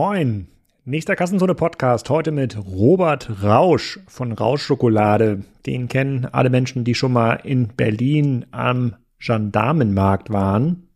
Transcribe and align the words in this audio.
Moin. 0.00 0.46
Nächster 0.84 1.16
Kassenzone 1.16 1.56
Podcast 1.56 2.08
heute 2.08 2.30
mit 2.30 2.56
Robert 2.56 3.42
Rausch 3.42 3.98
von 4.06 4.30
Rausch 4.30 4.62
Schokolade. 4.62 5.42
Den 5.66 5.88
kennen 5.88 6.24
alle 6.24 6.50
Menschen, 6.50 6.84
die 6.84 6.94
schon 6.94 7.12
mal 7.12 7.40
in 7.42 7.66
Berlin 7.66 8.46
am 8.52 8.94
Gendarmenmarkt 9.18 10.30
waren. 10.30 10.86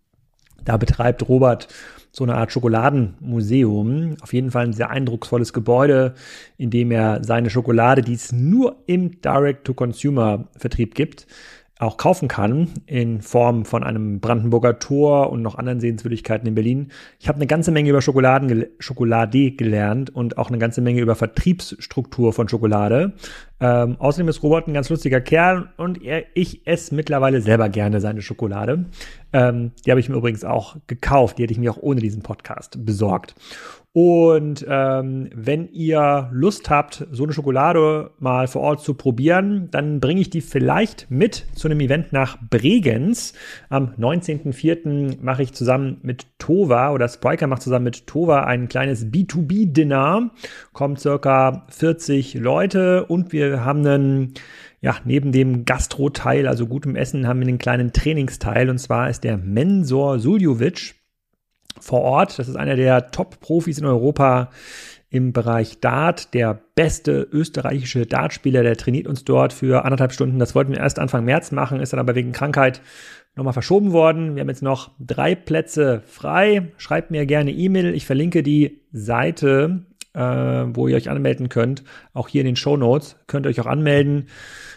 Da 0.65 0.77
betreibt 0.77 1.29
Robert 1.29 1.67
so 2.13 2.23
eine 2.23 2.37
Art 2.37 2.53
Schokoladenmuseum. 2.53 4.19
Auf 4.21 4.33
jeden 4.33 4.53
Fall 4.53 4.67
ein 4.67 4.73
sehr 4.73 4.91
eindrucksvolles 4.91 5.53
Gebäude, 5.53 6.15
in 6.57 6.71
dem 6.71 6.93
er 6.93 7.25
seine 7.25 7.51
Schokolade, 7.51 8.03
die 8.03 8.15
es 8.15 8.31
nur 8.31 8.85
im 8.87 9.21
Direct-to-Consumer-Vertrieb 9.21 10.95
gibt, 10.95 11.27
auch 11.83 11.97
kaufen 11.97 12.29
kann 12.29 12.69
in 12.87 13.21
Form 13.21 13.65
von 13.65 13.83
einem 13.83 14.21
Brandenburger 14.21 14.79
Tor 14.79 15.31
und 15.31 15.43
noch 15.43 15.57
anderen 15.57 15.81
Sehenswürdigkeiten 15.81 16.47
in 16.47 16.55
Berlin. 16.55 16.93
Ich 17.19 17.29
habe 17.29 17.37
eine 17.37 17.47
ganze 17.47 17.73
Menge 17.73 17.91
über 17.91 18.01
Schokoladen, 18.01 18.67
Schokolade 18.79 19.51
gelernt 19.51 20.11
und 20.11 20.39
auch 20.39 20.49
eine 20.49 20.59
ganze 20.59 20.81
Menge 20.81 21.01
über 21.01 21.17
Vertriebsstruktur 21.17 22.33
von 22.33 22.49
Schokolade. 22.49 23.15
Ähm, 23.63 23.97
außerdem 24.01 24.27
ist 24.27 24.43
Robert 24.43 24.67
ein 24.67 24.75
ganz 24.75 24.91
lustiger 24.91 25.21
Kerl 25.21 25.69
und 25.77 26.03
er, 26.03 26.25
ich 26.35 26.67
esse 26.67 26.95
mittlerweile 26.95 27.41
selber 27.41 27.69
gerne 27.69 28.01
seine 28.01 28.21
Schokolade. 28.21 28.87
Ähm, 29.33 29.71
die 29.87 29.91
habe 29.93 30.01
ich 30.01 30.09
mir 30.09 30.17
übrigens 30.17 30.45
auch 30.45 30.77
gekauft. 30.89 31.39
Die 31.39 31.45
hätte 31.45 31.53
ich 31.53 31.61
mir 31.61 31.71
auch 31.71 31.81
ohne 31.81 32.01
diesen 32.01 32.23
Podcast 32.23 32.85
besorgt. 32.85 33.35
Und 33.95 34.65
ähm, 34.67 35.29
wenn 35.35 35.69
ihr 35.69 36.31
Lust 36.33 36.71
habt, 36.71 37.07
so 37.11 37.25
eine 37.25 37.35
Schokolade 37.35 38.11
mal 38.19 38.49
vor 38.49 38.63
Ort 38.63 38.81
zu 38.81 38.95
probieren, 38.95 39.69
dann 39.71 40.01
bringe 40.01 40.23
ich 40.23 40.31
die 40.31 40.41
vielleicht 40.41 41.11
mit 41.11 41.45
zu 41.55 41.69
einem 41.69 41.81
Event 41.81 42.11
nach 42.11 42.39
Bregenz. 42.49 43.35
Am 43.69 43.93
19.04. 43.99 45.19
mache 45.21 45.43
ich 45.43 45.53
zusammen 45.53 45.99
mit 46.03 46.25
Tova 46.39 46.93
oder 46.93 47.07
Spriker 47.07 47.47
macht 47.47 47.61
zusammen 47.61 47.85
mit 47.85 48.07
Tova 48.07 48.45
ein 48.45 48.69
kleines 48.69 49.05
B2B-Dinner. 49.05 50.31
Kommt 50.73 50.99
circa 50.99 51.67
40 51.69 52.33
Leute 52.35 53.05
und 53.05 53.35
wir 53.35 53.52
haben 53.61 53.87
einen 53.87 54.35
ja, 54.83 54.97
neben 55.05 55.31
dem 55.31 55.65
Gastro-Teil, 55.65 56.49
also 56.49 56.67
gutem 56.67 56.97
Essen, 56.97 57.29
haben 57.29 57.41
wir 57.41 57.47
einen 57.47 57.59
kleinen 57.59 57.93
Trainingsteil 57.93 58.69
und 58.69 58.79
zwar 58.79 59.09
ist 59.09 59.23
der 59.23 59.39
Mensor 59.39 60.19
Suljovic 60.19 60.97
vor 61.79 62.01
Ort. 62.01 62.39
Das 62.39 62.49
ist 62.49 62.57
einer 62.57 62.75
der 62.75 63.13
Top-Profis 63.13 63.79
in 63.79 63.87
Europa 63.87 64.51
im 65.09 65.33
Bereich 65.33 65.79
Dart, 65.79 66.35
der 66.35 66.59
beste 66.75 67.29
österreichische 67.31 68.07
Dartspieler, 68.07 68.63
der 68.63 68.77
trainiert 68.77 69.07
uns 69.07 69.25
dort 69.25 69.53
für 69.53 69.85
anderthalb 69.85 70.13
Stunden. 70.13 70.39
Das 70.39 70.55
wollten 70.55 70.73
wir 70.73 70.81
erst 70.81 70.99
Anfang 70.99 71.25
März 71.25 71.53
machen, 71.53 71.81
ist 71.81 71.93
dann 71.93 72.01
aber 72.01 72.15
wegen 72.15 72.33
Krankheit 72.33 72.81
nochmal 73.37 73.53
verschoben 73.53 73.93
worden. 73.93 74.35
Wir 74.35 74.41
haben 74.41 74.49
jetzt 74.49 74.63
noch 74.63 74.91
drei 74.99 75.35
Plätze 75.35 76.03
frei. 76.07 76.73
Schreibt 76.77 77.11
mir 77.11 77.27
gerne 77.27 77.51
E-Mail. 77.51 77.95
Ich 77.95 78.07
verlinke 78.07 78.43
die 78.43 78.81
Seite, 78.93 79.87
äh, 80.15 80.21
wo 80.21 80.89
ihr 80.89 80.97
euch 80.97 81.11
anmelden 81.11 81.49
könnt. 81.49 81.85
Auch 82.13 82.29
hier 82.29 82.43
in 82.43 82.47
den 82.47 82.57
Show 82.57 82.77
Notes 82.77 83.17
könnt 83.27 83.47
ihr 83.47 83.51
euch 83.51 83.61
auch 83.61 83.67
anmelden 83.67 84.27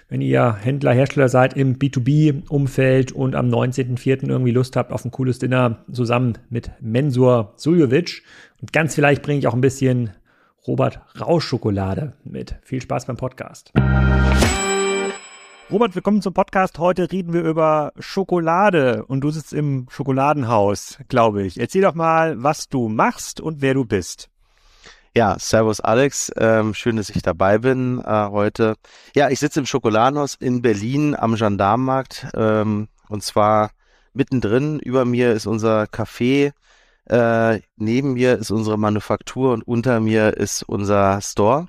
wenn 0.08 0.22
ihr 0.22 0.54
Händler, 0.54 0.94
Hersteller 0.94 1.30
seid 1.30 1.56
im 1.56 1.78
B2B-Umfeld 1.78 3.12
und 3.12 3.36
am 3.36 3.50
19.04. 3.50 4.30
irgendwie 4.30 4.52
Lust 4.52 4.76
habt 4.76 4.92
auf 4.92 5.04
ein 5.04 5.12
cooles 5.12 5.40
Dinner 5.40 5.84
zusammen 5.92 6.38
mit 6.50 6.72
Mensur 6.80 7.54
Suljovic. 7.56 8.24
Und 8.62 8.72
ganz 8.72 8.94
vielleicht 8.94 9.24
bringe 9.24 9.40
ich 9.40 9.48
auch 9.48 9.56
ein 9.56 9.62
bisschen 9.62 10.12
Robert 10.68 11.02
Rausch-Schokolade 11.20 12.14
mit. 12.24 12.56
Viel 12.62 12.82
Spaß 12.82 13.06
beim 13.06 13.18
Podcast. 13.18 13.72
Robert, 15.72 15.96
willkommen 15.96 16.22
zum 16.22 16.36
Podcast. 16.36 16.78
Heute 16.78 17.12
reden 17.12 17.34
wir 17.34 17.42
über 17.42 17.92
Schokolade 17.98 19.06
und 19.06 19.22
du 19.22 19.32
sitzt 19.32 19.54
im 19.54 19.88
Schokoladenhaus, 19.90 21.00
glaube 21.08 21.44
ich. 21.44 21.60
Erzähl 21.60 21.82
doch 21.82 21.96
mal, 21.96 22.44
was 22.44 22.70
du 22.70 22.90
machst 22.90 23.42
und 23.42 23.64
wer 23.64 23.74
du 23.74 23.86
bist. 23.86 24.30
Ja, 25.18 25.38
Servus 25.40 25.80
Alex, 25.80 26.30
ähm, 26.36 26.74
schön, 26.74 26.98
dass 26.98 27.10
ich 27.10 27.22
dabei 27.22 27.58
bin 27.58 28.00
äh, 28.06 28.28
heute. 28.32 28.76
Ja, 29.16 29.30
ich 29.30 29.40
sitze 29.40 29.62
im 29.62 29.66
Schokoladenhaus 29.66 30.36
in 30.36 30.62
Berlin 30.62 31.16
am 31.16 31.36
Gendarmenmarkt 31.36 32.28
ähm, 32.36 32.90
und 33.08 33.24
zwar 33.24 33.72
mittendrin. 34.14 34.78
Über 34.80 35.06
mir 35.06 35.32
ist 35.32 35.46
unser 35.46 35.84
Café, 35.84 36.52
äh, 37.06 37.62
neben 37.78 38.16
mir 38.16 38.38
ist 38.38 38.52
unsere 38.52 38.78
Manufaktur 38.78 39.54
und 39.54 39.66
unter 39.66 40.02
mir 40.02 40.36
ist 40.36 40.64
unser 40.64 41.22
Store. 41.22 41.68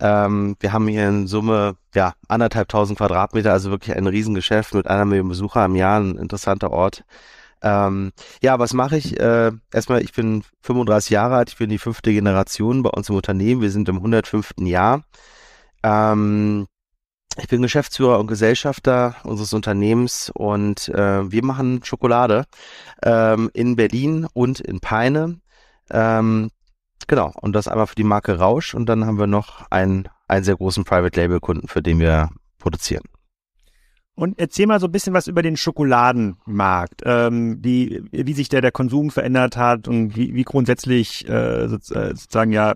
Ähm, 0.00 0.56
wir 0.58 0.72
haben 0.72 0.88
hier 0.88 1.08
in 1.08 1.28
Summe 1.28 1.76
ja 1.94 2.14
anderthalbtausend 2.26 2.98
Quadratmeter, 2.98 3.52
also 3.52 3.70
wirklich 3.70 3.96
ein 3.96 4.08
Riesengeschäft 4.08 4.74
mit 4.74 4.88
einer 4.88 5.04
Million 5.04 5.28
Besucher 5.28 5.64
im 5.66 5.76
Jahr, 5.76 6.00
ein 6.00 6.16
interessanter 6.16 6.72
Ort. 6.72 7.04
Ähm, 7.62 8.12
ja, 8.42 8.58
was 8.58 8.74
mache 8.74 8.96
ich? 8.96 9.18
Äh, 9.18 9.52
erstmal, 9.72 10.02
ich 10.02 10.12
bin 10.12 10.44
35 10.62 11.10
Jahre 11.10 11.36
alt, 11.36 11.50
ich 11.50 11.58
bin 11.58 11.70
die 11.70 11.78
fünfte 11.78 12.12
Generation 12.12 12.82
bei 12.82 12.90
uns 12.90 13.08
im 13.08 13.16
Unternehmen, 13.16 13.60
wir 13.60 13.70
sind 13.70 13.88
im 13.88 13.96
105. 13.96 14.54
Jahr. 14.60 15.04
Ähm, 15.82 16.66
ich 17.38 17.48
bin 17.48 17.62
Geschäftsführer 17.62 18.18
und 18.18 18.26
Gesellschafter 18.26 19.16
unseres 19.24 19.52
Unternehmens 19.54 20.30
und 20.34 20.88
äh, 20.90 21.30
wir 21.30 21.44
machen 21.44 21.82
Schokolade 21.82 22.44
ähm, 23.02 23.50
in 23.54 23.76
Berlin 23.76 24.26
und 24.34 24.60
in 24.60 24.80
Peine. 24.80 25.40
Ähm, 25.90 26.50
genau, 27.06 27.32
und 27.40 27.54
das 27.54 27.68
einmal 27.68 27.86
für 27.86 27.94
die 27.94 28.04
Marke 28.04 28.38
Rausch 28.38 28.74
und 28.74 28.86
dann 28.86 29.06
haben 29.06 29.18
wir 29.18 29.26
noch 29.26 29.64
einen, 29.70 30.08
einen 30.28 30.44
sehr 30.44 30.56
großen 30.56 30.84
Private 30.84 31.18
Label 31.18 31.40
Kunden, 31.40 31.68
für 31.68 31.82
den 31.82 32.00
wir 32.00 32.28
produzieren. 32.58 33.04
Und 34.14 34.38
erzähl 34.38 34.66
mal 34.66 34.80
so 34.80 34.86
ein 34.86 34.92
bisschen 34.92 35.14
was 35.14 35.26
über 35.26 35.42
den 35.42 35.56
Schokoladenmarkt, 35.56 37.02
ähm, 37.06 37.58
wie, 37.62 38.02
wie 38.10 38.34
sich 38.34 38.48
der, 38.48 38.60
der 38.60 38.72
Konsum 38.72 39.10
verändert 39.10 39.56
hat 39.56 39.88
und 39.88 40.16
wie, 40.16 40.34
wie 40.34 40.44
grundsätzlich 40.44 41.26
äh, 41.28 41.64
äh, 41.64 41.68
sozusagen 41.68 42.52
ja 42.52 42.74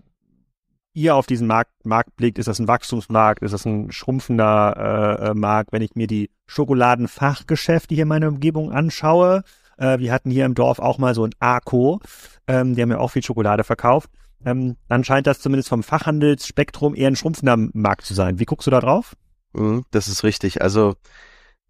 ihr 0.94 1.14
auf 1.14 1.26
diesen 1.26 1.47
Markt, 1.47 1.70
Markt 1.84 2.16
blickt. 2.16 2.38
Ist 2.38 2.48
das 2.48 2.58
ein 2.58 2.69
Wachstumsmarkt? 2.69 3.42
Ist 3.42 3.52
das 3.52 3.66
ein 3.66 3.92
schrumpfender 3.92 5.20
äh, 5.20 5.30
äh 5.30 5.34
Markt? 5.34 5.72
Wenn 5.72 5.82
ich 5.82 5.94
mir 5.94 6.06
die 6.06 6.30
Schokoladenfachgeschäfte 6.47 7.94
hier 7.94 8.03
in 8.03 8.08
meiner 8.08 8.28
Umgebung 8.28 8.72
anschaue, 8.72 9.42
äh, 9.76 9.98
wir 9.98 10.12
hatten 10.12 10.30
hier 10.30 10.47
im 10.47 10.54
Dorf 10.54 10.78
auch 10.78 10.97
mal 10.97 11.14
so 11.14 11.24
ein 11.24 11.34
ACO, 11.38 12.00
ähm, 12.47 12.74
die 12.74 12.80
haben 12.80 12.91
ja 12.91 12.98
auch 12.98 13.10
viel 13.10 13.22
Schokolade 13.22 13.62
verkauft. 13.62 14.10
Ähm, 14.44 14.76
dann 14.88 15.04
scheint 15.04 15.26
das 15.26 15.41
zumindest 15.41 15.68
vom 15.68 15.82
Fachhandelsspektrum 15.82 16.94
eher 16.94 17.08
ein 17.08 17.16
schrumpfender 17.16 17.56
Markt 17.74 18.06
zu 18.06 18.14
sein. 18.14 18.38
Wie 18.38 18.44
guckst 18.47 18.66
du 18.66 18.70
da 18.70 18.80
drauf? 18.80 19.14
Mhm, 19.56 19.84
das 19.91 20.09
ist 20.09 20.22
richtig. 20.22 20.62
Also 20.62 20.94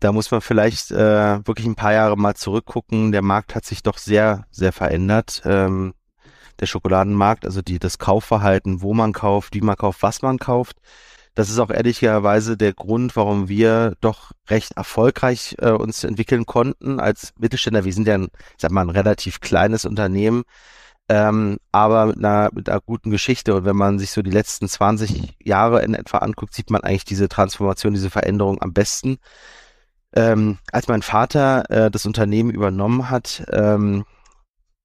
da 0.01 0.13
muss 0.13 0.31
man 0.31 0.41
vielleicht 0.41 0.91
äh, 0.91 1.47
wirklich 1.47 1.67
ein 1.67 1.77
paar 1.77 1.93
Jahre 1.93 2.17
mal 2.17 2.35
zurückgucken. 2.35 3.13
Der 3.13 3.23
Markt 3.23 3.55
hat 3.55 3.65
sich 3.65 3.83
doch 3.83 3.99
sehr, 3.99 4.47
sehr 4.51 4.73
verändert. 4.73 5.43
Ähm, 5.45 5.95
der 6.61 6.67
Schokoladenmarkt, 6.67 7.45
also 7.45 7.63
die, 7.63 7.79
das 7.79 7.99
Kaufverhalten, 7.99 8.83
wo 8.83 8.95
man 8.95 9.13
kauft, 9.13 9.55
wie 9.55 9.61
man 9.61 9.77
kauft, 9.77 10.03
was 10.03 10.23
man 10.23 10.39
kauft. 10.39 10.79
Das 11.35 11.51
ist 11.51 11.59
auch 11.59 11.71
ehrlicherweise 11.71 12.57
der 12.57 12.73
Grund, 12.73 13.15
warum 13.15 13.49
wir 13.49 13.95
doch 14.01 14.33
recht 14.49 14.73
erfolgreich 14.77 15.57
äh, 15.59 15.71
uns 15.71 16.03
entwickeln 16.03 16.47
konnten 16.47 16.99
als 16.99 17.35
Mittelständler. 17.39 17.85
Wir 17.85 17.93
sind 17.93 18.09
ja 18.09 18.15
ein, 18.15 18.29
sag 18.57 18.71
mal, 18.71 18.83
ein 18.83 18.91
relativ 18.91 19.41
kleines 19.41 19.85
Unternehmen 19.85 20.45
ähm, 21.09 21.59
aber 21.73 22.07
mit 22.07 22.19
einer, 22.19 22.51
mit 22.53 22.69
einer 22.69 22.81
guten 22.81 23.11
Geschichte. 23.11 23.55
Und 23.55 23.65
wenn 23.65 23.77
man 23.77 23.99
sich 23.99 24.11
so 24.11 24.23
die 24.23 24.31
letzten 24.31 24.69
20 24.69 25.37
Jahre 25.43 25.83
in 25.83 25.95
etwa 25.95 26.19
anguckt, 26.19 26.55
sieht 26.55 26.71
man 26.71 26.83
eigentlich 26.83 27.05
diese 27.05 27.29
Transformation, 27.29 27.95
diese 27.95 28.11
Veränderung 28.11 28.61
am 28.61 28.73
besten. 28.73 29.19
Ähm, 30.15 30.59
als 30.73 30.89
mein 30.89 31.03
Vater 31.03 31.71
äh, 31.71 31.91
das 31.91 32.07
Unternehmen 32.07 32.51
übernommen 32.51 33.11
hat, 33.11 33.45
ähm, 33.53 34.05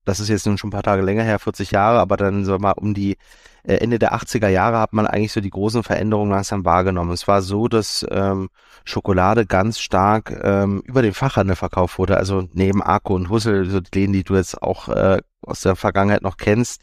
das 0.06 0.20
ist 0.20 0.30
jetzt 0.30 0.46
nun 0.46 0.58
schon 0.58 0.70
ein 0.70 0.72
paar 0.72 0.84
Tage 0.84 1.04
länger 1.04 1.24
her, 1.24 1.40
40 1.40 1.72
Jahre, 1.72 2.00
aber 2.00 2.18
dann 2.18 2.44
so 2.44 2.58
mal 2.58 2.72
um 2.72 2.94
die 2.94 3.18
Ende 3.64 4.00
der 4.00 4.14
80er 4.14 4.48
Jahre 4.48 4.80
hat 4.80 4.94
man 4.94 5.08
eigentlich 5.08 5.32
so 5.32 5.42
die 5.42 5.50
großen 5.50 5.84
Veränderungen 5.84 6.32
langsam 6.32 6.66
wahrgenommen. 6.66 7.12
Es 7.12 7.28
war 7.28 7.42
so, 7.42 7.68
dass 7.68 8.06
ähm, 8.10 8.50
Schokolade 8.84 9.46
ganz 9.46 9.80
stark 9.80 10.40
ähm, 10.44 10.82
über 10.86 11.02
den 11.02 11.14
Fachhandel 11.14 11.56
verkauft 11.56 12.00
wurde, 12.00 12.18
also 12.18 12.48
neben 12.54 12.82
Arco 12.82 13.16
und 13.16 13.30
Hussel, 13.30 13.70
so 13.70 13.80
die 13.80 14.00
Läden, 14.00 14.14
die 14.14 14.24
du 14.24 14.36
jetzt 14.36 14.62
auch 14.62 14.90
äh, 14.90 15.22
aus 15.42 15.62
der 15.62 15.76
Vergangenheit 15.76 16.22
noch 16.22 16.38
kennst, 16.38 16.82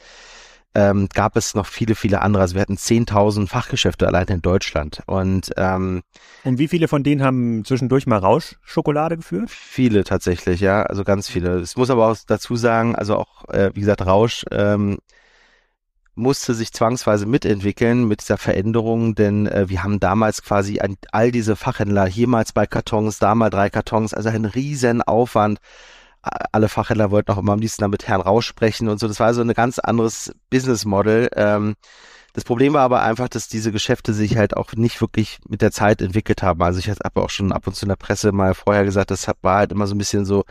ähm, 0.74 1.08
gab 1.12 1.36
es 1.36 1.54
noch 1.54 1.66
viele, 1.66 1.94
viele 1.94 2.20
andere. 2.20 2.42
Also 2.42 2.54
wir 2.54 2.62
hatten 2.62 2.76
10.000 2.76 3.48
Fachgeschäfte 3.48 4.06
allein 4.06 4.26
in 4.28 4.42
Deutschland. 4.42 5.02
Und, 5.06 5.50
ähm, 5.56 6.02
und 6.44 6.58
wie 6.58 6.68
viele 6.68 6.88
von 6.88 7.02
denen 7.02 7.22
haben 7.22 7.64
zwischendurch 7.64 8.06
mal 8.06 8.18
Rauschschokolade 8.18 9.16
geführt? 9.16 9.50
Viele 9.50 10.04
tatsächlich, 10.04 10.60
ja, 10.60 10.82
also 10.82 11.04
ganz 11.04 11.28
viele. 11.28 11.58
Es 11.58 11.76
muss 11.76 11.90
aber 11.90 12.08
auch 12.08 12.16
dazu 12.26 12.54
sagen, 12.54 12.94
also 12.94 13.16
auch, 13.16 13.48
äh, 13.48 13.70
wie 13.74 13.80
gesagt, 13.80 14.06
Rausch 14.06 14.44
ähm, 14.50 14.98
musste 16.18 16.54
sich 16.54 16.72
zwangsweise 16.72 17.26
mitentwickeln 17.26 18.06
mit 18.06 18.20
dieser 18.20 18.38
Veränderung, 18.38 19.14
denn 19.14 19.46
äh, 19.46 19.68
wir 19.68 19.82
haben 19.82 20.00
damals 20.00 20.42
quasi 20.42 20.80
an 20.80 20.96
all 21.12 21.30
diese 21.30 21.56
Fachhändler, 21.56 22.06
hier 22.06 22.28
mal 22.28 22.44
zwei 22.44 22.66
Kartons, 22.66 23.18
da 23.18 23.34
mal 23.34 23.50
drei 23.50 23.70
Kartons, 23.70 24.12
also 24.12 24.28
ein 24.28 24.44
riesen 24.44 25.02
Aufwand 25.02 25.58
alle 26.20 26.68
Fachhändler 26.68 27.10
wollten 27.10 27.30
auch 27.32 27.38
immer 27.38 27.52
am 27.52 27.60
liebsten 27.60 27.82
damit 27.82 28.06
Herrn 28.06 28.20
Rausch 28.20 28.46
sprechen 28.46 28.88
und 28.88 28.98
so. 28.98 29.08
Das 29.08 29.20
war 29.20 29.32
so 29.34 29.40
ein 29.40 29.52
ganz 29.54 29.78
anderes 29.78 30.32
Business 30.50 30.84
Model. 30.84 31.28
Ähm, 31.36 31.74
das 32.38 32.44
Problem 32.44 32.74
war 32.74 32.82
aber 32.82 33.02
einfach, 33.02 33.28
dass 33.28 33.48
diese 33.48 33.72
Geschäfte 33.72 34.14
sich 34.14 34.36
halt 34.36 34.56
auch 34.56 34.72
nicht 34.74 35.00
wirklich 35.00 35.40
mit 35.48 35.60
der 35.60 35.72
Zeit 35.72 36.00
entwickelt 36.00 36.40
haben. 36.40 36.62
Also 36.62 36.78
ich 36.78 36.88
habe 36.88 37.20
auch 37.20 37.30
schon 37.30 37.50
ab 37.50 37.66
und 37.66 37.74
zu 37.74 37.84
in 37.84 37.88
der 37.88 37.96
Presse 37.96 38.30
mal 38.30 38.54
vorher 38.54 38.84
gesagt, 38.84 39.10
das 39.10 39.26
war 39.42 39.56
halt 39.58 39.72
immer 39.72 39.88
so 39.88 39.96
ein 39.96 39.98
bisschen 39.98 40.24
so 40.24 40.44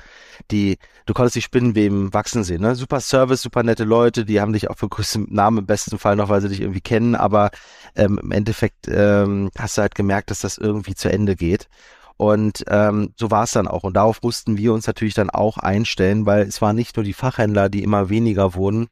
die, 0.51 0.80
du 1.06 1.13
konntest 1.13 1.38
die 1.38 1.42
Spinnenweben 1.42 2.13
wachsen 2.13 2.44
sehen, 2.44 2.60
ne? 2.60 2.75
Super 2.75 3.00
Service, 3.00 3.42
super 3.42 3.63
nette 3.63 3.86
Leute, 3.86 4.25
die 4.25 4.42
haben 4.42 4.51
dich 4.51 4.69
auch 4.69 4.78
für 4.78 4.89
größten 4.89 5.28
Namen 5.30 5.60
im 5.60 5.66
besten 5.66 5.98
Fall 5.98 6.18
noch, 6.18 6.28
weil 6.28 6.42
sie 6.42 6.50
dich 6.50 6.60
irgendwie 6.60 6.81
kennen, 6.81 7.16
aber 7.16 7.51
ähm, 7.95 8.19
im 8.22 8.34
Endeffekt 8.34 8.89
ähm, 8.89 9.50
hast 9.57 9.78
du 9.78 9.81
halt 9.81 9.95
gemerkt, 9.95 10.30
dass 10.30 10.42
das 10.42 10.57
irgendwie 10.57 10.94
zu 10.94 11.10
Ende 11.10 11.38
geht. 11.38 11.69
Und 12.18 12.66
ähm, 12.68 13.13
so 13.16 13.31
war 13.31 13.44
es 13.44 13.51
dann 13.51 13.69
auch. 13.69 13.84
Und 13.84 13.94
darauf 13.94 14.22
mussten 14.24 14.57
wir 14.57 14.74
uns 14.74 14.88
natürlich 14.88 15.13
dann 15.13 15.30
auch 15.30 15.57
einstellen, 15.57 16.25
weil 16.25 16.42
es 16.42 16.62
waren 16.62 16.75
nicht 16.75 16.98
nur 16.98 17.06
die 17.06 17.13
Fachhändler, 17.13 17.69
die 17.69 17.84
immer 17.84 18.10
weniger 18.10 18.56
wurden, 18.56 18.88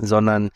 sondern 0.00 0.52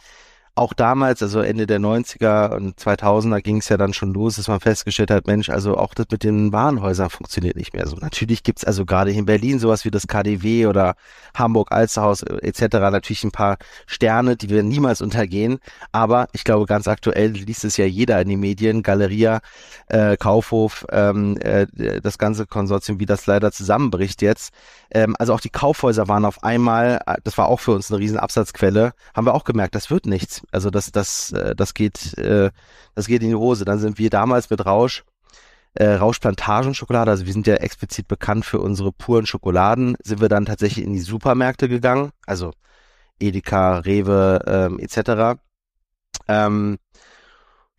auch 0.58 0.75
damals, 0.75 1.22
also 1.22 1.40
Ende 1.40 1.66
der 1.66 1.78
90er 1.78 2.55
und 2.55 2.78
2000er 2.78 3.40
ging 3.40 3.58
es 3.58 3.69
ja 3.69 3.76
dann 3.76 3.94
schon 3.94 4.12
los, 4.12 4.37
dass 4.37 4.49
man 4.49 4.60
festgestellt 4.60 5.10
hat, 5.10 5.26
Mensch, 5.26 5.49
also 5.49 5.76
auch 5.76 5.94
das 5.94 6.06
mit 6.10 6.25
den 6.25 6.52
Warenhäusern 6.52 7.10
funktioniert 7.10 7.56
nicht 7.56 7.72
mehr 7.72 7.87
so. 7.87 7.96
Natürlich 7.96 8.43
gibt's 8.43 8.64
also 8.64 8.84
gerade 8.84 9.12
in 9.12 9.25
Berlin 9.25 9.58
sowas 9.58 9.84
wie 9.84 9.90
das 9.90 10.06
KDW 10.06 10.66
oder 10.66 10.96
Hamburg 11.34 11.72
Alsterhaus 11.72 12.22
äh, 12.22 12.37
etc. 12.46 12.75
natürlich 12.75 13.25
ein 13.25 13.31
paar 13.31 13.58
Sterne, 13.87 14.37
die 14.37 14.50
werden 14.50 14.69
niemals 14.69 15.00
untergehen, 15.00 15.58
aber 15.93 16.28
ich 16.32 16.44
glaube 16.44 16.66
ganz 16.66 16.88
aktuell 16.88 17.31
liest 17.31 17.64
es 17.64 17.76
ja 17.76 17.87
jeder 17.87 18.20
in 18.20 18.28
den 18.28 18.40
Medien, 18.40 18.82
Galeria, 18.82 19.40
äh, 19.87 20.16
Kaufhof, 20.16 20.84
ähm, 20.90 21.38
äh, 21.38 21.66
das 22.02 22.19
ganze 22.19 22.46
Konsortium, 22.46 23.00
wie 23.00 23.06
das 23.06 23.26
leider 23.26 23.52
zusammenbricht 23.52 24.22
jetzt. 24.22 24.52
Ähm, 24.90 25.14
also 25.19 25.34
auch 25.34 25.40
die 25.40 25.50
Kaufhäuser 25.50 26.08
waren 26.08 26.25
auf 26.25 26.43
einmal, 26.43 27.00
äh, 27.06 27.16
das 27.22 27.38
war 27.38 27.46
auch 27.46 27.60
für 27.60 27.72
uns 27.72 27.90
eine 27.90 28.00
riesen 28.00 28.19
Absatzquelle, 28.19 28.93
haben 29.14 29.26
wir 29.26 29.34
auch 29.34 29.44
gemerkt, 29.44 29.75
das 29.75 29.90
wird 29.90 30.06
nichts. 30.06 30.43
Also 30.50 30.70
das, 30.70 30.90
das, 30.92 31.32
äh, 31.32 31.54
das 31.54 31.74
geht, 31.74 32.16
äh, 32.18 32.50
das 32.94 33.06
geht 33.06 33.22
in 33.22 33.28
die 33.28 33.34
Hose. 33.34 33.64
Dann 33.64 33.78
sind 33.78 33.98
wir 33.98 34.10
damals 34.10 34.50
mit 34.50 34.64
Rausch, 34.64 35.04
äh, 35.74 35.94
Rauschplantagenschokolade, 35.94 37.10
also 37.10 37.26
wir 37.26 37.32
sind 37.32 37.46
ja 37.46 37.54
explizit 37.56 38.08
bekannt 38.08 38.44
für 38.44 38.60
unsere 38.60 38.92
puren 38.92 39.26
Schokoladen, 39.26 39.96
sind 40.02 40.20
wir 40.20 40.28
dann 40.28 40.46
tatsächlich 40.46 40.84
in 40.84 40.92
die 40.92 41.00
Supermärkte 41.00 41.68
gegangen, 41.68 42.10
also 42.26 42.52
Edeka, 43.20 43.78
Rewe 43.78 44.40
ähm, 44.46 44.78
etc. 44.78 45.38
Ähm, 46.26 46.78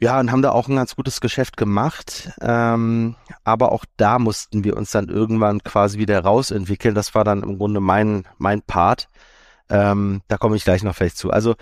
ja, 0.02 0.20
und 0.20 0.32
haben 0.32 0.42
da 0.42 0.52
auch 0.52 0.70
ein 0.70 0.78
ganz 0.78 0.96
gutes 0.96 1.20
Geschäft 1.20 1.58
gemacht. 1.58 2.32
Ähm, 2.42 3.16
aber 3.44 3.74
auch 3.74 3.84
da 3.98 4.18
mussten 4.18 4.64
wir 4.64 4.78
uns 4.78 4.92
dann 4.92 5.10
irgendwann 5.10 5.62
quasi 5.64 5.98
wieder 5.98 6.24
rausentwickeln. 6.24 6.96
Das 6.96 7.14
war 7.16 7.26
dann 7.26 7.44
im 7.44 7.58
Grunde 7.58 7.82
mein, 7.82 8.26
mein 8.38 8.62
Part. 8.62 9.10
Ähm, 9.70 10.22
da 10.30 10.38
komme 10.38 10.56
ich 10.56 10.64
gleich 10.64 10.84
noch 10.84 10.96
vielleicht 10.96 11.18
zu. 11.18 11.32
Also 11.32 11.56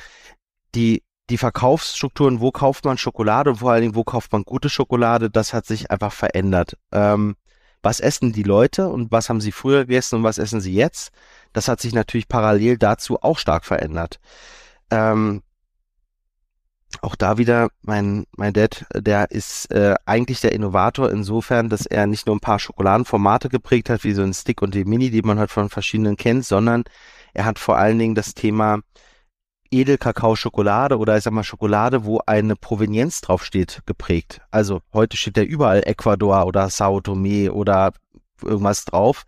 die, 0.76 1.04
die 1.30 1.38
Verkaufsstrukturen, 1.38 2.40
wo 2.40 2.52
kauft 2.52 2.86
man 2.86 2.98
Schokolade 2.98 3.52
und 3.52 3.58
vor 3.58 3.72
allen 3.72 3.82
Dingen, 3.82 3.96
wo 3.96 4.04
kauft 4.04 4.32
man 4.32 4.44
gute 4.44 4.70
Schokolade, 4.70 5.30
das 5.30 5.54
hat 5.54 5.66
sich 5.66 5.92
einfach 5.92 6.14
verändert. 6.14 6.78
Ähm, 6.92 7.36
was 7.84 8.00
essen 8.00 8.34
die 8.34 8.44
Leute 8.44 8.90
und 8.90 9.12
was 9.12 9.30
haben 9.30 9.42
sie 9.42 9.52
früher 9.52 9.86
gegessen 9.86 10.16
und 10.18 10.24
was 10.24 10.38
essen 10.38 10.62
sie 10.62 10.74
jetzt? 10.74 11.12
Das 11.54 11.68
hat 11.68 11.80
sich 11.80 11.94
natürlich 11.94 12.28
parallel 12.28 12.78
dazu 12.78 13.22
auch 13.22 13.38
stark 13.38 13.66
verändert. 13.66 14.20
Ähm, 14.90 15.44
auch 17.02 17.16
da 17.16 17.38
wieder, 17.38 17.70
mein, 17.82 18.26
mein 18.36 18.54
Dad, 18.54 18.86
der 18.96 19.32
ist 19.32 19.70
äh, 19.72 19.96
eigentlich 20.06 20.42
der 20.42 20.54
Innovator 20.54 21.12
insofern, 21.12 21.70
dass 21.70 21.86
er 21.86 22.08
nicht 22.08 22.26
nur 22.26 22.36
ein 22.36 22.42
paar 22.42 22.60
Schokoladenformate 22.60 23.50
geprägt 23.50 23.90
hat, 23.90 24.04
wie 24.04 24.14
so 24.14 24.24
ein 24.24 24.34
Stick 24.34 24.62
und 24.62 24.74
die 24.74 24.86
Mini, 24.86 25.10
die 25.10 25.22
man 25.22 25.38
halt 25.38 25.52
von 25.52 25.70
verschiedenen 25.70 26.18
kennt, 26.18 26.46
sondern 26.46 26.86
er 27.34 27.46
hat 27.46 27.60
vor 27.60 27.78
allen 27.78 28.00
Dingen 28.00 28.16
das 28.16 28.34
Thema 28.34 28.80
Edelkakao-Schokolade 29.72 30.98
oder 30.98 31.18
ich 31.18 31.24
sag 31.24 31.34
mal 31.34 31.44
Schokolade, 31.44 32.06
wo 32.06 32.20
eine 32.26 32.56
Provenienz 32.56 33.22
draufsteht, 33.22 33.82
geprägt. 33.86 34.42
Also 34.52 34.82
heute 34.94 35.18
steht 35.18 35.38
ja 35.38 35.44
überall 35.44 35.84
Ecuador 35.86 36.46
oder 36.46 36.70
Sao 36.70 37.02
Tome 37.02 37.52
oder 37.52 37.94
irgendwas 38.44 38.86
drauf. 38.86 39.24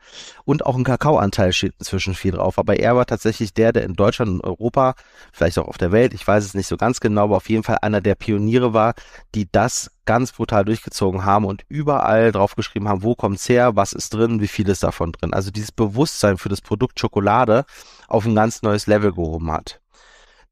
Und 0.46 0.66
auch 0.66 0.76
ein 0.76 0.84
Kakaoanteil 0.84 1.54
steht 1.54 1.74
inzwischen 1.80 2.14
viel 2.14 2.32
drauf. 2.32 2.58
Aber 2.58 2.80
er 2.80 2.96
war 2.96 3.06
tatsächlich 3.06 3.54
der, 3.54 3.74
der 3.74 3.84
in 3.84 3.94
Deutschland 3.94 4.32
und 4.32 4.44
Europa, 4.44 4.96
vielleicht 5.32 5.58
auch 5.60 5.68
auf 5.68 5.78
der 5.78 5.92
Welt, 5.92 6.14
ich 6.14 6.26
weiß 6.26 6.44
es 6.44 6.54
nicht 6.54 6.68
so 6.68 6.78
ganz 6.78 7.00
genau, 7.00 7.26
aber 7.26 7.38
auf 7.38 7.50
jeden 7.50 7.64
Fall 7.64 7.80
einer 7.82 8.02
der 8.02 8.16
Pioniere 8.16 8.74
war, 8.74 8.94
die 9.36 9.48
das 9.52 9.92
ganz 10.06 10.32
brutal 10.32 10.66
durchgezogen 10.66 11.26
haben 11.26 11.46
und 11.46 11.64
überall 11.70 12.32
draufgeschrieben 12.32 12.88
haben, 12.88 13.04
wo 13.04 13.16
kommt's 13.16 13.48
her, 13.48 13.76
was 13.76 13.94
ist 13.94 14.14
drin, 14.14 14.42
wie 14.42 14.48
viel 14.48 14.68
ist 14.70 14.84
davon 14.84 15.12
drin. 15.12 15.34
Also 15.34 15.52
dieses 15.52 15.72
Bewusstsein 15.72 16.38
für 16.38 16.50
das 16.50 16.62
Produkt 16.62 17.00
Schokolade 17.00 17.66
auf 18.08 18.26
ein 18.26 18.36
ganz 18.36 18.62
neues 18.64 18.88
Level 18.88 19.14
gehoben 19.14 19.52
hat. 19.52 19.80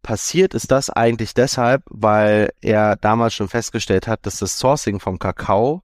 Passiert 0.03 0.53
ist 0.53 0.71
das 0.71 0.89
eigentlich 0.89 1.33
deshalb, 1.33 1.83
weil 1.89 2.51
er 2.61 2.95
damals 2.95 3.33
schon 3.33 3.49
festgestellt 3.49 4.07
hat, 4.07 4.25
dass 4.25 4.37
das 4.39 4.57
Sourcing 4.57 4.99
vom 4.99 5.19
Kakao 5.19 5.81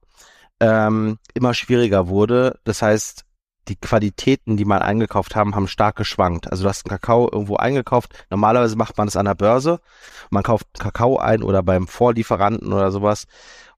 ähm, 0.60 1.18
immer 1.34 1.52
schwieriger 1.54 2.08
wurde. 2.08 2.58
Das 2.64 2.80
heißt, 2.80 3.24
die 3.68 3.76
Qualitäten, 3.76 4.56
die 4.56 4.64
man 4.64 4.82
eingekauft 4.82 5.36
haben, 5.36 5.54
haben 5.54 5.68
stark 5.68 5.96
geschwankt. 5.96 6.50
Also 6.50 6.64
du 6.64 6.68
hast 6.68 6.84
einen 6.84 6.90
Kakao 6.90 7.30
irgendwo 7.30 7.56
eingekauft. 7.56 8.12
Normalerweise 8.30 8.76
macht 8.76 8.96
man 8.98 9.06
das 9.06 9.16
an 9.16 9.24
der 9.24 9.34
Börse. 9.34 9.80
Man 10.30 10.42
kauft 10.42 10.66
Kakao 10.78 11.18
ein 11.18 11.42
oder 11.42 11.62
beim 11.62 11.86
Vorlieferanten 11.86 12.72
oder 12.72 12.90
sowas. 12.90 13.26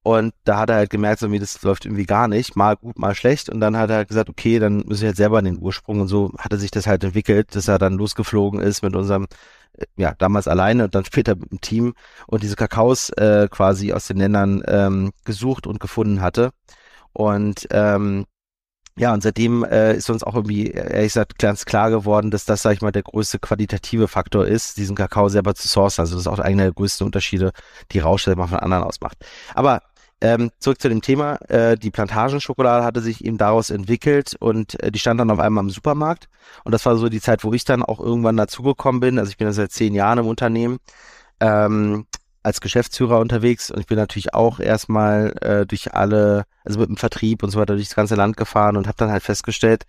Und 0.03 0.35
da 0.45 0.59
hat 0.59 0.71
er 0.71 0.77
halt 0.77 0.91
gemerkt, 0.91 1.19
so 1.19 1.33
wie 1.33 1.41
das 1.41 1.61
läuft 1.63 1.85
irgendwie 1.85 2.07
gar 2.07 2.29
nicht, 2.29 2.55
mal 2.55 2.77
gut, 2.77 2.97
mal 2.99 3.15
schlecht. 3.15 3.49
Und 3.49 3.61
dann 3.61 3.77
hat 3.77 3.91
er 3.91 4.05
gesagt, 4.05 4.29
okay, 4.29 4.61
dann 4.61 4.85
muss 4.87 5.01
ich 5.01 5.05
halt 5.05 5.17
selber 5.17 5.39
in 5.41 5.47
den 5.47 5.59
Ursprung. 5.59 6.01
Und 6.01 6.09
so 6.09 6.33
hatte 6.39 6.59
sich 6.59 6.71
das 6.71 6.87
halt 6.87 7.03
entwickelt, 7.03 7.55
dass 7.57 7.69
er 7.69 7.79
dann 7.79 7.95
losgeflogen 7.95 8.61
ist 8.61 8.83
mit 8.83 8.95
unserem 8.95 9.27
ja, 9.97 10.15
damals 10.19 10.49
alleine 10.49 10.85
und 10.85 10.95
dann 10.95 11.05
später 11.05 11.35
mit 11.37 11.51
dem 11.51 11.61
Team 11.61 11.95
und 12.27 12.43
diese 12.43 12.57
Kakaos 12.57 13.11
äh, 13.11 13.49
quasi 13.51 13.93
aus 13.93 14.07
den 14.07 14.19
Ländern 14.19 14.63
ähm, 14.67 15.13
gesucht 15.25 15.67
und 15.67 15.81
gefunden 15.81 16.21
hatte. 16.21 16.51
Und 17.13 17.67
ähm, 17.71 18.27
ja, 18.99 19.13
und 19.13 19.23
seitdem 19.23 19.63
äh, 19.65 19.95
ist 19.95 20.09
uns 20.09 20.23
auch 20.23 20.35
irgendwie, 20.35 20.71
ehrlich 20.71 21.13
gesagt, 21.13 21.39
ganz 21.39 21.67
klar 21.67 21.91
geworden, 21.91 22.31
dass 22.31 22.47
das, 22.47 22.63
sag 22.63 22.73
ich 22.73 22.81
mal, 22.81 22.93
der 22.93 23.03
größte 23.03 23.39
qualitative 23.39 24.09
Faktor 24.09 24.47
ist, 24.47 24.79
diesen 24.79 24.97
Kakao 24.97 25.29
selber 25.29 25.55
zu 25.55 25.69
sourcen. 25.69 26.01
Also 26.01 26.15
das 26.15 26.23
ist 26.23 26.27
auch 26.29 26.39
einer 26.39 26.63
der 26.63 26.73
größten 26.73 27.05
Unterschiede, 27.05 27.53
die 27.93 27.99
Rauschstelle 27.99 28.37
von 28.37 28.59
anderen 28.59 28.85
ausmacht. 28.85 29.19
Aber 29.55 29.83
ähm, 30.21 30.51
zurück 30.59 30.81
zu 30.81 30.89
dem 30.89 31.03
Thema. 31.03 31.37
Äh, 31.49 31.77
die 31.77 31.91
Plantagenschokolade 31.91 32.85
hatte 32.85 33.01
sich 33.01 33.25
eben 33.25 33.39
daraus 33.39 33.71
entwickelt 33.71 34.35
und 34.39 34.83
äh, 34.83 34.91
die 34.91 34.99
stand 34.99 35.21
dann 35.21 35.31
auf 35.31 35.39
einmal 35.39 35.65
im 35.65 35.71
Supermarkt. 35.71 36.29
Und 36.65 36.73
das 36.73 36.87
war 36.87 36.97
so 36.97 37.09
die 37.09 37.21
Zeit, 37.21 37.45
wo 37.45 37.53
ich 37.53 37.65
dann 37.65 37.83
auch 37.83 38.01
irgendwann 38.01 38.37
dazugekommen 38.37 39.01
bin. 39.01 39.19
Also 39.19 39.31
ich 39.31 39.37
bin 39.37 39.53
seit 39.53 39.73
zehn 39.73 39.95
Jahren 39.95 40.19
im 40.19 40.27
Unternehmen 40.27 40.79
ähm, 41.41 42.07
als 42.43 42.61
Geschäftsführer 42.61 43.19
unterwegs 43.19 43.73
und 43.73 43.81
ich 43.81 43.87
bin 43.87 43.99
natürlich 43.99 44.33
auch 44.33 44.61
erstmal 44.61 45.35
äh, 45.41 45.67
durch 45.67 45.95
alle, 45.95 46.45
also 46.65 46.79
mit 46.79 46.89
dem 46.89 46.97
Vertrieb 46.97 47.43
und 47.43 47.51
so 47.51 47.59
weiter 47.59 47.75
durch 47.75 47.89
das 47.89 47.97
ganze 47.97 48.15
Land 48.15 48.37
gefahren 48.37 48.77
und 48.77 48.87
habe 48.87 48.97
dann 48.97 49.11
halt 49.11 49.25
festgestellt, 49.25 49.85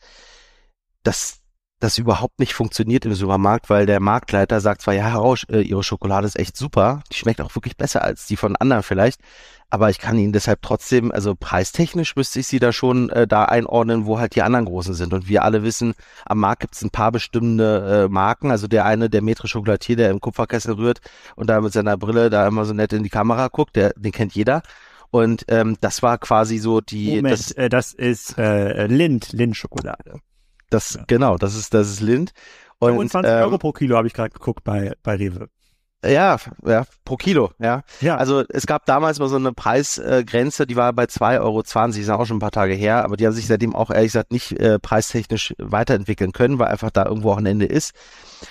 dass 1.03 1.39
das 1.79 1.97
überhaupt 1.97 2.39
nicht 2.39 2.53
funktioniert 2.53 3.05
im 3.05 3.13
Supermarkt, 3.13 3.69
weil 3.69 3.85
der 3.85 3.99
Marktleiter 3.99 4.59
sagt 4.61 4.81
zwar, 4.81 4.95
ja, 4.95 5.11
Herr 5.11 5.35
äh, 5.49 5.61
Ihre 5.61 5.83
Schokolade 5.83 6.25
ist 6.25 6.39
echt 6.39 6.57
super, 6.57 7.03
die 7.11 7.17
schmeckt 7.17 7.41
auch 7.41 7.53
wirklich 7.55 7.77
besser 7.77 8.03
als 8.03 8.25
die 8.25 8.37
von 8.37 8.55
anderen 8.55 8.83
vielleicht, 8.83 9.21
aber 9.69 9.89
ich 9.89 9.99
kann 9.99 10.17
Ihnen 10.17 10.33
deshalb 10.33 10.61
trotzdem, 10.61 11.11
also 11.11 11.35
preistechnisch 11.35 12.15
müsste 12.15 12.39
ich 12.39 12.47
Sie 12.47 12.59
da 12.59 12.71
schon 12.71 13.09
äh, 13.09 13.27
da 13.27 13.45
einordnen, 13.45 14.05
wo 14.05 14.17
halt 14.17 14.35
die 14.35 14.41
anderen 14.41 14.65
Großen 14.65 14.93
sind. 14.93 15.13
Und 15.13 15.27
wir 15.27 15.43
alle 15.43 15.61
wissen, 15.63 15.93
am 16.25 16.39
Markt 16.39 16.61
gibt 16.61 16.75
es 16.75 16.83
ein 16.83 16.89
paar 16.89 17.11
bestimmte 17.11 18.05
äh, 18.05 18.11
Marken, 18.11 18.49
also 18.49 18.67
der 18.67 18.85
eine, 18.85 19.09
der 19.09 19.21
Metre 19.21 19.47
Chocolatier, 19.47 19.97
der 19.97 20.09
im 20.09 20.21
Kupferkessel 20.21 20.75
rührt 20.75 21.01
und 21.35 21.49
da 21.49 21.59
mit 21.59 21.73
seiner 21.73 21.97
Brille 21.97 22.29
da 22.29 22.47
immer 22.47 22.65
so 22.65 22.73
nett 22.73 22.93
in 22.93 23.03
die 23.03 23.09
Kamera 23.09 23.49
guckt, 23.49 23.75
der, 23.75 23.93
den 23.97 24.11
kennt 24.11 24.33
jeder. 24.33 24.63
Und 25.09 25.45
ähm, 25.47 25.77
das 25.81 26.01
war 26.01 26.17
quasi 26.17 26.57
so 26.57 26.81
die. 26.81 27.17
Moment, 27.17 27.33
das, 27.33 27.51
äh, 27.51 27.69
das 27.69 27.93
ist 27.93 28.37
äh, 28.37 28.87
Lind, 28.87 29.31
Lind-Schokolade. 29.31 30.21
Das, 30.69 30.95
ja. 30.95 31.03
genau, 31.07 31.37
das 31.37 31.55
ist, 31.55 31.73
das 31.73 31.89
ist 31.89 32.01
Lind. 32.01 32.31
Und, 32.79 32.91
25 32.91 33.31
ähm, 33.31 33.43
Euro 33.43 33.57
pro 33.57 33.71
Kilo 33.71 33.95
habe 33.95 34.07
ich 34.07 34.13
gerade 34.13 34.29
geguckt 34.29 34.63
bei, 34.63 34.93
bei 35.03 35.15
Rewe. 35.15 35.49
Ja, 36.05 36.37
ja, 36.63 36.85
pro 37.05 37.17
Kilo, 37.17 37.51
ja. 37.57 37.81
ja. 38.01 38.17
Also 38.17 38.43
es 38.49 38.67
gab 38.67 38.85
damals 38.85 39.17
mal 39.17 39.29
so 39.29 39.35
eine 39.35 39.51
Preisgrenze, 39.51 40.67
die 40.67 40.75
war 40.75 40.93
bei 40.93 41.05
2,20 41.05 41.39
Euro, 41.41 41.61
ist 41.61 42.09
auch 42.09 42.25
schon 42.25 42.37
ein 42.37 42.41
paar 42.41 42.51
Tage 42.51 42.75
her, 42.75 43.03
aber 43.03 43.17
die 43.17 43.25
haben 43.25 43.33
sich 43.33 43.47
seitdem 43.47 43.75
auch 43.75 43.89
ehrlich 43.89 44.09
gesagt 44.09 44.31
nicht 44.31 44.51
äh, 44.59 44.77
preistechnisch 44.77 45.55
weiterentwickeln 45.57 46.33
können, 46.33 46.59
weil 46.59 46.67
einfach 46.67 46.91
da 46.91 47.05
irgendwo 47.05 47.31
auch 47.31 47.37
ein 47.37 47.47
Ende 47.47 47.65
ist. 47.65 47.93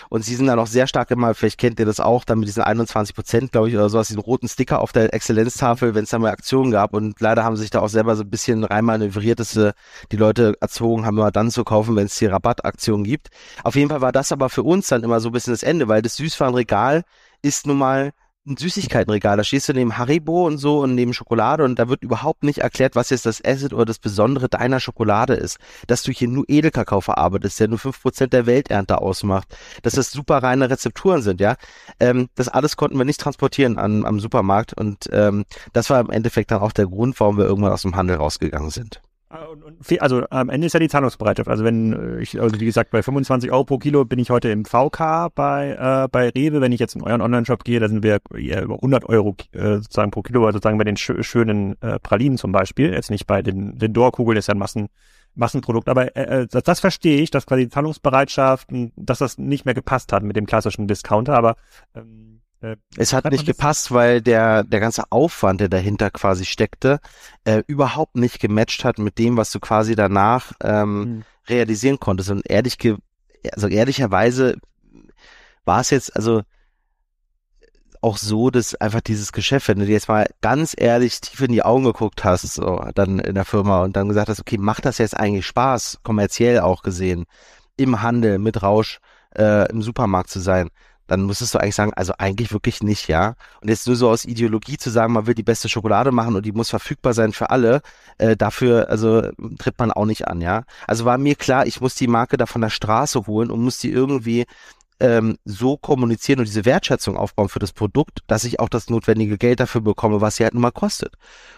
Und 0.09 0.25
sie 0.25 0.35
sind 0.35 0.47
dann 0.47 0.59
auch 0.59 0.66
sehr 0.66 0.87
stark 0.87 1.11
immer, 1.11 1.35
vielleicht 1.35 1.59
kennt 1.59 1.78
ihr 1.78 1.87
das 1.87 2.00
auch, 2.00 2.25
dann 2.25 2.38
mit 2.38 2.49
diesen 2.49 2.62
21 2.62 3.14
Prozent, 3.14 3.52
glaube 3.52 3.69
ich, 3.69 3.75
oder 3.75 3.88
sowas, 3.88 4.09
diesen 4.09 4.21
roten 4.21 4.49
Sticker 4.49 4.81
auf 4.81 4.93
der 4.93 5.12
Exzellenztafel, 5.12 5.95
wenn 5.95 6.05
es 6.05 6.11
da 6.11 6.19
mal 6.19 6.31
Aktionen 6.31 6.71
gab. 6.71 6.95
Und 6.95 7.21
leider 7.21 7.45
haben 7.45 7.57
sie 7.57 7.62
sich 7.62 7.71
da 7.71 7.81
auch 7.81 7.88
selber 7.88 8.16
so 8.16 8.23
ein 8.23 8.31
bisschen 8.31 8.64
reinmanövriert, 8.64 9.40
dass 9.40 9.52
sie 9.52 9.75
die 10.12 10.16
Leute 10.16 10.55
erzogen 10.61 11.07
haben, 11.07 11.19
immer 11.19 11.31
dann 11.31 11.50
zu 11.50 11.64
kaufen, 11.64 11.97
wenn 11.97 12.07
es 12.07 12.19
hier 12.19 12.33
Rabattaktionen 12.33 13.05
gibt. 13.05 13.28
Auf 13.64 13.75
jeden 13.76 13.90
Fall 13.90 14.00
war 14.00 14.12
das 14.12 14.33
aber 14.33 14.49
für 14.49 14.62
uns 14.62 14.88
dann 14.88 15.02
immer 15.02 15.21
so 15.21 15.28
ein 15.28 15.33
bisschen 15.33 15.52
das 15.52 15.62
Ende, 15.62 15.88
weil 15.88 16.02
das 16.02 16.16
Süßwarenregal 16.16 17.02
ist 17.43 17.66
nun 17.66 17.78
mal 17.78 18.12
ein 18.47 18.57
Süßigkeitenregal, 18.57 19.37
da 19.37 19.45
stehst 19.45 19.69
du 19.69 19.73
neben 19.73 19.99
Haribo 19.99 20.47
und 20.47 20.59
so 20.59 20.81
und 20.81 20.95
neben 20.95 21.12
Schokolade 21.12 21.65
und 21.65 21.79
da 21.79 21.88
wird 21.88 22.03
überhaupt 22.03 22.45
nicht 22.45 22.59
erklärt, 22.59 22.95
was 22.95 23.11
jetzt 23.11 23.26
das 23.26 23.45
Asset 23.45 23.73
oder 23.73 23.85
das 23.85 23.99
Besondere 23.99 24.49
deiner 24.49 24.81
Schokolade 24.81 25.35
ist. 25.35 25.59
Dass 25.87 26.03
du 26.03 26.12
hier 26.12 26.29
nur 26.29 26.45
Edelkakao 26.49 27.00
verarbeitest, 27.00 27.59
der 27.61 27.69
nur 27.69 27.79
fünf 27.79 28.00
Prozent 28.00 28.33
der 28.33 28.47
Welternte 28.47 28.99
ausmacht, 29.00 29.57
dass 29.83 29.95
das 29.95 30.11
super 30.11 30.43
reine 30.43 30.71
Rezepturen 30.71 31.23
sind, 31.23 31.41
ja. 31.41 31.57
Ähm, 32.00 32.29
das 32.35 32.49
alles 32.49 32.76
konnten 32.76 32.99
wir 32.99 33.05
nicht 33.05 33.21
transportieren 33.21 33.79
an, 33.79 34.05
am 34.05 34.21
Supermarkt 34.21 34.75
und 34.75 35.09
ähm, 35.12 35.45
das 35.73 35.91
war 35.91 36.00
im 36.00 36.11
Endeffekt 36.11 36.50
dann 36.50 36.61
auch 36.61 36.73
der 36.73 36.87
Grund, 36.87 37.19
warum 37.21 37.38
wir 37.38 37.45
irgendwann 37.45 37.73
aus 37.73 37.83
dem 37.83 37.97
Handel 37.97 38.17
rausgegangen 38.17 38.71
sind. 38.71 39.00
Ah, 39.37 39.49
also 40.00 40.25
am 40.31 40.49
Ende 40.49 40.66
ist 40.66 40.73
ja 40.73 40.81
die 40.81 40.88
Zahlungsbereitschaft. 40.88 41.49
Also 41.49 41.64
wenn 41.64 41.93
äh, 41.93 42.23
ich, 42.23 42.40
also 42.40 42.59
wie 42.59 42.64
gesagt, 42.64 42.90
bei 42.90 43.02
25 43.02 43.50
Euro 43.52 43.64
pro 43.64 43.78
Kilo 43.78 44.05
bin 44.05 44.19
ich 44.19 44.31
heute 44.31 44.49
im 44.49 44.64
VK 44.64 45.28
bei, 45.35 45.76
äh, 45.78 46.09
bei 46.11 46.31
Rewe. 46.31 46.61
Wenn 46.61 46.73
ich 46.73 46.81
jetzt 46.81 46.95
in 46.95 47.02
euren 47.02 47.21
Online-Shop 47.21 47.64
gehe, 47.64 47.81
da 47.81 47.88
sind 47.88 48.02
wir 48.02 48.21
ja, 48.37 48.62
über 48.62 48.76
100 48.76 49.05
Euro 49.07 49.37
äh, 49.52 49.76
sozusagen 49.76 50.11
pro 50.11 50.23
Kilo, 50.23 50.47
also 50.47 50.57
sozusagen 50.57 50.78
bei 50.78 50.85
den 50.85 50.97
sch 50.97 51.12
schönen 51.21 51.81
äh, 51.83 51.99
Pralinen 51.99 52.38
zum 52.38 52.52
Beispiel. 52.52 52.93
Jetzt 52.93 53.11
nicht 53.11 53.26
bei 53.26 53.43
den, 53.43 53.78
den 53.78 53.93
Dorkugeln, 53.93 54.38
ist 54.38 54.49
ja 54.49 54.55
ein 54.55 54.59
Massen, 54.59 54.88
Massenprodukt. 55.35 55.88
Aber 55.88 56.16
äh, 56.16 56.43
äh, 56.43 56.47
das, 56.47 56.62
das 56.62 56.81
verstehe 56.81 57.21
ich, 57.21 57.31
dass 57.31 57.47
quasi 57.47 57.64
die 57.64 57.71
Zahlungsbereitschaft, 57.71 58.69
dass 58.97 59.19
das 59.19 59.38
nicht 59.38 59.64
mehr 59.64 59.75
gepasst 59.75 60.12
hat 60.12 60.23
mit 60.23 60.37
dem 60.37 60.47
klassischen 60.47 60.88
Discounter. 60.88 61.37
Aber 61.37 61.57
ähm, 61.95 62.33
äh, 62.33 62.36
es 62.96 63.12
hat 63.12 63.30
nicht 63.30 63.46
gepasst, 63.46 63.92
weil 63.92 64.20
der, 64.23 64.64
der 64.64 64.80
ganze 64.80 65.04
Aufwand, 65.11 65.61
der 65.61 65.68
dahinter 65.68 66.11
quasi 66.11 66.44
steckte, 66.44 67.00
äh, 67.44 67.62
überhaupt 67.66 68.16
nicht 68.16 68.40
gematcht 68.40 68.85
hat 68.85 68.99
mit 68.99 69.18
dem, 69.18 69.37
was 69.37 69.50
du 69.50 69.61
quasi 69.61 69.94
danach 69.94 70.52
ähm, 70.62 71.02
hm. 71.02 71.25
realisieren 71.49 72.00
konntest. 72.00 72.30
Und 72.30 72.49
ehrlich, 72.49 72.78
also 73.52 73.68
ehrlicherweise 73.68 74.56
war 75.64 75.80
es 75.80 75.90
jetzt, 75.90 76.14
also 76.16 76.42
auch 78.00 78.18
so, 78.18 78.50
dass 78.50 78.75
einfach 78.76 79.00
dieses 79.00 79.32
Geschäft, 79.32 79.68
wenn 79.68 79.78
du 79.78 79.87
dir 79.87 79.92
jetzt 79.92 80.08
mal 80.08 80.28
ganz 80.40 80.75
ehrlich 80.78 81.20
tief 81.20 81.40
in 81.40 81.52
die 81.52 81.64
Augen 81.64 81.85
geguckt 81.85 82.25
hast, 82.25 82.42
so 82.42 82.85
dann 82.94 83.18
in 83.18 83.35
der 83.35 83.44
Firma 83.44 83.82
und 83.82 83.96
dann 83.96 84.08
gesagt 84.08 84.28
hast, 84.28 84.40
okay, 84.40 84.58
macht 84.58 84.85
das 84.85 84.99
jetzt 84.99 85.16
eigentlich 85.16 85.46
Spaß, 85.46 86.00
kommerziell 86.02 86.61
auch 86.61 86.82
gesehen, 86.82 87.25
im 87.76 88.02
Handel 88.02 88.38
mit 88.38 88.62
Rausch 88.62 89.00
äh, 89.35 89.68
im 89.70 89.82
Supermarkt 89.82 90.30
zu 90.30 90.40
sein, 90.40 90.70
dann 91.07 91.27
müsstest 91.27 91.55
du 91.55 91.59
eigentlich 91.59 91.75
sagen, 91.75 91.93
also 91.95 92.15
eigentlich 92.19 92.53
wirklich 92.53 92.83
nicht, 92.83 93.09
ja. 93.09 93.35
Und 93.61 93.69
jetzt 93.69 93.87
nur 93.87 93.97
so 93.97 94.09
aus 94.09 94.25
Ideologie 94.25 94.77
zu 94.77 94.91
sagen, 94.91 95.13
man 95.13 95.27
will 95.27 95.35
die 95.35 95.43
beste 95.43 95.69
Schokolade 95.69 96.13
machen 96.13 96.37
und 96.37 96.45
die 96.45 96.53
muss 96.53 96.71
verfügbar 96.71 97.15
sein 97.15 97.33
für 97.33 97.51
alle, 97.51 97.83
äh, 98.19 98.37
dafür, 98.37 98.91
also 98.91 99.23
tritt 99.59 99.79
man 99.79 99.93
auch 99.93 100.07
nicht 100.07 100.29
an, 100.29 100.41
ja. 100.41 100.65
Also 100.87 101.05
war 101.05 101.19
mir 101.19 101.35
klar, 101.35 101.67
ich 101.67 101.81
muss 101.81 101.95
die 101.95 102.09
Marke 102.09 102.37
da 102.37 102.47
von 102.47 102.61
der 102.61 102.71
Straße 102.71 103.27
holen 103.27 103.51
und 103.51 103.63
muss 103.63 103.79
die 103.79 103.91
irgendwie 103.91 104.47
ähm, 105.00 105.37
so 105.45 105.76
kommunizieren 105.76 106.38
und 106.38 106.47
diese 106.47 106.65
Wertschätzung 106.65 107.17
aufbauen 107.17 107.49
für 107.49 107.59
das 107.59 107.73
Produkt, 107.73 108.21
dass 108.26 108.45
ich 108.45 108.61
auch 108.61 108.69
das 108.69 108.88
notwendige 108.88 109.37
Geld 109.38 109.61
dafür 109.61 109.81
bekomme, 109.81 110.21
was 110.21 110.37
sie 110.37 110.45
halt 110.45 110.55
nun 110.55 110.62
mal 110.62 110.71
kostet. 110.71 111.15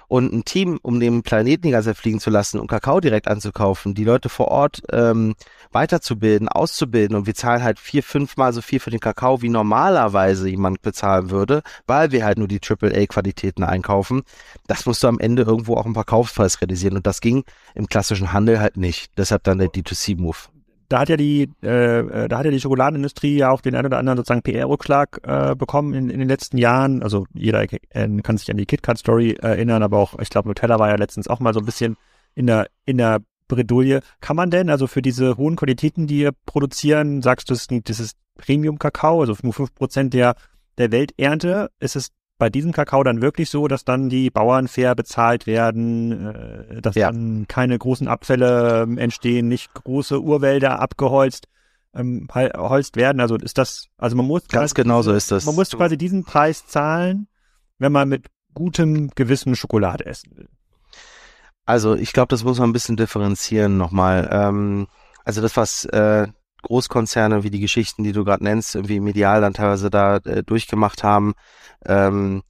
Und 0.09 0.33
ein 0.33 0.45
Team, 0.45 0.79
um 0.83 1.01
den 1.01 1.23
Planeten 1.23 1.63
die 1.63 1.71
ganze 1.71 1.91
Zeit 1.91 1.99
fliegen 1.99 2.19
zu 2.19 2.31
lassen 2.31 2.59
und 2.59 2.67
Kakao 2.67 3.01
direkt 3.01 3.29
anzukaufen, 3.29 3.95
die 3.95 4.05
Leute 4.05 4.29
vor 4.29 4.49
Ort 4.49 4.83
ähm, 4.91 5.35
weiterzubilden, 5.71 6.49
auszubilden 6.49 7.17
und 7.17 7.27
wir 7.27 7.35
zahlen 7.35 7.63
halt 7.63 7.79
vier, 7.79 8.03
fünfmal 8.03 8.53
so 8.53 8.63
viel 8.63 8.81
für 8.81 8.91
den 8.91 9.01
Kakao, 9.01 9.43
wie 9.43 9.51
normalerweise 9.51 10.49
jemand 10.49 10.83
bezahlen 10.83 11.31
würde, 11.31 11.63
weil 11.87 12.11
wir 12.11 12.25
halt 12.25 12.39
nur 12.39 12.49
die 12.49 12.61
AAA-Qualitäten 12.61 13.63
einkaufen. 13.63 14.23
Das 14.67 14.87
musst 14.87 15.03
du 15.03 15.09
am 15.09 15.21
Ende 15.21 15.43
irgendwo 15.43 15.75
auch 15.75 15.87
im 15.87 15.95
Verkaufspreis 15.95 16.61
realisieren 16.61 16.97
und 16.97 17.07
das 17.07 17.21
ging 17.21 17.45
im 17.75 17.87
klassischen 17.87 18.33
Handel 18.33 18.61
halt 18.61 18.77
nicht. 18.77 19.13
Deshalb 19.17 19.45
dann 19.45 19.59
der 19.59 19.69
D2C-Move 19.69 20.58
da 20.89 21.01
hat 21.01 21.09
ja 21.09 21.17
die, 21.17 21.51
äh, 21.63 21.99
äh, 21.99 22.29
da 22.29 22.39
hat 22.39 22.45
ja 22.47 22.51
die 22.51 22.61
Schokoladenindustrie 22.61 23.37
ja 23.37 23.51
auch 23.51 23.61
den 23.61 23.75
einen 23.75 23.87
oder 23.87 23.99
anderen 23.99 24.17
sozusagen 24.17 24.43
PR-Rückschlag 24.43 25.21
äh, 25.23 25.55
bekommen 25.55 25.93
in, 25.93 26.09
in 26.09 26.19
den 26.19 26.29
letzten 26.29 26.57
Jahren. 26.57 27.03
Also 27.03 27.27
jeder 27.35 27.63
äh, 27.63 28.09
kann 28.23 28.39
sich 28.39 28.51
an 28.51 28.57
die 28.57 28.67
KitKat-Story 28.67 29.37
erinnern, 29.41 29.83
aber 29.83 29.99
auch, 29.99 30.19
ich 30.19 30.31
glaube, 30.31 30.49
Nutella 30.49 30.79
war 30.79 30.89
ja 30.89 30.97
letztens 30.97 31.29
auch 31.29 31.41
mal 31.41 31.53
so 31.53 31.61
ein 31.61 31.67
bisschen 31.67 31.97
in 32.35 32.47
der, 32.47 32.69
in 32.87 32.99
der 32.99 33.21
Bredouille. 33.49 34.01
Kann 34.21 34.37
man 34.37 34.51
denn, 34.51 34.71
also 34.71 34.87
für 34.87 35.03
diese 35.03 35.37
hohen 35.37 35.57
Qualitäten, 35.57 36.07
die 36.07 36.21
ihr 36.21 36.33
produzieren, 36.47 37.21
sagst 37.21 37.51
du, 37.51 37.81
das 37.81 38.01
ist 38.01 38.17
Premium-Kakao, 38.37 39.21
also 39.21 39.35
nur 39.43 39.53
fünf 39.53 39.75
Prozent 39.75 40.15
der, 40.15 40.37
der 40.79 40.91
Welternte, 40.91 41.71
ist 41.81 41.97
es 41.97 42.11
bei 42.39 42.51
diesem 42.51 42.73
Kakao 42.73 43.03
dann 43.03 43.21
wirklich 43.21 43.51
so, 43.51 43.69
dass 43.69 43.85
dann 43.85 44.09
die 44.09 44.31
Bauern 44.31 44.69
fair 44.69 44.95
bezahlt 44.95 45.47
werden, 45.47 46.27
äh, 46.27 46.81
dass 46.81 46.95
ja. 46.95 47.11
dann 47.11 47.47
keine 47.49 47.77
großen 47.77 48.09
Abfälle 48.09 48.83
ähm, 48.85 48.99
entstehen, 48.99 49.49
nicht 49.49 49.75
große 49.75 50.21
Urwälder 50.21 50.81
abgeholzt 50.81 51.49
ähm, 51.95 52.29
holzt 52.35 52.97
werden. 52.97 53.21
Also 53.21 53.37
ist 53.37 53.59
das, 53.59 53.89
also 53.97 54.17
man 54.17 54.27
muss 54.27 54.47
ganz 54.49 54.75
genau 54.75 55.03
so 55.03 55.13
ist 55.13 55.31
das. 55.31 55.47
Man 55.47 55.55
muss 55.55 55.71
quasi 55.71 55.97
diesen 55.97 56.25
Preis 56.25 56.67
zahlen, 56.67 57.29
wenn 57.79 57.93
man 57.93 58.09
mit 58.09 58.27
gutem 58.55 59.11
Gewissen 59.15 59.57
Schokolade 59.57 60.07
essen 60.07 60.37
will. 60.37 60.49
Also 61.65 61.95
ich 61.95 62.13
glaube, 62.13 62.29
das 62.29 62.45
muss 62.45 62.59
man 62.59 62.71
ein 62.71 62.73
bisschen 62.73 62.97
differenzieren 62.97 63.77
nochmal. 63.77 64.29
Ähm, 64.31 64.87
also 65.25 65.43
das, 65.43 65.57
was 65.57 65.85
äh, 65.87 66.29
Großkonzerne 66.63 67.45
wie 67.45 67.51
die 67.51 67.61
Geschichten, 67.61 68.05
die 68.05 68.13
du 68.13 68.25
gerade 68.25 68.43
nennst, 68.43 68.75
irgendwie 68.75 69.01
medial 69.01 69.41
dann 69.41 69.55
teilweise 69.55 69.91
da 69.91 70.17
äh, 70.17 70.43
durchgemacht 70.43 71.05
haben, 71.05 71.35
ähm, 71.87 72.43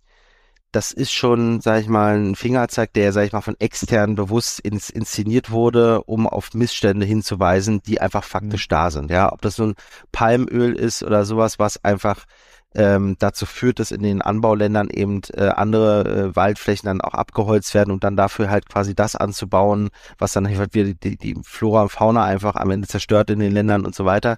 das 0.73 0.92
ist 0.92 1.12
schon, 1.12 1.61
sag 1.61 1.80
ich 1.80 1.88
mal, 1.88 2.18
ein 2.18 2.35
Fingerzeig, 2.35 2.92
der, 2.92 3.12
sag 3.12 3.25
ich 3.25 3.32
mal, 3.32 3.40
von 3.40 3.56
extern 3.58 4.14
bewusst 4.14 4.61
ins, 4.61 4.90
inszeniert 4.90 5.50
wurde, 5.50 6.02
um 6.02 6.26
auf 6.26 6.52
Missstände 6.52 7.06
hinzuweisen, 7.06 7.80
die 7.82 8.00
einfach 8.00 8.25
faktisch 8.25 8.66
mhm. 8.66 8.70
da 8.70 8.90
sind. 8.90 9.11
Ja, 9.11 9.32
ob 9.32 9.40
das 9.40 9.58
nun 9.58 9.75
Palmöl 10.12 10.75
ist 10.75 11.02
oder 11.02 11.25
sowas, 11.25 11.58
was 11.58 11.82
einfach 11.85 12.26
ähm, 12.75 13.16
dazu 13.18 13.47
führt, 13.47 13.78
dass 13.78 13.90
in 13.90 14.02
den 14.02 14.20
Anbauländern 14.20 14.90
eben 14.90 15.23
äh, 15.32 15.49
andere 15.49 16.04
äh, 16.04 16.37
Waldflächen 16.37 16.87
dann 16.87 17.00
auch 17.00 17.14
abgeholzt 17.14 17.73
werden, 17.75 17.90
um 17.90 18.00
dann 18.00 18.16
dafür 18.16 18.50
halt 18.50 18.68
quasi 18.68 18.94
das 18.94 19.16
anzubauen, 19.16 19.88
was 20.18 20.35
dann 20.35 20.47
halt 20.47 20.75
wieder 20.75 20.92
die, 20.92 21.16
die 21.16 21.37
Flora 21.44 21.82
und 21.82 21.88
Fauna 21.88 22.25
einfach 22.25 22.56
am 22.56 22.70
Ende 22.70 22.87
zerstört 22.87 23.30
in 23.30 23.38
den 23.38 23.52
Ländern 23.52 23.87
und 23.87 23.94
so 23.94 24.04
weiter. 24.04 24.37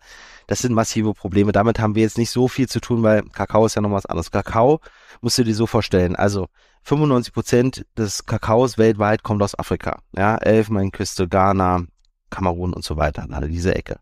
Das 0.50 0.58
sind 0.58 0.74
massive 0.74 1.14
Probleme. 1.14 1.52
Damit 1.52 1.78
haben 1.78 1.94
wir 1.94 2.02
jetzt 2.02 2.18
nicht 2.18 2.30
so 2.30 2.48
viel 2.48 2.68
zu 2.68 2.80
tun, 2.80 3.04
weil 3.04 3.22
Kakao 3.22 3.66
ist 3.66 3.76
ja 3.76 3.82
noch 3.82 3.92
was 3.92 4.06
anderes. 4.06 4.32
Kakao 4.32 4.80
musst 5.20 5.38
du 5.38 5.44
dir 5.44 5.54
so 5.54 5.68
vorstellen. 5.68 6.16
Also 6.16 6.48
95 6.82 7.32
Prozent 7.32 7.86
des 7.96 8.26
Kakaos 8.26 8.76
weltweit 8.76 9.22
kommt 9.22 9.44
aus 9.44 9.56
Afrika. 9.56 10.00
Ja, 10.10 10.36
Elfenbeinküste, 10.38 11.28
Ghana, 11.28 11.84
Kamerun 12.30 12.72
und 12.72 12.82
so 12.82 12.96
weiter, 12.96 13.28
alle 13.30 13.46
diese 13.46 13.76
Ecke. 13.76 14.00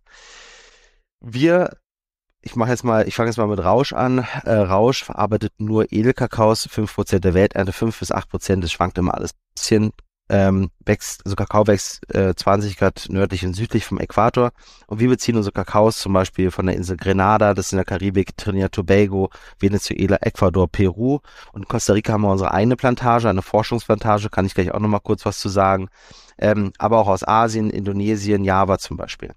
Wir 1.21 1.77
ich 2.41 2.57
mache 2.57 2.71
jetzt 2.71 2.83
mal, 2.83 3.07
ich 3.07 3.15
fange 3.15 3.29
jetzt 3.29 3.37
mal 3.37 3.47
mit 3.47 3.63
Rausch 3.63 3.93
an. 3.93 4.25
Äh, 4.45 4.55
Rausch 4.55 5.05
verarbeitet 5.05 5.53
nur 5.59 5.93
Edelkakaos, 5.93 6.67
fünf 6.71 6.95
Prozent 6.95 7.25
der 7.25 7.35
Welternte, 7.35 7.75
fünf 7.75 7.99
bis 7.99 8.11
acht 8.11 8.31
Prozent, 8.31 8.65
das 8.65 8.73
schwankt 8.73 8.97
immer 8.97 9.13
alles 9.13 9.33
ein 9.33 9.53
bisschen. 9.55 9.93
Ähm, 10.31 10.71
wächst, 10.85 11.25
also 11.25 11.37
Kakao 11.37 11.67
wächst 11.67 12.15
äh, 12.15 12.35
20 12.35 12.77
Grad 12.77 13.07
nördlich 13.09 13.45
und 13.47 13.55
südlich 13.55 13.87
vom 13.87 13.99
Äquator. 13.99 14.53
Und 14.87 15.01
wir 15.01 15.09
beziehen 15.09 15.37
unsere 15.37 15.53
Kakaos 15.53 15.99
zum 15.99 16.13
Beispiel 16.13 16.51
von 16.51 16.67
der 16.67 16.77
Insel 16.77 16.97
Grenada, 16.97 17.55
das 17.55 17.67
ist 17.67 17.73
in 17.73 17.79
der 17.79 17.85
Karibik, 17.85 18.37
Trinidad 18.37 18.73
Tobago, 18.73 19.31
Venezuela, 19.59 20.17
Ecuador, 20.21 20.69
Peru. 20.69 21.21
Und 21.53 21.63
in 21.63 21.69
Costa 21.69 21.93
Rica 21.95 22.13
haben 22.13 22.23
wir 22.23 22.31
unsere 22.31 22.53
eigene 22.53 22.77
Plantage, 22.77 23.29
eine 23.29 23.43
Forschungsplantage, 23.43 24.29
kann 24.31 24.47
ich 24.47 24.55
gleich 24.55 24.73
auch 24.73 24.81
nochmal 24.81 25.01
kurz 25.01 25.25
was 25.25 25.39
zu 25.39 25.49
sagen. 25.49 25.89
Ähm, 26.39 26.73
aber 26.79 26.99
auch 26.99 27.09
aus 27.09 27.27
Asien, 27.27 27.71
Indonesien, 27.71 28.45
Java 28.45 28.79
zum 28.79 28.97
Beispiel. 28.97 29.33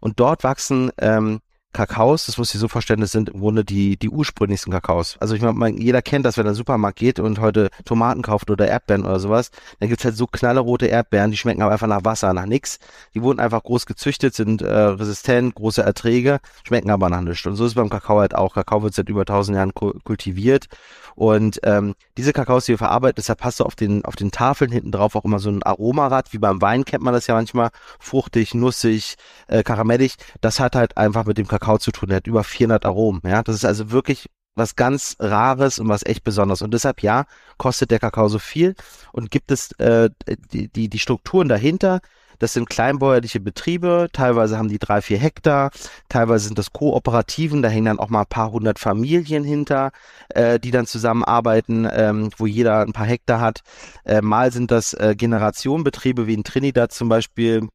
Und 0.00 0.20
dort 0.20 0.44
wachsen 0.44 0.90
ähm, 0.98 1.40
Kakaos, 1.72 2.24
das 2.24 2.38
muss 2.38 2.54
ich 2.54 2.60
so 2.60 2.68
vorstellen, 2.68 3.00
das 3.00 3.12
sind 3.12 3.28
im 3.28 3.40
Grunde 3.40 3.62
die, 3.62 3.98
die 3.98 4.08
ursprünglichsten 4.08 4.72
Kakaos. 4.72 5.18
Also 5.20 5.34
ich 5.34 5.42
meine, 5.42 5.78
jeder 5.78 6.00
kennt 6.00 6.24
das, 6.24 6.38
wenn 6.38 6.46
er 6.46 6.50
in 6.50 6.54
den 6.54 6.58
Supermarkt 6.58 6.98
geht 6.98 7.20
und 7.20 7.38
heute 7.38 7.68
Tomaten 7.84 8.22
kauft 8.22 8.50
oder 8.50 8.66
Erdbeeren 8.66 9.04
oder 9.04 9.20
sowas, 9.20 9.50
dann 9.78 9.90
gibt's 9.90 10.04
halt 10.04 10.16
so 10.16 10.26
knallerote 10.26 10.86
Erdbeeren, 10.86 11.30
die 11.30 11.36
schmecken 11.36 11.60
aber 11.60 11.72
einfach 11.72 11.86
nach 11.86 12.04
Wasser, 12.04 12.32
nach 12.32 12.46
nix. 12.46 12.78
Die 13.14 13.20
wurden 13.20 13.40
einfach 13.40 13.62
groß 13.62 13.84
gezüchtet, 13.84 14.34
sind 14.34 14.62
äh, 14.62 14.72
resistent, 14.72 15.54
große 15.54 15.82
Erträge, 15.82 16.38
schmecken 16.64 16.90
aber 16.90 17.10
nach 17.10 17.20
nichts. 17.20 17.44
Und 17.44 17.56
so 17.56 17.66
ist 17.66 17.72
es 17.72 17.74
beim 17.74 17.90
Kakao 17.90 18.20
halt 18.20 18.34
auch. 18.34 18.54
Kakao 18.54 18.82
wird 18.82 18.94
seit 18.94 19.10
über 19.10 19.26
tausend 19.26 19.56
Jahren 19.56 19.74
kultiviert 19.74 20.68
und 21.16 21.58
ähm, 21.62 21.94
diese 22.18 22.34
Kakaos, 22.34 22.66
die 22.66 22.72
wir 22.72 22.78
verarbeiten, 22.78 23.16
deshalb 23.16 23.40
passt 23.40 23.58
du 23.58 23.64
auf 23.64 23.74
den, 23.74 24.04
auf 24.04 24.16
den 24.16 24.30
Tafeln 24.30 24.70
hinten 24.70 24.92
drauf 24.92 25.16
auch 25.16 25.24
immer 25.24 25.38
so 25.38 25.48
ein 25.50 25.62
Aromarad, 25.62 26.34
wie 26.34 26.38
beim 26.38 26.60
Wein 26.60 26.84
kennt 26.84 27.02
man 27.02 27.14
das 27.14 27.26
ja 27.26 27.34
manchmal, 27.34 27.70
fruchtig, 27.98 28.54
nussig, 28.54 29.16
äh, 29.48 29.62
karamellig. 29.62 30.16
Das 30.42 30.60
hat 30.60 30.76
halt 30.76 30.98
einfach 30.98 31.24
mit 31.24 31.38
dem 31.38 31.48
Kakao 31.48 31.78
zu 31.78 31.90
tun. 31.90 32.10
Der 32.10 32.18
hat 32.18 32.26
über 32.26 32.44
400 32.44 32.84
Aromen. 32.84 33.22
Ja, 33.24 33.42
das 33.42 33.56
ist 33.56 33.64
also 33.64 33.90
wirklich 33.90 34.28
was 34.54 34.76
ganz 34.76 35.16
Rares 35.18 35.78
und 35.78 35.88
was 35.88 36.04
echt 36.04 36.22
Besonderes. 36.22 36.60
Und 36.60 36.74
deshalb, 36.74 37.02
ja, 37.02 37.24
kostet 37.56 37.90
der 37.90 37.98
Kakao 37.98 38.28
so 38.28 38.38
viel 38.38 38.74
und 39.12 39.30
gibt 39.30 39.50
es 39.50 39.72
äh, 39.72 40.10
die, 40.52 40.68
die, 40.68 40.88
die 40.90 40.98
Strukturen 40.98 41.48
dahinter, 41.48 42.00
das 42.38 42.52
sind 42.52 42.68
kleinbäuerliche 42.68 43.40
Betriebe, 43.40 44.08
teilweise 44.12 44.58
haben 44.58 44.68
die 44.68 44.78
drei, 44.78 45.02
vier 45.02 45.18
Hektar, 45.18 45.70
teilweise 46.08 46.46
sind 46.46 46.58
das 46.58 46.72
Kooperativen, 46.72 47.62
da 47.62 47.68
hängen 47.68 47.86
dann 47.86 47.98
auch 47.98 48.08
mal 48.08 48.20
ein 48.20 48.26
paar 48.28 48.50
hundert 48.52 48.78
Familien 48.78 49.44
hinter, 49.44 49.90
äh, 50.30 50.58
die 50.58 50.70
dann 50.70 50.86
zusammenarbeiten, 50.86 51.88
ähm, 51.90 52.30
wo 52.36 52.46
jeder 52.46 52.80
ein 52.80 52.92
paar 52.92 53.06
Hektar 53.06 53.40
hat. 53.40 53.60
Äh, 54.04 54.22
mal 54.22 54.52
sind 54.52 54.70
das 54.70 54.94
äh, 54.94 55.14
Generationenbetriebe 55.16 56.26
wie 56.26 56.34
in 56.34 56.44
Trinidad 56.44 56.92
zum 56.92 57.08
Beispiel, 57.08 57.68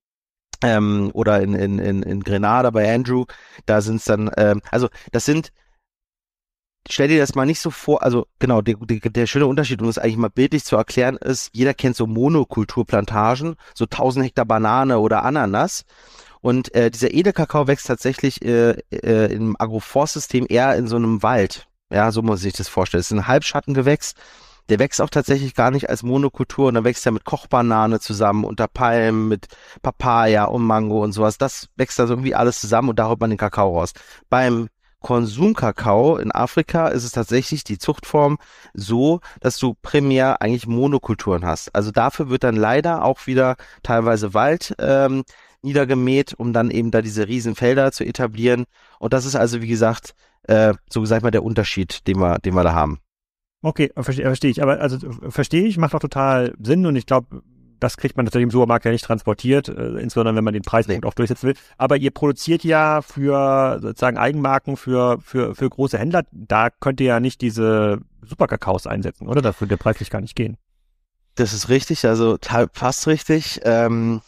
ähm, 0.63 1.11
oder 1.13 1.41
in, 1.41 1.53
in, 1.53 1.79
in, 1.79 2.03
in 2.03 2.19
Grenada 2.21 2.69
bei 2.69 2.93
Andrew, 2.93 3.25
da 3.65 3.81
sind 3.81 3.97
es 3.97 4.05
dann, 4.05 4.29
ähm, 4.37 4.61
also 4.71 4.89
das 5.11 5.25
sind 5.25 5.51
stell 6.89 7.07
dir 7.07 7.19
das 7.19 7.35
mal 7.35 7.45
nicht 7.45 7.59
so 7.59 7.69
vor, 7.69 8.03
also 8.03 8.27
genau, 8.39 8.61
der, 8.61 8.75
der, 8.75 9.00
der 9.00 9.27
schöne 9.27 9.47
Unterschied, 9.47 9.81
um 9.81 9.89
es 9.89 9.97
eigentlich 9.97 10.17
mal 10.17 10.29
bildlich 10.29 10.63
zu 10.63 10.75
erklären, 10.75 11.17
ist, 11.17 11.50
jeder 11.53 11.73
kennt 11.73 11.95
so 11.95 12.07
Monokulturplantagen, 12.07 13.55
so 13.73 13.85
1000 13.85 14.25
Hektar 14.25 14.45
Banane 14.45 15.00
oder 15.00 15.23
Ananas. 15.23 15.85
Und 16.41 16.73
äh, 16.73 16.89
dieser 16.89 17.13
Edelkakao 17.13 17.67
wächst 17.67 17.88
tatsächlich 17.88 18.43
äh, 18.43 18.71
äh, 18.91 19.31
im 19.31 19.55
Agroforstsystem 19.59 20.47
eher 20.50 20.75
in 20.75 20.88
so 20.88 20.95
einem 20.95 21.21
Wald. 21.21 21.67
Ja, 21.91 22.11
so 22.11 22.21
muss 22.21 22.43
ich 22.43 22.53
das 22.53 22.67
vorstellen. 22.67 23.01
Es 23.01 23.11
ist 23.11 23.17
ein 23.17 23.27
Halbschattengewächs. 23.27 24.13
Der 24.69 24.79
wächst 24.79 25.01
auch 25.01 25.09
tatsächlich 25.09 25.53
gar 25.53 25.69
nicht 25.69 25.89
als 25.89 26.01
Monokultur 26.01 26.67
und 26.67 26.75
dann 26.75 26.83
wächst 26.83 27.05
er 27.05 27.11
mit 27.11 27.25
Kochbanane 27.25 28.00
zusammen, 28.00 28.45
unter 28.45 28.67
Palmen, 28.67 29.27
mit 29.27 29.47
Papaya 29.81 30.45
und 30.45 30.63
Mango 30.63 31.03
und 31.03 31.11
sowas. 31.11 31.38
Das 31.38 31.67
wächst 31.75 32.00
da 32.00 32.07
so 32.07 32.13
irgendwie 32.13 32.35
alles 32.35 32.61
zusammen 32.61 32.89
und 32.89 32.97
da 32.97 33.07
holt 33.07 33.19
man 33.19 33.29
den 33.29 33.38
Kakao 33.38 33.77
raus. 33.77 33.93
Beim 34.29 34.69
Konsumkakao 35.01 36.17
in 36.17 36.31
Afrika 36.31 36.88
ist 36.88 37.03
es 37.03 37.12
tatsächlich 37.12 37.63
die 37.63 37.77
Zuchtform 37.77 38.38
so, 38.74 39.20
dass 39.39 39.58
du 39.58 39.75
primär 39.81 40.41
eigentlich 40.41 40.67
Monokulturen 40.67 41.46
hast. 41.46 41.75
Also 41.75 41.91
dafür 41.91 42.29
wird 42.29 42.43
dann 42.43 42.55
leider 42.55 43.03
auch 43.03 43.27
wieder 43.27 43.55
teilweise 43.84 44.34
Wald 44.34 44.75
ähm, 44.79 45.24
niedergemäht, 45.62 46.34
um 46.34 46.53
dann 46.53 46.72
eben 46.72 46.91
da 46.91 47.01
diese 47.01 47.27
Riesenfelder 47.27 47.91
zu 47.91 48.03
etablieren. 48.03 48.65
Und 49.00 49.13
das 49.13 49.25
ist 49.25 49.36
also, 49.36 49.62
wie 49.62 49.67
gesagt, 49.67 50.13
äh, 50.43 50.74
so 50.89 51.03
sag 51.05 51.24
mal, 51.24 51.31
der 51.31 51.43
Unterschied, 51.43 52.08
den 52.08 52.20
wir, 52.20 52.39
den 52.39 52.55
wir 52.55 52.63
da 52.63 52.74
haben. 52.74 53.00
Okay, 53.63 53.91
verstehe 53.96 54.25
versteh 54.25 54.50
ich. 54.50 54.63
Aber 54.63 54.79
also 54.81 54.98
verstehe 55.29 55.65
ich, 55.65 55.77
macht 55.77 55.93
auch 55.93 56.00
total 56.00 56.55
Sinn 56.60 56.86
und 56.86 56.96
ich 56.96 57.05
glaube, 57.05 57.43
das 57.81 57.97
kriegt 57.97 58.15
man 58.15 58.25
natürlich 58.25 58.43
im 58.43 58.51
Supermarkt 58.51 58.85
ja 58.85 58.91
nicht 58.91 59.03
transportiert, 59.03 59.67
äh, 59.67 59.97
insbesondere 59.97 60.35
wenn 60.35 60.43
man 60.43 60.53
den 60.53 60.61
Preispunkt 60.61 61.05
auch 61.05 61.15
durchsetzen 61.15 61.47
will. 61.47 61.55
Aber 61.77 61.97
ihr 61.97 62.11
produziert 62.11 62.63
ja 62.63 63.01
für 63.01 63.79
sozusagen 63.81 64.17
Eigenmarken, 64.17 64.77
für, 64.77 65.19
für, 65.19 65.55
für 65.55 65.69
große 65.69 65.97
Händler. 65.97 66.23
Da 66.31 66.69
könnt 66.69 67.01
ihr 67.01 67.07
ja 67.07 67.19
nicht 67.19 67.41
diese 67.41 68.00
Superkakaos 68.21 68.85
einsetzen, 68.85 69.27
oder? 69.27 69.41
Dafür 69.41 69.67
der 69.67 69.77
preislich 69.77 70.11
gar 70.11 70.21
nicht 70.21 70.35
gehen. 70.35 70.57
Das 71.35 71.53
ist 71.53 71.69
richtig, 71.69 72.05
also 72.05 72.38
fast 72.73 73.07
richtig. 73.07 73.61
Ähm, 73.63 74.21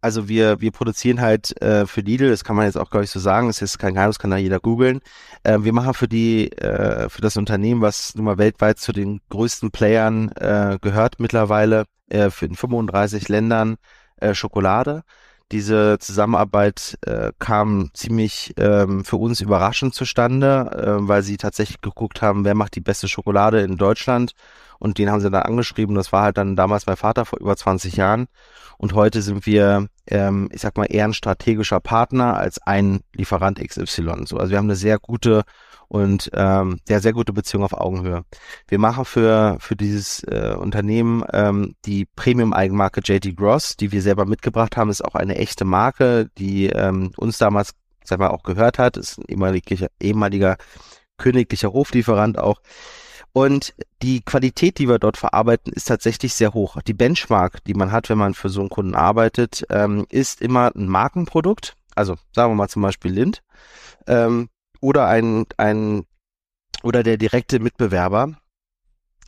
also 0.00 0.28
wir, 0.28 0.60
wir 0.60 0.70
produzieren 0.70 1.20
halt 1.20 1.60
äh, 1.60 1.86
für 1.86 2.00
Lidl, 2.00 2.30
das 2.30 2.44
kann 2.44 2.56
man 2.56 2.66
jetzt 2.66 2.78
auch 2.78 2.90
gar 2.90 3.00
nicht 3.00 3.10
so 3.10 3.20
sagen, 3.20 3.50
ist 3.50 3.78
kein 3.78 3.94
Geheimnis, 3.94 4.18
kann 4.18 4.30
da 4.30 4.36
jeder 4.36 4.60
googeln. 4.60 5.00
Äh, 5.42 5.58
wir 5.62 5.72
machen 5.72 5.94
für 5.94 6.08
die, 6.08 6.52
äh, 6.52 7.08
für 7.08 7.20
das 7.20 7.36
Unternehmen, 7.36 7.80
was 7.80 8.14
nun 8.14 8.24
mal 8.24 8.38
weltweit 8.38 8.78
zu 8.78 8.92
den 8.92 9.20
größten 9.30 9.70
Playern 9.70 10.30
äh, 10.36 10.78
gehört 10.80 11.18
mittlerweile, 11.18 11.84
äh, 12.08 12.30
für 12.30 12.46
in 12.46 12.54
35 12.54 13.28
Ländern 13.28 13.76
äh, 14.16 14.34
Schokolade. 14.34 15.02
Diese 15.50 15.98
Zusammenarbeit 15.98 16.98
äh, 17.06 17.32
kam 17.38 17.90
ziemlich 17.94 18.52
ähm, 18.58 19.04
für 19.04 19.16
uns 19.16 19.40
überraschend 19.40 19.94
zustande, 19.94 20.70
äh, 21.00 21.08
weil 21.08 21.22
sie 21.22 21.38
tatsächlich 21.38 21.80
geguckt 21.80 22.20
haben, 22.20 22.44
wer 22.44 22.54
macht 22.54 22.74
die 22.76 22.82
beste 22.82 23.08
Schokolade 23.08 23.62
in 23.62 23.76
Deutschland. 23.78 24.32
Und 24.78 24.98
den 24.98 25.10
haben 25.10 25.20
sie 25.20 25.30
dann 25.30 25.42
angeschrieben. 25.42 25.94
Das 25.94 26.12
war 26.12 26.22
halt 26.22 26.38
dann 26.38 26.56
damals 26.56 26.86
mein 26.86 26.96
Vater 26.96 27.24
vor 27.24 27.40
über 27.40 27.56
20 27.56 27.96
Jahren. 27.96 28.28
Und 28.78 28.94
heute 28.94 29.22
sind 29.22 29.44
wir, 29.44 29.88
ähm, 30.06 30.48
ich 30.52 30.60
sag 30.60 30.76
mal, 30.76 30.84
eher 30.84 31.04
ein 31.04 31.12
strategischer 31.12 31.80
Partner 31.80 32.36
als 32.36 32.60
ein 32.62 33.00
Lieferant 33.12 33.58
XY. 33.58 34.26
So, 34.26 34.36
also 34.36 34.50
wir 34.50 34.58
haben 34.58 34.66
eine 34.66 34.76
sehr 34.76 34.98
gute 34.98 35.44
und 35.88 36.30
ähm, 36.34 36.78
der 36.88 37.00
sehr 37.00 37.14
gute 37.14 37.32
Beziehung 37.32 37.64
auf 37.64 37.72
Augenhöhe. 37.72 38.24
Wir 38.68 38.78
machen 38.78 39.04
für 39.04 39.56
für 39.58 39.74
dieses 39.74 40.22
äh, 40.24 40.54
Unternehmen 40.56 41.24
ähm, 41.32 41.74
die 41.86 42.04
Premium-Eigenmarke 42.04 43.00
JD 43.02 43.34
Gross, 43.36 43.76
die 43.76 43.90
wir 43.90 44.02
selber 44.02 44.26
mitgebracht 44.26 44.76
haben, 44.76 44.90
ist 44.90 45.04
auch 45.04 45.14
eine 45.14 45.36
echte 45.36 45.64
Marke, 45.64 46.28
die 46.36 46.66
ähm, 46.66 47.12
uns 47.16 47.38
damals, 47.38 47.72
sag 48.04 48.18
mal, 48.18 48.28
auch 48.28 48.42
gehört 48.42 48.78
hat. 48.78 48.96
Ist 48.98 49.18
ein 49.18 49.24
ehemaliger, 49.28 49.88
ehemaliger 50.00 50.56
königlicher 51.16 51.72
Hoflieferant 51.72 52.38
auch. 52.38 52.60
Und 53.38 53.72
die 54.02 54.20
Qualität, 54.20 54.78
die 54.78 54.88
wir 54.88 54.98
dort 54.98 55.16
verarbeiten, 55.16 55.72
ist 55.72 55.86
tatsächlich 55.86 56.34
sehr 56.34 56.54
hoch. 56.54 56.82
Die 56.82 56.92
Benchmark, 56.92 57.62
die 57.62 57.74
man 57.74 57.92
hat, 57.92 58.08
wenn 58.08 58.18
man 58.18 58.34
für 58.34 58.48
so 58.48 58.58
einen 58.58 58.68
Kunden 58.68 58.96
arbeitet, 58.96 59.64
ähm, 59.70 60.06
ist 60.10 60.42
immer 60.42 60.74
ein 60.74 60.88
Markenprodukt. 60.88 61.76
Also 61.94 62.16
sagen 62.34 62.50
wir 62.50 62.56
mal 62.56 62.68
zum 62.68 62.82
Beispiel 62.82 63.12
Lind. 63.12 63.44
Ähm, 64.08 64.48
oder 64.80 65.06
ein, 65.06 65.46
ein 65.56 66.04
oder 66.82 67.04
der 67.04 67.16
direkte 67.16 67.60
Mitbewerber, 67.60 68.36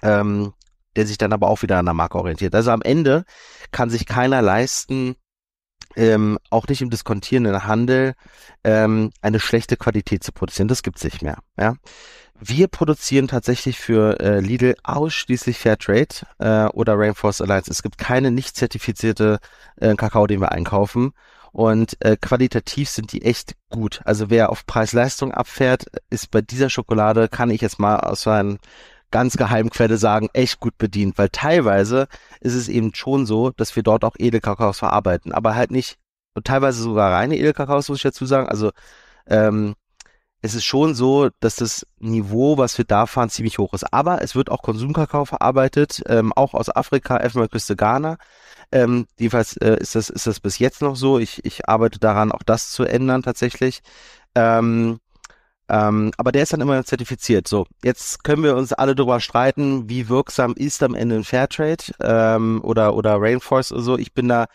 ähm, 0.03 0.55
der 0.97 1.07
sich 1.07 1.17
dann 1.17 1.33
aber 1.33 1.47
auch 1.47 1.63
wieder 1.63 1.79
an 1.79 1.85
der 1.85 1.95
Marke 1.95 2.19
orientiert. 2.19 2.53
Also 2.57 2.73
am 2.73 2.83
Ende 2.83 3.25
kann 3.71 3.91
sich 3.91 4.07
keiner 4.07 4.43
leisten, 4.43 5.15
ähm, 5.97 6.39
auch 6.51 6.69
nicht 6.69 6.83
im 6.83 6.91
diskontierenden 6.91 7.65
Handel, 7.65 8.15
ähm, 8.65 9.11
eine 9.23 9.41
schlechte 9.41 9.77
Qualität 9.77 10.25
zu 10.25 10.33
produzieren. 10.33 10.69
Das 10.69 10.83
gibt's 10.83 11.05
nicht 11.05 11.23
mehr. 11.23 11.39
Ja? 11.59 11.75
Wir 12.39 12.69
produzieren 12.69 13.29
tatsächlich 13.29 13.79
für 13.79 14.19
äh, 14.21 14.41
Lidl 14.41 14.75
ausschließlich 14.83 15.59
Fairtrade 15.59 16.27
äh, 16.39 16.65
oder 16.69 16.99
Rainforest 16.99 17.43
Alliance. 17.43 17.71
Es 17.71 17.83
gibt 17.83 17.99
keine 17.99 18.31
nicht 18.31 18.57
zertifizierte 18.57 19.41
äh, 19.77 19.95
Kakao, 19.95 20.27
den 20.27 20.41
wir 20.41 20.53
einkaufen. 20.53 21.13
Und 21.53 21.97
äh, 22.01 22.17
qualitativ 22.17 22.89
sind 22.89 23.13
die 23.13 23.23
echt 23.23 23.57
gut. 23.71 24.01
Also 24.05 24.31
wer 24.31 24.51
auf 24.51 24.67
Preis-Leistung 24.67 25.33
abfährt, 25.33 25.87
ist 26.09 26.31
bei 26.31 26.41
dieser 26.41 26.71
Schokolade, 26.71 27.29
kann 27.29 27.51
ich 27.51 27.61
jetzt 27.61 27.79
mal 27.79 27.97
aus 27.97 28.27
einer 28.27 28.57
ganz 29.11 29.37
geheimen 29.37 29.71
Quelle 29.71 29.97
sagen, 29.97 30.29
echt 30.33 30.61
gut 30.61 30.79
bedient. 30.79 31.19
Weil 31.19 31.29
teilweise 31.31 32.09
ist 32.41 32.55
es 32.55 32.69
eben 32.69 32.95
schon 32.95 33.27
so, 33.27 33.51
dass 33.51 33.75
wir 33.77 33.83
dort 33.83 34.05
auch 34.05 34.17
Edelkakaos 34.19 34.79
verarbeiten. 34.79 35.33
Aber 35.33 35.55
halt 35.55 35.71
nicht, 35.71 35.99
und 36.35 36.47
teilweise 36.47 36.83
sogar 36.83 37.13
reine 37.13 37.37
Edelkakaos, 37.37 37.89
muss 37.89 37.99
ich 37.99 38.03
dazu 38.03 38.27
sagen. 38.27 38.49
Also 38.49 38.71
ähm, 39.27 39.75
es 40.43 40.55
ist 40.55 40.65
schon 40.65 40.95
so, 40.95 41.29
dass 41.41 41.57
das 41.57 41.87
Niveau, 41.99 42.57
was 42.57 42.79
wir 42.79 42.85
da 42.85 43.07
fahren, 43.07 43.29
ziemlich 43.31 43.59
hoch 43.59 43.75
ist. 43.75 43.93
Aber 43.93 44.23
es 44.23 44.35
wird 44.35 44.51
auch 44.51 44.63
Konsumkakao 44.63 45.27
verarbeitet, 45.27 46.03
ähm, 46.07 46.33
auch 46.33 46.55
aus 46.55 46.75
Afrika, 46.75 47.19
Elfenbeinküste 47.19 47.77
Ghana. 47.77 48.17
Ähm, 48.73 49.07
jedenfalls 49.19 49.57
äh, 49.59 49.77
ist, 49.81 49.95
das, 49.97 50.09
ist 50.09 50.27
das 50.27 50.41
bis 50.41 50.59
jetzt 50.59 50.81
noch 50.81 50.97
so. 50.97 51.19
Ich, 51.19 51.45
ich 51.45 51.69
arbeite 51.69 51.99
daran, 51.99 52.33
auch 52.33 52.43
das 52.43 52.71
zu 52.71 52.85
ändern 52.85 53.23
tatsächlich. 53.23 53.81
Ähm, 54.35 55.01
ähm, 55.71 56.11
aber 56.17 56.33
der 56.33 56.43
ist 56.43 56.53
dann 56.53 56.61
immer 56.61 56.85
zertifiziert. 56.85 57.47
So, 57.47 57.67
jetzt 57.85 58.25
können 58.25 58.43
wir 58.43 58.57
uns 58.57 58.73
alle 58.73 58.97
darüber 58.97 59.21
streiten, 59.21 59.89
wie 59.89 60.09
wirksam 60.09 60.55
ist 60.55 60.83
am 60.83 60.97
Ende 60.97 61.17
ein 61.17 61.25
Fairtrade 61.25 61.85
ähm, 62.01 62.61
oder, 62.65 62.95
oder 62.95 63.21
Rainforest 63.21 63.71
oder 63.71 63.83
so. 63.83 63.97
Ich 63.97 64.13
bin 64.13 64.27
da 64.29 64.47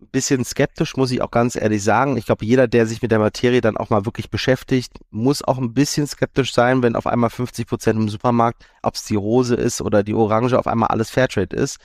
ein 0.00 0.08
bisschen 0.10 0.44
skeptisch, 0.44 0.96
muss 0.96 1.12
ich 1.12 1.22
auch 1.22 1.30
ganz 1.30 1.54
ehrlich 1.54 1.84
sagen. 1.84 2.16
Ich 2.16 2.26
glaube, 2.26 2.44
jeder, 2.44 2.66
der 2.66 2.86
sich 2.86 3.00
mit 3.00 3.12
der 3.12 3.20
Materie 3.20 3.60
dann 3.60 3.76
auch 3.76 3.90
mal 3.90 4.04
wirklich 4.04 4.30
beschäftigt, 4.30 4.92
muss 5.10 5.42
auch 5.42 5.58
ein 5.58 5.74
bisschen 5.74 6.08
skeptisch 6.08 6.52
sein, 6.52 6.82
wenn 6.82 6.96
auf 6.96 7.06
einmal 7.06 7.30
50 7.30 7.68
Prozent 7.68 8.00
im 8.00 8.08
Supermarkt, 8.08 8.66
ob 8.82 8.94
es 8.94 9.04
die 9.04 9.14
Rose 9.14 9.54
ist 9.54 9.80
oder 9.80 10.02
die 10.02 10.14
Orange, 10.14 10.58
auf 10.58 10.66
einmal 10.66 10.88
alles 10.88 11.08
Fairtrade 11.08 11.54
ist. 11.54 11.78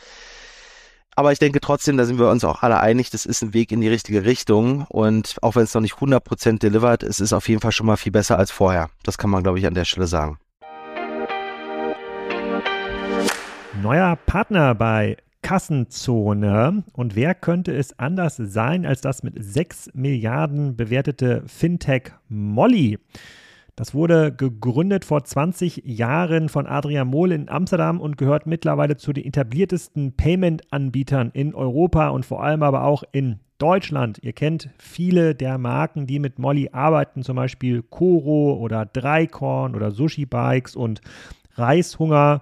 Aber 1.19 1.33
ich 1.33 1.39
denke 1.39 1.59
trotzdem, 1.59 1.97
da 1.97 2.05
sind 2.05 2.17
wir 2.17 2.29
uns 2.29 2.45
auch 2.45 2.63
alle 2.63 2.79
einig, 2.79 3.09
das 3.09 3.25
ist 3.25 3.41
ein 3.41 3.53
Weg 3.53 3.73
in 3.73 3.81
die 3.81 3.89
richtige 3.89 4.23
Richtung. 4.23 4.85
Und 4.87 5.35
auch 5.41 5.57
wenn 5.57 5.63
es 5.63 5.73
noch 5.73 5.81
nicht 5.81 5.95
100% 5.95 6.59
delivered, 6.59 7.03
es 7.03 7.19
ist 7.19 7.33
auf 7.33 7.49
jeden 7.49 7.59
Fall 7.59 7.73
schon 7.73 7.87
mal 7.87 7.97
viel 7.97 8.13
besser 8.13 8.37
als 8.37 8.51
vorher. 8.51 8.89
Das 9.03 9.17
kann 9.17 9.29
man, 9.29 9.43
glaube 9.43 9.59
ich, 9.59 9.67
an 9.67 9.73
der 9.73 9.83
Stelle 9.83 10.07
sagen. 10.07 10.39
Neuer 13.83 14.15
Partner 14.15 14.75
bei 14.75 15.17
Kassenzone. 15.41 16.85
Und 16.93 17.17
wer 17.17 17.35
könnte 17.35 17.75
es 17.75 17.99
anders 17.99 18.37
sein 18.37 18.85
als 18.85 19.01
das 19.01 19.21
mit 19.21 19.33
6 19.37 19.89
Milliarden 19.95 20.77
bewertete 20.77 21.43
Fintech 21.47 22.13
Molly? 22.29 22.97
Das 23.79 23.93
wurde 23.93 24.33
gegründet 24.33 25.05
vor 25.05 25.23
20 25.23 25.83
Jahren 25.85 26.49
von 26.49 26.67
Adrian 26.67 27.07
Mohl 27.07 27.31
in 27.31 27.47
Amsterdam 27.47 28.01
und 28.01 28.17
gehört 28.17 28.45
mittlerweile 28.45 28.97
zu 28.97 29.13
den 29.13 29.23
etabliertesten 29.23 30.17
Payment-Anbietern 30.17 31.31
in 31.33 31.55
Europa 31.55 32.09
und 32.09 32.25
vor 32.25 32.43
allem 32.43 32.61
aber 32.61 32.83
auch 32.83 33.03
in 33.13 33.39
Deutschland. 33.57 34.19
Ihr 34.21 34.33
kennt 34.33 34.69
viele 34.77 35.33
der 35.33 35.57
Marken, 35.57 36.07
die 36.07 36.19
mit 36.19 36.39
Molly 36.39 36.71
arbeiten, 36.73 37.23
zum 37.23 37.37
Beispiel 37.37 37.81
Koro 37.81 38.55
oder 38.55 38.85
Dreikorn 38.85 39.73
oder 39.73 39.91
Sushi 39.91 40.25
Bikes 40.25 40.75
und 40.75 40.99
Reishunger. 41.55 42.41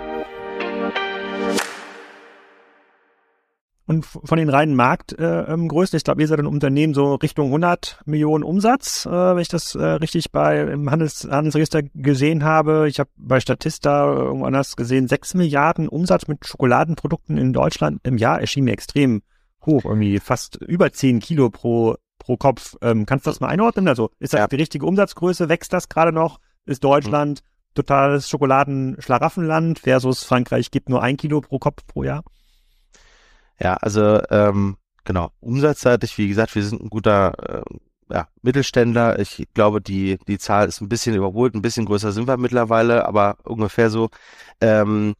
Und 3.91 4.05
von 4.05 4.37
den 4.37 4.47
reinen 4.47 4.73
Marktgrößen, 4.73 5.95
äh, 5.95 5.97
ich 5.97 6.03
glaube, 6.05 6.21
ihr 6.21 6.27
seid 6.29 6.39
ein 6.39 6.45
Unternehmen 6.45 6.93
so 6.93 7.15
Richtung 7.15 7.47
100 7.47 7.99
Millionen 8.05 8.41
Umsatz, 8.41 9.05
äh, 9.05 9.09
wenn 9.09 9.39
ich 9.39 9.49
das 9.49 9.75
äh, 9.75 9.83
richtig 9.83 10.31
bei 10.31 10.61
im 10.61 10.89
Handels, 10.89 11.27
Handelsregister 11.29 11.83
gesehen 11.93 12.45
habe. 12.45 12.87
Ich 12.87 13.01
habe 13.01 13.09
bei 13.17 13.41
Statista 13.41 14.05
irgendwo 14.13 14.45
anders 14.45 14.77
gesehen, 14.77 15.09
6 15.09 15.33
Milliarden 15.33 15.89
Umsatz 15.89 16.29
mit 16.29 16.45
Schokoladenprodukten 16.45 17.37
in 17.37 17.51
Deutschland 17.51 17.99
im 18.03 18.17
Jahr 18.17 18.39
erschien 18.39 18.63
mir 18.63 18.71
extrem 18.71 19.23
hoch, 19.65 19.83
irgendwie 19.83 20.19
fast 20.19 20.55
über 20.55 20.93
10 20.93 21.19
Kilo 21.19 21.49
pro, 21.49 21.97
pro 22.17 22.37
Kopf. 22.37 22.77
Ähm, 22.81 23.05
kannst 23.05 23.25
du 23.25 23.29
das 23.29 23.41
mal 23.41 23.49
einordnen? 23.49 23.89
Also 23.89 24.09
ist 24.19 24.31
das 24.33 24.39
ja. 24.39 24.47
die 24.47 24.55
richtige 24.55 24.85
Umsatzgröße? 24.85 25.49
Wächst 25.49 25.73
das 25.73 25.89
gerade 25.89 26.13
noch? 26.13 26.39
Ist 26.65 26.85
Deutschland 26.85 27.41
mhm. 27.41 27.73
totales 27.75 28.29
Schokoladenschlaraffenland 28.29 29.79
versus 29.79 30.23
Frankreich 30.23 30.71
gibt 30.71 30.87
nur 30.87 31.03
ein 31.03 31.17
Kilo 31.17 31.41
pro 31.41 31.59
Kopf 31.59 31.85
pro 31.85 32.05
Jahr? 32.05 32.23
Ja, 33.59 33.75
also 33.75 34.21
ähm, 34.29 34.77
genau, 35.03 35.31
umsatzseitig, 35.39 36.17
wie 36.17 36.27
gesagt, 36.27 36.55
wir 36.55 36.63
sind 36.63 36.81
ein 36.81 36.89
guter 36.89 37.63
äh, 37.69 38.13
ja, 38.13 38.27
Mittelständler. 38.41 39.19
Ich 39.19 39.47
glaube, 39.53 39.81
die, 39.81 40.17
die 40.27 40.37
Zahl 40.37 40.67
ist 40.67 40.81
ein 40.81 40.89
bisschen 40.89 41.15
überholt, 41.15 41.55
ein 41.55 41.61
bisschen 41.61 41.85
größer 41.85 42.11
sind 42.11 42.27
wir 42.27 42.37
mittlerweile, 42.37 43.05
aber 43.07 43.37
ungefähr 43.43 43.89
so. 43.89 44.09
Ähm, 44.59 45.15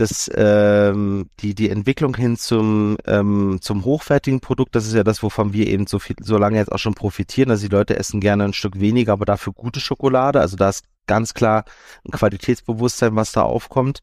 das, 0.00 0.30
ähm, 0.34 1.28
die, 1.40 1.54
die 1.54 1.68
Entwicklung 1.68 2.16
hin 2.16 2.38
zum, 2.38 2.96
ähm, 3.06 3.58
zum 3.60 3.84
hochwertigen 3.84 4.40
Produkt, 4.40 4.74
das 4.74 4.86
ist 4.86 4.94
ja 4.94 5.04
das, 5.04 5.22
wovon 5.22 5.52
wir 5.52 5.66
eben 5.66 5.86
so 5.86 5.98
viel, 5.98 6.16
so 6.22 6.38
lange 6.38 6.56
jetzt 6.56 6.72
auch 6.72 6.78
schon 6.78 6.94
profitieren. 6.94 7.50
Also 7.50 7.68
die 7.68 7.74
Leute 7.74 7.98
essen 7.98 8.20
gerne 8.20 8.44
ein 8.44 8.54
Stück 8.54 8.80
weniger, 8.80 9.12
aber 9.12 9.26
dafür 9.26 9.52
gute 9.52 9.78
Schokolade. 9.78 10.40
Also 10.40 10.56
da 10.56 10.70
ist 10.70 10.84
ganz 11.06 11.34
klar 11.34 11.64
ein 12.06 12.12
Qualitätsbewusstsein, 12.12 13.14
was 13.14 13.32
da 13.32 13.42
aufkommt. 13.42 14.00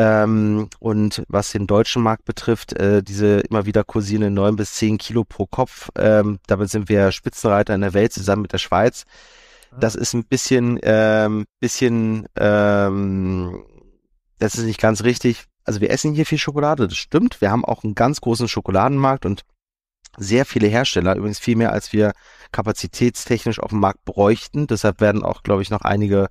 Ähm, 0.00 0.68
und 0.78 1.24
was 1.28 1.50
den 1.50 1.66
deutschen 1.66 2.02
Markt 2.02 2.24
betrifft, 2.24 2.72
äh, 2.74 3.02
diese 3.02 3.40
immer 3.40 3.66
wieder 3.66 3.82
kursierenden 3.82 4.34
neun 4.34 4.54
bis 4.54 4.74
zehn 4.74 4.96
Kilo 4.96 5.24
pro 5.24 5.46
Kopf, 5.46 5.90
ähm, 5.96 6.38
damit 6.46 6.70
sind 6.70 6.88
wir 6.88 7.10
Spitzenreiter 7.10 7.74
in 7.74 7.80
der 7.80 7.94
Welt 7.94 8.12
zusammen 8.12 8.42
mit 8.42 8.52
der 8.52 8.58
Schweiz. 8.58 9.04
Ah. 9.72 9.78
Das 9.80 9.96
ist 9.96 10.14
ein 10.14 10.24
bisschen, 10.24 10.78
ähm, 10.82 11.46
bisschen, 11.58 12.28
ähm, 12.36 13.64
das 14.38 14.54
ist 14.54 14.64
nicht 14.64 14.80
ganz 14.80 15.02
richtig. 15.02 15.46
Also 15.64 15.80
wir 15.80 15.90
essen 15.90 16.14
hier 16.14 16.26
viel 16.26 16.38
Schokolade, 16.38 16.86
das 16.86 16.96
stimmt. 16.96 17.40
Wir 17.40 17.50
haben 17.50 17.64
auch 17.64 17.82
einen 17.82 17.96
ganz 17.96 18.20
großen 18.20 18.46
Schokoladenmarkt 18.46 19.26
und 19.26 19.42
sehr 20.16 20.46
viele 20.46 20.68
Hersteller, 20.68 21.16
übrigens 21.16 21.40
viel 21.40 21.56
mehr, 21.56 21.72
als 21.72 21.92
wir 21.92 22.12
kapazitätstechnisch 22.52 23.60
auf 23.60 23.70
dem 23.70 23.80
Markt 23.80 24.04
bräuchten. 24.04 24.68
Deshalb 24.68 25.00
werden 25.00 25.24
auch, 25.24 25.42
glaube 25.42 25.62
ich, 25.62 25.70
noch 25.70 25.82
einige 25.82 26.28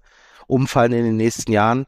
umfallen 0.48 0.94
in 0.94 1.04
den 1.04 1.18
nächsten 1.18 1.52
Jahren. 1.52 1.86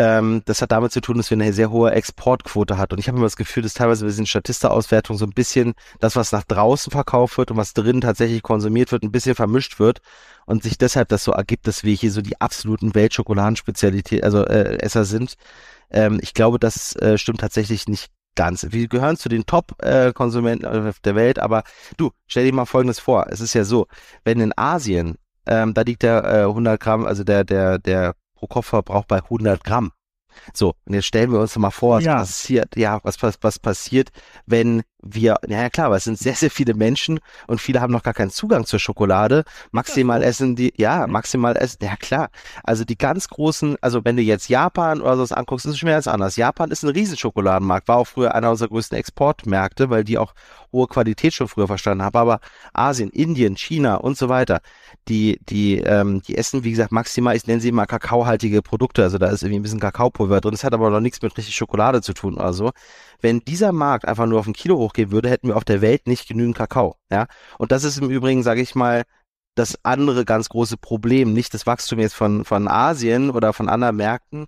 Ähm, 0.00 0.42
das 0.44 0.62
hat 0.62 0.70
damit 0.70 0.92
zu 0.92 1.00
tun, 1.00 1.16
dass 1.16 1.28
wir 1.28 1.36
eine 1.36 1.52
sehr 1.52 1.70
hohe 1.70 1.90
Exportquote 1.90 2.78
hat. 2.78 2.92
Und 2.92 3.00
ich 3.00 3.08
habe 3.08 3.18
immer 3.18 3.26
das 3.26 3.36
Gefühl, 3.36 3.64
dass 3.64 3.74
teilweise 3.74 4.06
wir 4.06 4.12
sind 4.12 4.28
Statista-Auswertung 4.28 5.18
so 5.18 5.24
ein 5.24 5.32
bisschen 5.32 5.74
das, 5.98 6.14
was 6.14 6.30
nach 6.30 6.44
draußen 6.44 6.92
verkauft 6.92 7.36
wird 7.36 7.50
und 7.50 7.56
was 7.56 7.74
drinnen 7.74 8.00
tatsächlich 8.00 8.42
konsumiert 8.42 8.92
wird, 8.92 9.02
ein 9.02 9.10
bisschen 9.10 9.34
vermischt 9.34 9.80
wird 9.80 10.00
und 10.46 10.62
sich 10.62 10.78
deshalb 10.78 11.08
das 11.08 11.24
so 11.24 11.32
ergibt, 11.32 11.66
dass 11.66 11.82
wir 11.82 11.94
hier 11.94 12.12
so 12.12 12.22
die 12.22 12.40
absoluten 12.40 12.94
Weltschokoladen-Spezialität, 12.94 14.22
also 14.22 14.44
äh, 14.44 14.78
Esser 14.78 15.04
sind. 15.04 15.34
Ähm, 15.90 16.20
ich 16.22 16.32
glaube, 16.32 16.60
das 16.60 16.94
äh, 16.96 17.18
stimmt 17.18 17.40
tatsächlich 17.40 17.88
nicht 17.88 18.12
ganz. 18.36 18.68
Wir 18.70 18.86
gehören 18.86 19.16
zu 19.16 19.28
den 19.28 19.46
Top-Konsumenten 19.46 20.64
äh, 20.64 20.92
der 21.04 21.16
Welt, 21.16 21.40
aber 21.40 21.64
du, 21.96 22.12
stell 22.28 22.44
dir 22.44 22.54
mal 22.54 22.66
Folgendes 22.66 23.00
vor. 23.00 23.26
Es 23.30 23.40
ist 23.40 23.52
ja 23.54 23.64
so, 23.64 23.88
wenn 24.22 24.38
in 24.38 24.52
Asien, 24.56 25.16
ähm, 25.44 25.74
da 25.74 25.82
liegt 25.82 26.04
der 26.04 26.22
äh, 26.22 26.42
100 26.42 26.78
Gramm, 26.78 27.04
also 27.04 27.24
der, 27.24 27.42
der, 27.42 27.80
der 27.80 28.14
pro 28.38 28.46
Kopfverbrauch 28.46 29.04
bei 29.04 29.18
100 29.18 29.64
Gramm. 29.64 29.92
So, 30.54 30.74
und 30.86 30.94
jetzt 30.94 31.06
stellen 31.06 31.32
wir 31.32 31.40
uns 31.40 31.56
mal 31.56 31.70
vor, 31.70 31.96
was 31.96 32.04
ja. 32.04 32.18
passiert, 32.18 32.76
ja, 32.76 33.00
was, 33.02 33.20
was, 33.22 33.38
was 33.40 33.58
passiert, 33.58 34.10
wenn 34.46 34.82
wir, 35.00 35.36
ja 35.46 35.70
klar, 35.70 35.86
aber 35.86 35.96
es 35.96 36.04
sind 36.04 36.18
sehr, 36.18 36.34
sehr 36.34 36.50
viele 36.50 36.74
Menschen 36.74 37.20
und 37.46 37.60
viele 37.60 37.80
haben 37.80 37.92
noch 37.92 38.02
gar 38.02 38.14
keinen 38.14 38.30
Zugang 38.30 38.66
zur 38.66 38.80
Schokolade. 38.80 39.44
Maximal 39.70 40.22
essen 40.22 40.56
die, 40.56 40.72
ja, 40.76 41.06
maximal 41.06 41.56
essen, 41.56 41.78
ja 41.82 41.96
klar. 41.96 42.30
Also 42.64 42.84
die 42.84 42.98
ganz 42.98 43.28
großen, 43.28 43.76
also 43.80 44.04
wenn 44.04 44.16
du 44.16 44.22
jetzt 44.22 44.48
Japan 44.48 45.00
oder 45.00 45.16
sowas 45.16 45.32
anguckst, 45.32 45.66
ist 45.66 45.72
es 45.72 45.78
schon 45.78 45.88
ganz 45.88 46.08
anders. 46.08 46.36
Japan 46.36 46.70
ist 46.70 46.82
ein 46.82 46.90
Riesenschokoladenmarkt, 46.90 47.86
war 47.86 47.98
auch 47.98 48.06
früher 48.06 48.34
einer 48.34 48.50
unserer 48.50 48.68
größten 48.68 48.98
Exportmärkte, 48.98 49.88
weil 49.88 50.02
die 50.02 50.18
auch 50.18 50.34
hohe 50.72 50.86
Qualität 50.86 51.32
schon 51.32 51.48
früher 51.48 51.66
verstanden 51.66 52.02
haben. 52.02 52.18
Aber 52.18 52.40
Asien, 52.72 53.10
Indien, 53.10 53.56
China 53.56 53.96
und 53.96 54.16
so 54.18 54.28
weiter, 54.28 54.60
die, 55.08 55.38
die, 55.48 55.78
ähm, 55.78 56.22
die 56.22 56.36
essen, 56.36 56.64
wie 56.64 56.70
gesagt, 56.70 56.92
maximal, 56.92 57.36
ich 57.36 57.46
nenne 57.46 57.60
sie 57.60 57.72
mal 57.72 57.86
kakaohaltige 57.86 58.62
Produkte. 58.62 59.04
Also 59.04 59.18
da 59.18 59.28
ist 59.28 59.42
irgendwie 59.42 59.60
ein 59.60 59.62
bisschen 59.62 59.80
Kakaopulver 59.80 60.40
drin. 60.40 60.52
Das 60.52 60.64
hat 60.64 60.74
aber 60.74 60.90
noch 60.90 61.00
nichts 61.00 61.22
mit 61.22 61.36
richtig 61.36 61.54
Schokolade 61.54 62.02
zu 62.02 62.12
tun 62.12 62.34
oder 62.34 62.52
so. 62.52 62.72
Wenn 63.20 63.40
dieser 63.40 63.72
Markt 63.72 64.06
einfach 64.06 64.26
nur 64.26 64.38
auf 64.38 64.46
ein 64.46 64.52
Kilo 64.52 64.76
hochgehen 64.76 65.10
würde, 65.10 65.30
hätten 65.30 65.48
wir 65.48 65.56
auf 65.56 65.64
der 65.64 65.80
Welt 65.80 66.06
nicht 66.06 66.28
genügend 66.28 66.56
Kakao. 66.56 66.96
Ja, 67.10 67.26
und 67.58 67.72
das 67.72 67.84
ist 67.84 67.98
im 67.98 68.10
Übrigen, 68.10 68.42
sage 68.42 68.60
ich 68.60 68.74
mal, 68.74 69.04
das 69.54 69.78
andere 69.84 70.24
ganz 70.24 70.48
große 70.48 70.76
Problem, 70.76 71.32
nicht 71.32 71.52
das 71.52 71.66
Wachstum 71.66 71.98
jetzt 71.98 72.14
von 72.14 72.44
von 72.44 72.68
Asien 72.68 73.30
oder 73.30 73.52
von 73.52 73.68
anderen 73.68 73.96
Märkten, 73.96 74.46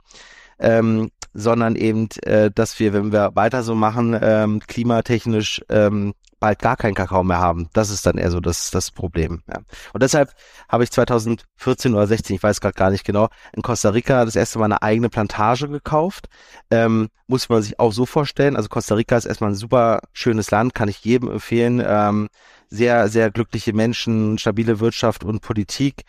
ähm, 0.60 1.10
sondern 1.32 1.76
eben, 1.76 2.08
äh, 2.24 2.50
dass 2.52 2.78
wir, 2.78 2.92
wenn 2.92 3.12
wir 3.12 3.32
weiter 3.34 3.62
so 3.62 3.74
machen, 3.74 4.18
ähm, 4.20 4.60
klimatechnisch 4.66 5.62
ähm, 5.68 6.14
bald 6.40 6.58
gar 6.58 6.76
keinen 6.76 6.94
Kakao 6.94 7.22
mehr 7.22 7.38
haben. 7.38 7.68
Das 7.72 7.90
ist 7.90 8.04
dann 8.06 8.18
eher 8.18 8.30
so 8.30 8.40
das, 8.40 8.70
das 8.70 8.90
Problem. 8.90 9.42
Ja. 9.48 9.60
Und 9.92 10.02
deshalb 10.02 10.34
habe 10.68 10.82
ich 10.82 10.90
2014 10.90 11.94
oder 11.94 12.06
16, 12.06 12.36
ich 12.36 12.42
weiß 12.42 12.60
gerade 12.60 12.74
gar 12.74 12.90
nicht 12.90 13.04
genau, 13.04 13.28
in 13.52 13.62
Costa 13.62 13.90
Rica 13.90 14.24
das 14.24 14.36
erste 14.36 14.58
Mal 14.58 14.64
eine 14.64 14.82
eigene 14.82 15.10
Plantage 15.10 15.68
gekauft. 15.68 16.28
Ähm, 16.70 17.10
muss 17.26 17.48
man 17.48 17.62
sich 17.62 17.78
auch 17.78 17.92
so 17.92 18.06
vorstellen. 18.06 18.56
Also 18.56 18.68
Costa 18.68 18.94
Rica 18.96 19.16
ist 19.16 19.26
erstmal 19.26 19.50
ein 19.50 19.56
super 19.56 20.00
schönes 20.12 20.50
Land, 20.50 20.74
kann 20.74 20.88
ich 20.88 21.04
jedem 21.04 21.30
empfehlen. 21.30 21.82
Ähm, 21.86 22.28
sehr, 22.70 23.08
sehr 23.08 23.30
glückliche 23.30 23.72
Menschen, 23.72 24.38
stabile 24.38 24.80
Wirtschaft 24.80 25.24
und 25.24 25.40
Politik. 25.40 26.04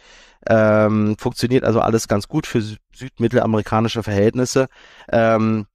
Ähm, 0.47 1.15
funktioniert 1.19 1.63
also 1.63 1.81
alles 1.81 2.07
ganz 2.07 2.27
gut 2.27 2.47
für 2.47 2.63
südmittelamerikanische 2.93 4.03
Verhältnisse. 4.03 4.67
Ähm, 5.11 5.65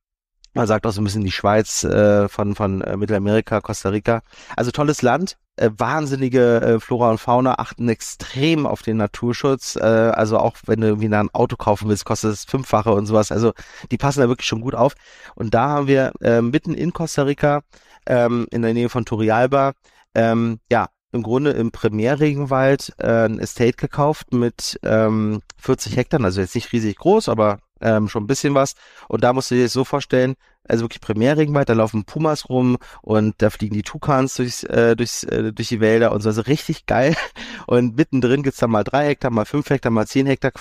man 0.56 0.66
sagt 0.66 0.86
auch 0.86 0.92
so 0.92 1.00
ein 1.00 1.04
bisschen 1.04 1.24
die 1.24 1.32
Schweiz 1.32 1.84
äh, 1.84 2.28
von, 2.28 2.54
von 2.54 2.80
äh, 2.80 2.96
Mittelamerika, 2.96 3.60
Costa 3.60 3.90
Rica. 3.90 4.22
Also 4.56 4.70
tolles 4.70 5.02
Land, 5.02 5.36
äh, 5.56 5.70
wahnsinnige 5.76 6.60
äh, 6.60 6.80
Flora 6.80 7.10
und 7.10 7.18
Fauna, 7.18 7.58
achten 7.58 7.88
extrem 7.88 8.66
auf 8.66 8.82
den 8.82 8.96
Naturschutz. 8.96 9.76
Äh, 9.76 9.84
also 9.84 10.38
auch 10.38 10.56
wenn 10.66 10.80
du 10.80 10.88
irgendwie 10.88 11.14
ein 11.14 11.30
Auto 11.34 11.56
kaufen 11.56 11.88
willst, 11.88 12.04
kostet 12.04 12.32
es 12.32 12.44
fünffache 12.44 12.90
und 12.90 13.06
sowas. 13.06 13.30
Also 13.30 13.52
die 13.90 13.98
passen 13.98 14.20
da 14.20 14.28
wirklich 14.28 14.48
schon 14.48 14.60
gut 14.60 14.74
auf. 14.74 14.94
Und 15.34 15.54
da 15.54 15.68
haben 15.68 15.86
wir 15.86 16.12
äh, 16.20 16.40
mitten 16.40 16.74
in 16.74 16.92
Costa 16.92 17.22
Rica, 17.22 17.62
ähm, 18.06 18.46
in 18.50 18.62
der 18.62 18.74
Nähe 18.74 18.88
von 18.88 19.04
Turrialba, 19.04 19.72
ähm, 20.14 20.60
ja, 20.70 20.88
im 21.12 21.22
Grunde 21.22 21.50
im 21.50 21.70
Primärregenwald 21.70 22.94
äh, 22.98 23.26
ein 23.26 23.38
Estate 23.38 23.76
gekauft 23.76 24.32
mit 24.32 24.78
ähm, 24.82 25.40
40 25.58 25.96
Hektar, 25.96 26.22
also 26.22 26.40
jetzt 26.40 26.54
nicht 26.54 26.72
riesig 26.72 26.96
groß, 26.96 27.28
aber 27.28 27.60
ähm, 27.80 28.08
schon 28.08 28.24
ein 28.24 28.26
bisschen 28.26 28.54
was. 28.54 28.74
Und 29.08 29.24
da 29.24 29.32
musst 29.32 29.50
du 29.50 29.54
dir 29.54 29.64
das 29.64 29.72
so 29.72 29.84
vorstellen, 29.84 30.36
also 30.68 30.84
wirklich 30.84 31.00
Primärregenwald, 31.00 31.68
da 31.68 31.74
laufen 31.74 32.04
Pumas 32.04 32.48
rum 32.48 32.78
und 33.02 33.34
da 33.38 33.50
fliegen 33.50 33.74
die 33.74 33.82
Tukans 33.82 34.34
durchs, 34.34 34.64
äh, 34.64 34.96
durchs, 34.96 35.24
äh, 35.24 35.52
durch 35.52 35.68
die 35.68 35.80
Wälder 35.80 36.12
und 36.12 36.22
so, 36.22 36.28
also 36.28 36.42
richtig 36.42 36.86
geil. 36.86 37.16
Und 37.66 37.96
mittendrin 37.96 38.44
gibt's 38.44 38.60
dann 38.60 38.70
mal 38.70 38.84
drei 38.84 39.06
Hektar, 39.06 39.32
mal 39.32 39.44
fünf 39.44 39.70
Hektar, 39.70 39.90
mal 39.90 40.06
zehn 40.06 40.26
Hektar 40.26 40.52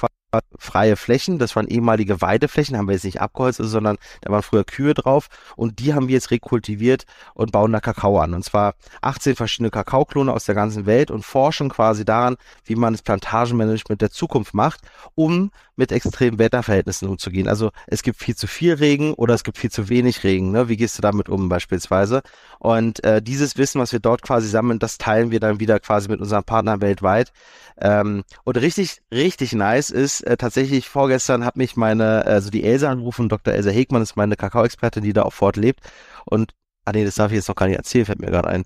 freie 0.57 0.95
Flächen. 0.95 1.39
Das 1.39 1.55
waren 1.55 1.67
ehemalige 1.67 2.21
Weideflächen, 2.21 2.77
haben 2.77 2.87
wir 2.87 2.93
jetzt 2.93 3.03
nicht 3.03 3.21
abgeholzt, 3.21 3.59
sondern 3.61 3.97
da 4.21 4.31
waren 4.31 4.43
früher 4.43 4.63
Kühe 4.63 4.93
drauf 4.93 5.27
und 5.55 5.79
die 5.79 5.93
haben 5.93 6.07
wir 6.07 6.13
jetzt 6.13 6.31
rekultiviert 6.31 7.05
und 7.33 7.51
bauen 7.51 7.71
da 7.71 7.79
Kakao 7.79 8.19
an. 8.19 8.33
Und 8.33 8.43
zwar 8.43 8.75
18 9.01 9.35
verschiedene 9.35 9.69
Kakaoklone 9.69 10.31
aus 10.31 10.45
der 10.45 10.55
ganzen 10.55 10.85
Welt 10.85 11.11
und 11.11 11.23
forschen 11.23 11.69
quasi 11.69 12.05
daran, 12.05 12.37
wie 12.63 12.75
man 12.75 12.93
das 12.93 13.01
Plantagenmanagement 13.01 14.01
der 14.01 14.11
Zukunft 14.11 14.53
macht, 14.53 14.81
um 15.15 15.51
mit 15.75 15.91
extremen 15.91 16.39
Wetterverhältnissen 16.39 17.07
umzugehen. 17.07 17.47
Also 17.47 17.71
es 17.87 18.03
gibt 18.03 18.19
viel 18.19 18.35
zu 18.35 18.47
viel 18.47 18.73
Regen 18.73 19.13
oder 19.13 19.33
es 19.33 19.43
gibt 19.43 19.57
viel 19.57 19.71
zu 19.71 19.89
wenig 19.89 20.23
Regen. 20.23 20.51
Ne? 20.51 20.69
Wie 20.69 20.77
gehst 20.77 20.97
du 20.97 21.01
damit 21.01 21.29
um 21.29 21.49
beispielsweise? 21.49 22.21
Und 22.59 23.03
äh, 23.03 23.21
dieses 23.21 23.57
Wissen, 23.57 23.81
was 23.81 23.91
wir 23.91 23.99
dort 23.99 24.21
quasi 24.21 24.47
sammeln, 24.47 24.79
das 24.79 24.97
teilen 24.97 25.31
wir 25.31 25.39
dann 25.39 25.59
wieder 25.59 25.79
quasi 25.79 26.09
mit 26.09 26.19
unseren 26.21 26.43
Partnern 26.43 26.81
weltweit. 26.81 27.31
Ähm, 27.79 28.23
und 28.43 28.57
richtig, 28.57 29.01
richtig 29.11 29.53
nice 29.53 29.89
ist, 29.89 30.21
äh, 30.21 30.37
tatsächlich 30.37 30.87
vorgestern 30.87 31.45
hat 31.45 31.57
mich 31.57 31.75
meine, 31.75 32.25
also 32.25 32.49
die 32.49 32.63
Elsa 32.63 32.89
angerufen, 32.89 33.29
Dr. 33.29 33.53
Elsa 33.53 33.69
Hegmann 33.69 34.01
ist 34.01 34.15
meine 34.15 34.35
Kakao-Expertin, 34.35 35.03
die 35.03 35.13
da 35.13 35.23
auch 35.23 35.33
fortlebt. 35.33 35.81
Und, 36.25 36.53
ah 36.85 36.91
nee, 36.93 37.03
das 37.03 37.15
darf 37.15 37.31
ich 37.31 37.37
jetzt 37.37 37.49
noch 37.49 37.55
gar 37.55 37.67
nicht 37.67 37.77
erzählen, 37.77 38.05
fällt 38.05 38.19
mir 38.19 38.27
gerade 38.31 38.47
ein. 38.47 38.63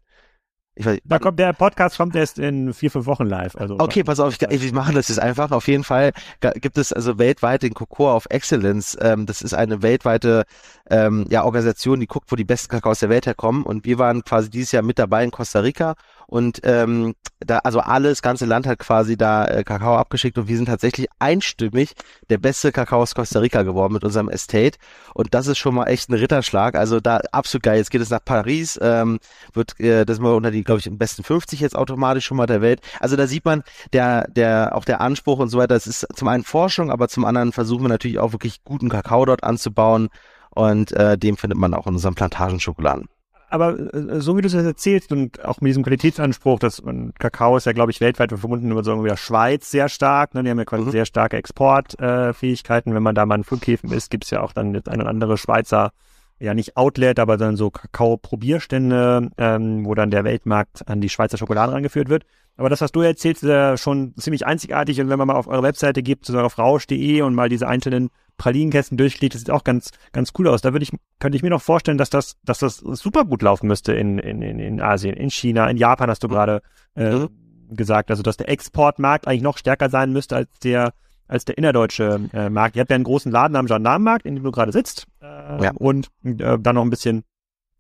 Ich 0.80 0.86
weiß, 0.86 1.00
da 1.04 1.20
kommt 1.20 1.38
der 1.40 1.52
Podcast 1.52 1.98
kommt 1.98 2.16
erst 2.16 2.40
in 2.40 2.74
vier, 2.74 2.90
fünf 2.90 3.06
Wochen 3.06 3.26
live. 3.26 3.58
Also 3.58 3.76
okay, 3.80 4.02
pass 4.02 4.22
auf, 4.22 4.34
ich, 4.34 4.50
ich 4.50 4.72
mache 4.72 4.94
das 4.94 5.10
jetzt 5.10 5.20
einfach. 5.20 5.52
Auf 5.52 5.68
jeden 5.68 5.84
Fall 5.84 6.14
gibt 6.40 6.78
es 6.78 6.94
also 6.94 7.18
weltweit 7.18 7.64
den 7.64 7.74
Cocoa 7.74 8.16
of 8.16 8.28
Excellence. 8.30 8.98
Ähm, 9.02 9.26
das 9.26 9.42
ist 9.42 9.54
eine 9.54 9.82
weltweite 9.82 10.46
ähm, 10.90 11.26
ja, 11.30 11.44
Organisation, 11.44 12.00
die 12.00 12.08
guckt, 12.08 12.32
wo 12.32 12.38
die 12.38 12.46
besten 12.46 12.70
Kakaos 12.70 13.00
der 13.00 13.10
Welt 13.10 13.26
herkommen. 13.26 13.64
Und 13.64 13.84
wir 13.84 14.00
waren 14.00 14.24
quasi 14.24 14.50
dieses 14.50 14.72
Jahr 14.72 14.82
mit 14.82 15.00
dabei 15.00 15.26
in 15.26 15.32
Costa 15.32 15.60
Rica 15.60 15.96
und 16.30 16.60
ähm, 16.64 17.16
da, 17.40 17.58
also 17.60 17.80
alles, 17.80 18.22
ganze 18.22 18.46
Land 18.46 18.68
hat 18.68 18.78
quasi 18.78 19.18
da 19.18 19.46
äh, 19.46 19.64
Kakao 19.64 19.96
abgeschickt 19.96 20.38
und 20.38 20.48
wir 20.48 20.58
sind 20.58 20.68
tatsächlich 20.68 21.08
einstimmig 21.18 21.94
der 22.30 22.38
beste 22.38 22.72
Kakao 22.72 23.02
aus 23.02 23.16
Costa 23.16 23.40
Rica 23.40 23.64
geworden 23.64 23.94
mit 23.94 24.04
unserem 24.04 24.30
Estate. 24.30 24.78
Und 25.16 25.34
das 25.34 25.48
ist 25.48 25.58
schon 25.58 25.74
mal 25.74 25.88
echt 25.88 26.08
ein 26.08 26.14
Ritterschlag. 26.14 26.76
Also 26.76 27.00
da 27.00 27.18
absolut 27.32 27.64
geil. 27.64 27.78
Jetzt 27.78 27.90
geht 27.90 28.02
es 28.02 28.12
nach 28.12 28.24
Paris, 28.24 28.78
ähm, 28.80 29.20
wird 29.54 29.80
äh, 29.80 30.06
das 30.06 30.20
mal 30.20 30.36
unter 30.36 30.52
die, 30.52 30.64
glaube 30.64 30.80
ich, 30.80 30.86
im 30.86 31.00
besten 31.00 31.24
50 31.24 31.62
jetzt 31.62 31.76
automatisch 31.76 32.26
schon 32.26 32.38
mal 32.38 32.46
der 32.46 32.62
Welt. 32.62 32.82
Also 33.00 33.16
da 33.16 33.26
sieht 33.26 33.46
man, 33.46 33.64
der, 33.92 34.28
der, 34.30 34.76
auch 34.76 34.86
der 34.86 35.02
Anspruch 35.02 35.40
und 35.40 35.50
so 35.50 35.58
weiter, 35.58 35.74
das 35.74 35.88
ist 35.88 36.06
zum 36.14 36.28
einen 36.28 36.44
Forschung, 36.44 36.92
aber 36.92 37.08
zum 37.08 37.26
anderen 37.26 37.54
versuchen 37.54 37.86
wir 37.86 37.90
natürlich 37.90 38.20
auch 38.20 38.34
wirklich 38.34 38.64
guten 38.64 38.90
Kakao 38.90 39.26
dort 39.26 39.44
anzubauen. 39.44 40.10
Und 40.52 40.92
äh, 40.92 41.18
dem 41.18 41.38
findet 41.38 41.58
man 41.58 41.74
auch 41.74 41.88
in 41.88 41.94
unseren 41.94 42.14
Plantagenschokoladen 42.14 43.08
aber 43.50 43.94
äh, 43.94 44.22
so 44.22 44.38
wie 44.38 44.42
du 44.42 44.48
es 44.48 44.54
jetzt 44.54 44.66
erzählst 44.66 45.12
und 45.12 45.44
auch 45.44 45.62
mit 45.62 45.70
diesem 45.70 45.84
Qualitätsanspruch, 45.84 46.60
dass 46.60 46.82
man, 46.84 47.14
Kakao 47.18 47.58
ist 47.58 47.66
ja, 47.66 47.72
glaube 47.72 47.92
ich, 47.92 48.02
weltweit 48.02 48.30
verbunden 48.30 48.72
über 48.72 48.84
so 48.84 49.04
der 49.04 49.18
Schweiz 49.18 49.70
sehr 49.70 49.90
stark. 49.90 50.34
Ne? 50.34 50.44
Die 50.44 50.50
haben 50.50 50.60
ja 50.60 50.66
quasi 50.66 50.86
mhm. 50.86 50.92
sehr 50.92 51.06
starke 51.06 51.38
Exportfähigkeiten. 51.38 52.92
Äh, 52.92 52.96
Wenn 52.96 53.04
man 53.04 53.16
da 53.16 53.26
mal 53.26 53.36
in 53.36 53.44
Flughäfen 53.44 53.92
ist, 53.92 54.10
gibt's 54.10 54.30
ja 54.30 54.42
auch 54.42 54.54
dann 54.54 54.74
jetzt 54.74 54.90
eine 54.90 55.04
oder 55.04 55.10
andere 55.10 55.38
Schweizer, 55.38 55.92
ja 56.40 56.54
nicht 56.54 56.78
Outlet, 56.78 57.20
aber 57.20 57.38
dann 57.38 57.56
so 57.56 57.70
Kakao-Probierstände, 57.70 59.30
ähm, 59.38 59.86
wo 59.86 59.94
dann 59.94 60.12
der 60.12 60.24
Weltmarkt 60.24 60.88
an 60.88 61.02
die 61.02 61.10
Schweizer 61.10 61.38
Schokolade 61.38 61.74
rangeführt 61.74 62.10
wird. 62.10 62.26
Aber 62.60 62.68
das, 62.68 62.82
was 62.82 62.92
du 62.92 63.00
erzählst, 63.00 63.42
ist 63.42 63.50
ja 63.50 63.78
schon 63.78 64.14
ziemlich 64.18 64.46
einzigartig. 64.46 65.00
Und 65.00 65.08
wenn 65.08 65.18
man 65.18 65.30
mal 65.30 65.38
auf 65.38 65.48
eure 65.48 65.64
Webseite 65.64 66.04
gibt, 66.04 66.26
so 66.26 66.38
auf 66.38 66.58
rausch.de 66.58 67.22
und 67.22 67.34
mal 67.34 67.48
diese 67.48 67.70
einzelnen 67.70 68.10
Pralinenkästen 68.38 68.98
durchklickt, 68.98 69.34
das 69.34 69.40
sieht 69.40 69.50
auch 69.50 69.64
ganz, 69.64 69.92
ganz 70.12 70.34
cool 70.38 70.50
aus. 70.50 70.62
Da 70.62 70.74
würde 70.74 70.84
ich, 70.84 70.92
könnte 71.20 71.38
ich 71.38 71.42
mir 71.42 71.52
noch 71.52 71.62
vorstellen, 71.62 71.98
dass 71.98 72.10
das, 72.10 72.36
dass 72.44 72.60
das 72.60 72.80
super 72.80 73.24
gut 73.24 73.44
laufen 73.44 73.68
müsste 73.68 73.94
in, 73.94 74.20
in, 74.20 74.42
in 74.42 74.82
Asien, 74.82 75.16
in 75.16 75.30
China, 75.30 75.70
in 75.70 75.78
Japan 75.78 76.10
hast 76.10 76.22
du 76.22 76.28
gerade 76.28 76.62
äh, 76.98 77.12
mhm. 77.12 77.30
gesagt. 77.70 78.12
Also, 78.12 78.24
dass 78.24 78.36
der 78.36 78.50
Exportmarkt 78.50 79.26
eigentlich 79.26 79.42
noch 79.42 79.58
stärker 79.58 79.90
sein 79.90 80.12
müsste 80.12 80.36
als 80.36 80.50
der, 80.62 80.92
als 81.30 81.46
der 81.46 81.58
innerdeutsche 81.58 82.30
äh, 82.34 82.50
Markt. 82.50 82.76
Ihr 82.76 82.82
habt 82.82 82.90
ja 82.92 82.96
einen 82.96 83.06
großen 83.06 83.32
Laden 83.32 83.56
am 83.56 83.68
Gendarmenmarkt, 83.68 84.26
in 84.26 84.36
dem 84.36 84.44
du 84.44 84.52
gerade 84.52 84.74
sitzt. 84.74 85.08
Äh, 85.22 85.64
ja. 85.64 85.72
Und 85.76 86.10
äh, 86.26 86.60
dann 86.60 86.76
noch 86.76 86.84
ein 86.84 86.90
bisschen 86.90 87.24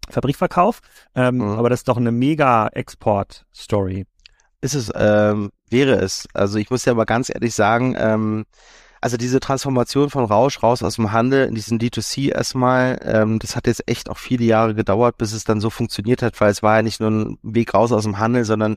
Fabrikverkauf. 0.10 0.80
Ähm, 1.15 1.36
mhm. 1.36 1.42
Aber 1.42 1.70
das 1.70 1.82
ist 1.82 1.89
doch 1.89 1.98
eine 1.98 2.13
mega 2.13 2.70
Export-Story. 2.70 4.06
Ist 4.62 4.76
es, 4.76 4.91
ähm, 4.93 5.52
wäre 5.69 5.95
es. 5.95 6.28
Also 6.34 6.58
ich 6.58 6.69
muss 6.69 6.86
ja 6.86 6.91
aber 6.91 7.06
ganz 7.06 7.30
ehrlich 7.30 7.54
sagen, 7.56 7.95
ähm, 7.98 8.45
also 9.02 9.15
diese 9.15 9.39
Transformation 9.39 10.10
von 10.10 10.26
Rausch 10.26 10.62
raus 10.62 10.84
aus 10.84 10.95
dem 10.95 11.13
Handel 11.13 11.48
in 11.48 11.56
diesen 11.56 11.80
D2C 11.80 12.34
erstmal, 12.34 13.00
ähm, 13.04 13.39
das 13.39 13.56
hat 13.56 13.67
jetzt 13.67 13.88
echt 13.88 14.10
auch 14.10 14.17
viele 14.17 14.43
Jahre 14.43 14.76
gedauert, 14.76 15.17
bis 15.17 15.32
es 15.32 15.45
dann 15.45 15.62
so 15.62 15.69
funktioniert 15.69 16.22
hat, 16.22 16.39
weil 16.41 16.52
es 16.52 16.62
war 16.62 16.78
ja 16.78 16.82
nicht 16.82 17.00
nur 17.00 17.10
ein 17.10 17.38
Weg 17.41 17.74
raus 17.74 17.93
aus 17.93 18.04
dem 18.04 18.19
Handel, 18.19 18.43
sondern 18.43 18.76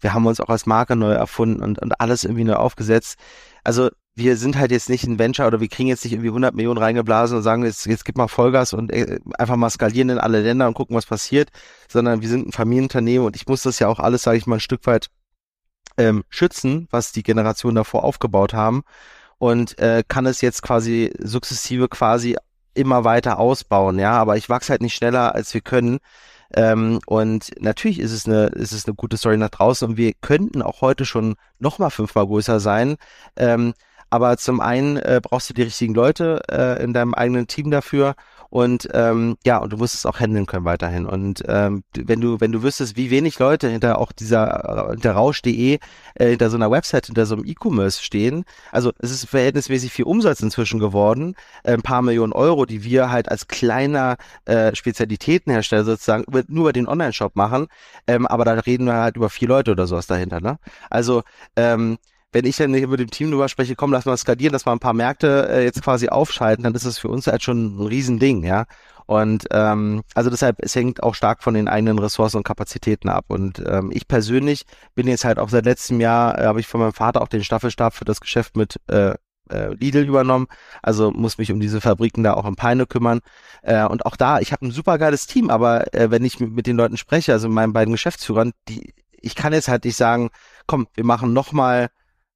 wir 0.00 0.14
haben 0.14 0.26
uns 0.26 0.40
auch 0.40 0.48
als 0.48 0.66
Marke 0.66 0.94
neu 0.94 1.12
erfunden 1.12 1.62
und, 1.62 1.80
und 1.80 2.00
alles 2.00 2.24
irgendwie 2.24 2.44
neu 2.44 2.54
aufgesetzt. 2.54 3.18
Also 3.64 3.90
wir 4.14 4.36
sind 4.36 4.56
halt 4.56 4.70
jetzt 4.70 4.88
nicht 4.88 5.04
ein 5.04 5.18
Venture 5.18 5.46
oder 5.46 5.60
wir 5.60 5.68
kriegen 5.68 5.88
jetzt 5.88 6.04
nicht 6.04 6.12
irgendwie 6.12 6.28
100 6.28 6.54
Millionen 6.54 6.78
reingeblasen 6.78 7.36
und 7.36 7.42
sagen, 7.42 7.64
jetzt, 7.64 7.86
jetzt 7.86 8.04
gib 8.04 8.16
mal 8.16 8.28
Vollgas 8.28 8.72
und 8.72 8.92
äh, 8.92 9.18
einfach 9.38 9.56
mal 9.56 9.70
skalieren 9.70 10.10
in 10.10 10.18
alle 10.18 10.40
Länder 10.40 10.68
und 10.68 10.74
gucken, 10.74 10.94
was 10.94 11.06
passiert, 11.06 11.50
sondern 11.88 12.22
wir 12.22 12.28
sind 12.28 12.46
ein 12.46 12.52
Familienunternehmen 12.52 13.26
und 13.26 13.34
ich 13.34 13.48
muss 13.48 13.62
das 13.62 13.80
ja 13.80 13.88
auch 13.88 13.98
alles, 13.98 14.22
sage 14.22 14.38
ich 14.38 14.46
mal, 14.46 14.56
ein 14.56 14.60
Stück 14.60 14.86
weit 14.86 15.10
ähm, 15.96 16.24
schützen, 16.28 16.88
was 16.90 17.12
die 17.12 17.22
Generationen 17.22 17.76
davor 17.76 18.04
aufgebaut 18.04 18.54
haben 18.54 18.82
und 19.38 19.78
äh, 19.78 20.02
kann 20.06 20.26
es 20.26 20.40
jetzt 20.40 20.62
quasi 20.62 21.12
sukzessive 21.18 21.88
quasi 21.88 22.36
immer 22.74 23.04
weiter 23.04 23.38
ausbauen, 23.38 23.98
ja, 23.98 24.12
aber 24.12 24.36
ich 24.36 24.48
wachse 24.48 24.70
halt 24.70 24.82
nicht 24.82 24.94
schneller, 24.94 25.34
als 25.34 25.54
wir 25.54 25.60
können. 25.60 25.98
Ähm, 26.56 27.00
und 27.06 27.50
natürlich 27.60 27.98
ist 28.00 28.12
es 28.12 28.26
eine, 28.26 28.46
ist 28.46 28.72
es 28.72 28.86
eine 28.86 28.94
gute 28.94 29.16
Story 29.16 29.36
nach 29.36 29.50
draußen 29.50 29.88
und 29.88 29.96
wir 29.96 30.12
könnten 30.20 30.62
auch 30.62 30.80
heute 30.80 31.04
schon 31.04 31.36
noch 31.58 31.78
mal 31.78 31.90
fünfmal 31.90 32.26
größer 32.26 32.60
sein. 32.60 32.96
Ähm, 33.36 33.74
aber 34.10 34.36
zum 34.36 34.60
einen 34.60 34.96
äh, 34.96 35.20
brauchst 35.22 35.50
du 35.50 35.54
die 35.54 35.62
richtigen 35.62 35.94
Leute 35.94 36.42
äh, 36.48 36.82
in 36.82 36.92
deinem 36.92 37.14
eigenen 37.14 37.48
Team 37.48 37.70
dafür 37.70 38.14
und 38.54 38.88
ähm, 38.92 39.36
ja, 39.44 39.58
und 39.58 39.72
du 39.72 39.78
musst 39.78 39.96
es 39.96 40.06
auch 40.06 40.20
handeln 40.20 40.46
können 40.46 40.64
weiterhin. 40.64 41.06
Und 41.06 41.42
ähm, 41.48 41.82
wenn 41.96 42.20
du, 42.20 42.40
wenn 42.40 42.52
du 42.52 42.62
wüsstest, 42.62 42.96
wie 42.96 43.10
wenig 43.10 43.40
Leute 43.40 43.68
hinter 43.68 43.98
auch 43.98 44.12
dieser, 44.12 44.90
hinter 44.92 45.10
rausch.de, 45.10 45.80
äh, 46.14 46.26
hinter 46.28 46.50
so 46.50 46.56
einer 46.56 46.70
Website, 46.70 47.06
hinter 47.06 47.26
so 47.26 47.34
einem 47.34 47.46
E-Commerce 47.46 48.00
stehen, 48.00 48.44
also 48.70 48.92
es 49.00 49.10
ist 49.10 49.28
verhältnismäßig 49.28 49.92
viel 49.92 50.04
Umsatz 50.04 50.38
inzwischen 50.38 50.78
geworden, 50.78 51.34
äh, 51.64 51.72
ein 51.72 51.82
paar 51.82 52.00
Millionen 52.02 52.32
Euro, 52.32 52.64
die 52.64 52.84
wir 52.84 53.10
halt 53.10 53.28
als 53.28 53.48
kleiner 53.48 54.18
äh, 54.44 54.72
Spezialitätenhersteller 54.72 55.82
sozusagen 55.82 56.24
nur 56.46 56.62
über 56.62 56.72
den 56.72 56.86
Online-Shop 56.86 57.34
machen, 57.34 57.66
ähm, 58.06 58.24
aber 58.24 58.44
da 58.44 58.52
reden 58.52 58.86
wir 58.86 58.94
halt 58.94 59.16
über 59.16 59.30
vier 59.30 59.48
Leute 59.48 59.72
oder 59.72 59.88
sowas 59.88 60.06
dahinter, 60.06 60.40
ne? 60.40 60.60
Also 60.90 61.24
ähm, 61.56 61.98
wenn 62.34 62.44
ich 62.44 62.56
dann 62.56 62.72
nicht 62.72 62.86
mit 62.88 62.98
dem 62.98 63.10
Team 63.10 63.30
drüber 63.30 63.48
spreche, 63.48 63.76
komm, 63.76 63.92
lass 63.92 64.06
mal 64.06 64.16
skalieren, 64.16 64.52
lass 64.52 64.66
mal 64.66 64.72
ein 64.72 64.80
paar 64.80 64.92
Märkte 64.92 65.48
äh, 65.48 65.64
jetzt 65.64 65.82
quasi 65.82 66.08
aufschalten, 66.08 66.64
dann 66.64 66.74
ist 66.74 66.84
das 66.84 66.98
für 66.98 67.08
uns 67.08 67.28
halt 67.28 67.44
schon 67.44 67.76
ein 67.76 67.86
Riesending, 67.86 68.42
ja. 68.42 68.64
Und 69.06 69.46
ähm, 69.52 70.02
also 70.14 70.30
deshalb, 70.30 70.56
es 70.60 70.74
hängt 70.74 71.02
auch 71.02 71.14
stark 71.14 71.42
von 71.42 71.54
den 71.54 71.68
eigenen 71.68 71.98
Ressourcen 71.98 72.38
und 72.38 72.42
Kapazitäten 72.42 73.08
ab. 73.08 73.26
Und 73.28 73.62
ähm, 73.66 73.90
ich 73.92 74.08
persönlich 74.08 74.64
bin 74.94 75.06
jetzt 75.06 75.24
halt 75.24 75.38
auch 75.38 75.50
seit 75.50 75.66
letztem 75.66 76.00
Jahr, 76.00 76.38
äh, 76.38 76.46
habe 76.46 76.58
ich 76.58 76.66
von 76.66 76.80
meinem 76.80 76.94
Vater 76.94 77.22
auch 77.22 77.28
den 77.28 77.44
Staffelstab 77.44 77.94
für 77.94 78.06
das 78.06 78.20
Geschäft 78.20 78.56
mit 78.56 78.80
äh, 78.88 79.14
äh, 79.50 79.74
Lidl 79.74 80.04
übernommen, 80.04 80.46
also 80.82 81.10
muss 81.10 81.38
mich 81.38 81.52
um 81.52 81.60
diese 81.60 81.80
Fabriken 81.80 82.24
da 82.24 82.34
auch 82.34 82.46
in 82.46 82.56
Peine 82.56 82.86
kümmern. 82.86 83.20
Äh, 83.62 83.84
und 83.84 84.06
auch 84.06 84.16
da, 84.16 84.40
ich 84.40 84.52
habe 84.52 84.66
ein 84.66 84.70
super 84.72 84.98
geiles 84.98 85.26
Team, 85.26 85.50
aber 85.50 85.94
äh, 85.94 86.10
wenn 86.10 86.24
ich 86.24 86.40
mit, 86.40 86.66
den 86.66 86.76
Leuten 86.76 86.96
spreche, 86.96 87.32
also 87.32 87.48
meinen 87.48 87.74
beiden 87.74 87.92
Geschäftsführern, 87.92 88.52
die, 88.68 88.92
ich 89.20 89.34
kann 89.34 89.52
jetzt 89.52 89.68
halt 89.68 89.84
nicht 89.84 89.96
sagen, 89.96 90.30
komm, 90.66 90.88
wir 90.94 91.04
machen 91.04 91.32
nochmal 91.32 91.90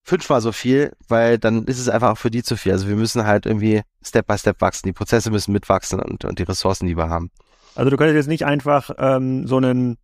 fünfmal 0.08 0.40
so 0.40 0.52
viel, 0.52 0.92
weil 1.08 1.38
dann 1.38 1.64
ist 1.64 1.78
es 1.78 1.88
einfach 1.88 2.12
auch 2.12 2.18
für 2.18 2.30
die 2.30 2.42
zu 2.42 2.56
viel. 2.56 2.72
Also 2.72 2.88
wir 2.88 2.96
müssen 2.96 3.26
halt 3.26 3.46
irgendwie 3.46 3.82
Step 4.02 4.26
by 4.26 4.38
Step 4.38 4.60
wachsen. 4.60 4.88
Die 4.88 4.92
Prozesse 4.92 5.30
müssen 5.30 5.52
mitwachsen 5.52 6.00
und, 6.00 6.24
und 6.24 6.38
die 6.38 6.44
Ressourcen, 6.44 6.86
die 6.86 6.96
wir 6.96 7.08
haben. 7.08 7.30
Also 7.74 7.90
du 7.90 7.96
könntest 7.96 8.16
jetzt 8.16 8.28
nicht 8.28 8.44
einfach 8.44 8.90
ähm, 8.98 9.46
so 9.46 9.58
einen 9.58 9.98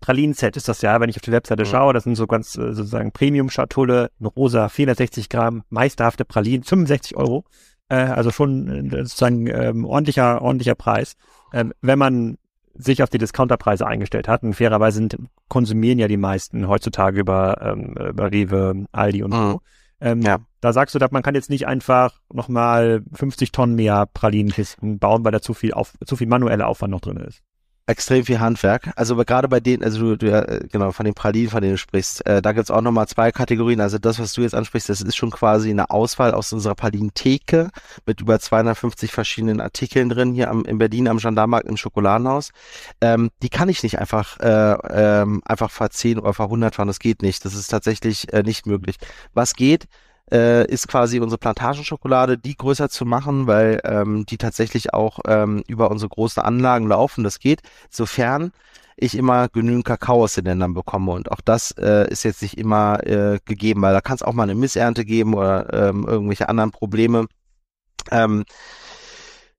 Pralinen-Set 0.00 0.56
ist 0.56 0.68
das 0.68 0.82
ja, 0.82 1.00
wenn 1.00 1.08
ich 1.08 1.16
auf 1.16 1.22
die 1.22 1.32
Webseite 1.32 1.64
mhm. 1.64 1.68
schaue, 1.68 1.92
das 1.92 2.04
sind 2.04 2.14
so 2.14 2.26
ganz 2.26 2.56
äh, 2.56 2.72
sozusagen 2.72 3.12
Premium-Schatulle, 3.12 4.10
eine 4.18 4.28
rosa, 4.28 4.68
460 4.68 5.28
Gramm, 5.28 5.64
meisterhafte 5.70 6.24
Pralinen, 6.24 6.62
65 6.62 7.16
Euro. 7.16 7.44
Äh, 7.88 7.96
also 7.96 8.30
schon 8.30 8.92
äh, 8.92 9.04
sozusagen 9.04 9.46
ähm, 9.46 9.84
ordentlicher, 9.84 10.42
ordentlicher 10.42 10.74
Preis. 10.74 11.14
Ähm, 11.52 11.72
wenn 11.80 11.98
man 11.98 12.38
sich 12.74 13.02
auf 13.02 13.10
die 13.10 13.18
Discounterpreise 13.18 13.86
eingestellt 13.86 14.28
hat. 14.28 14.42
Und 14.42 14.54
fairerweise 14.54 14.98
sind, 14.98 15.16
konsumieren 15.48 15.98
ja 15.98 16.08
die 16.08 16.16
meisten 16.16 16.68
heutzutage 16.68 17.20
über, 17.20 17.60
ähm, 17.62 17.94
über 17.96 18.30
Rewe, 18.30 18.86
Aldi 18.92 19.22
und 19.22 19.32
mhm. 19.32 19.50
so. 19.52 19.60
Ähm, 20.00 20.22
ja. 20.22 20.38
Da 20.60 20.72
sagst 20.72 20.94
du, 20.94 20.98
dass 20.98 21.10
man 21.10 21.22
kann 21.22 21.34
jetzt 21.34 21.50
nicht 21.50 21.66
einfach 21.66 22.20
nochmal 22.32 23.02
50 23.12 23.52
Tonnen 23.52 23.76
mehr 23.76 24.06
Pralinenkisten 24.12 24.98
bauen, 24.98 25.24
weil 25.24 25.32
da 25.32 25.40
zu 25.40 25.54
viel, 25.54 25.72
auf, 25.72 25.94
zu 26.04 26.16
viel 26.16 26.26
manueller 26.26 26.66
Aufwand 26.66 26.90
noch 26.90 27.00
drin 27.00 27.16
ist 27.18 27.42
extrem 27.88 28.24
viel 28.24 28.38
Handwerk. 28.38 28.90
Also 28.96 29.16
gerade 29.16 29.48
bei 29.48 29.60
denen, 29.60 29.82
also 29.82 29.98
du, 29.98 30.16
du 30.16 30.30
äh, 30.30 30.60
genau, 30.70 30.92
von 30.92 31.04
den 31.04 31.14
Pralinen, 31.14 31.50
von 31.50 31.62
denen 31.62 31.74
du 31.74 31.78
sprichst, 31.78 32.24
äh, 32.26 32.42
da 32.42 32.52
gibt's 32.52 32.70
auch 32.70 32.82
nochmal 32.82 33.08
zwei 33.08 33.32
Kategorien. 33.32 33.80
Also 33.80 33.98
das, 33.98 34.18
was 34.18 34.34
du 34.34 34.42
jetzt 34.42 34.54
ansprichst, 34.54 34.88
das 34.88 35.00
ist 35.00 35.16
schon 35.16 35.30
quasi 35.30 35.70
eine 35.70 35.90
Auswahl 35.90 36.32
aus 36.32 36.52
unserer 36.52 36.74
Pralinentheke 36.74 37.70
mit 38.04 38.20
über 38.20 38.38
250 38.38 39.10
verschiedenen 39.10 39.60
Artikeln 39.60 40.10
drin, 40.10 40.34
hier 40.34 40.50
am, 40.50 40.64
in 40.64 40.78
Berlin 40.78 41.08
am 41.08 41.18
Gendarmenmarkt 41.18 41.66
im 41.66 41.76
Schokoladenhaus. 41.76 42.50
Ähm, 43.00 43.30
die 43.42 43.48
kann 43.48 43.70
ich 43.70 43.82
nicht 43.82 43.98
einfach, 43.98 44.38
äh, 44.40 44.76
ähm, 45.22 45.42
einfach 45.46 45.70
verzehren 45.70 46.18
oder 46.18 46.34
verhundertfahren. 46.34 46.88
Das 46.88 46.98
geht 46.98 47.22
nicht. 47.22 47.44
Das 47.44 47.54
ist 47.54 47.68
tatsächlich 47.68 48.32
äh, 48.32 48.42
nicht 48.42 48.66
möglich. 48.66 48.96
Was 49.32 49.54
geht, 49.54 49.86
äh, 50.32 50.66
ist 50.66 50.88
quasi 50.88 51.20
unsere 51.20 51.38
Plantagenschokolade, 51.38 52.38
die 52.38 52.56
größer 52.56 52.88
zu 52.88 53.04
machen, 53.04 53.46
weil 53.46 53.80
ähm, 53.84 54.26
die 54.26 54.38
tatsächlich 54.38 54.94
auch 54.94 55.20
ähm, 55.26 55.62
über 55.66 55.90
unsere 55.90 56.08
großen 56.08 56.42
Anlagen 56.42 56.88
laufen. 56.88 57.24
Das 57.24 57.38
geht, 57.38 57.62
sofern 57.90 58.52
ich 59.00 59.16
immer 59.16 59.48
genügend 59.48 59.84
Kakao 59.84 60.24
aus 60.24 60.34
den 60.34 60.44
Ländern 60.44 60.74
bekomme. 60.74 61.12
Und 61.12 61.30
auch 61.30 61.40
das 61.40 61.70
äh, 61.78 62.10
ist 62.10 62.24
jetzt 62.24 62.42
nicht 62.42 62.58
immer 62.58 63.06
äh, 63.06 63.38
gegeben, 63.44 63.82
weil 63.82 63.94
da 63.94 64.00
kann 64.00 64.16
es 64.16 64.22
auch 64.22 64.32
mal 64.32 64.42
eine 64.42 64.56
Missernte 64.56 65.04
geben 65.04 65.34
oder 65.34 65.72
ähm, 65.72 66.04
irgendwelche 66.06 66.48
anderen 66.48 66.72
Probleme. 66.72 67.26
Ähm, 68.10 68.44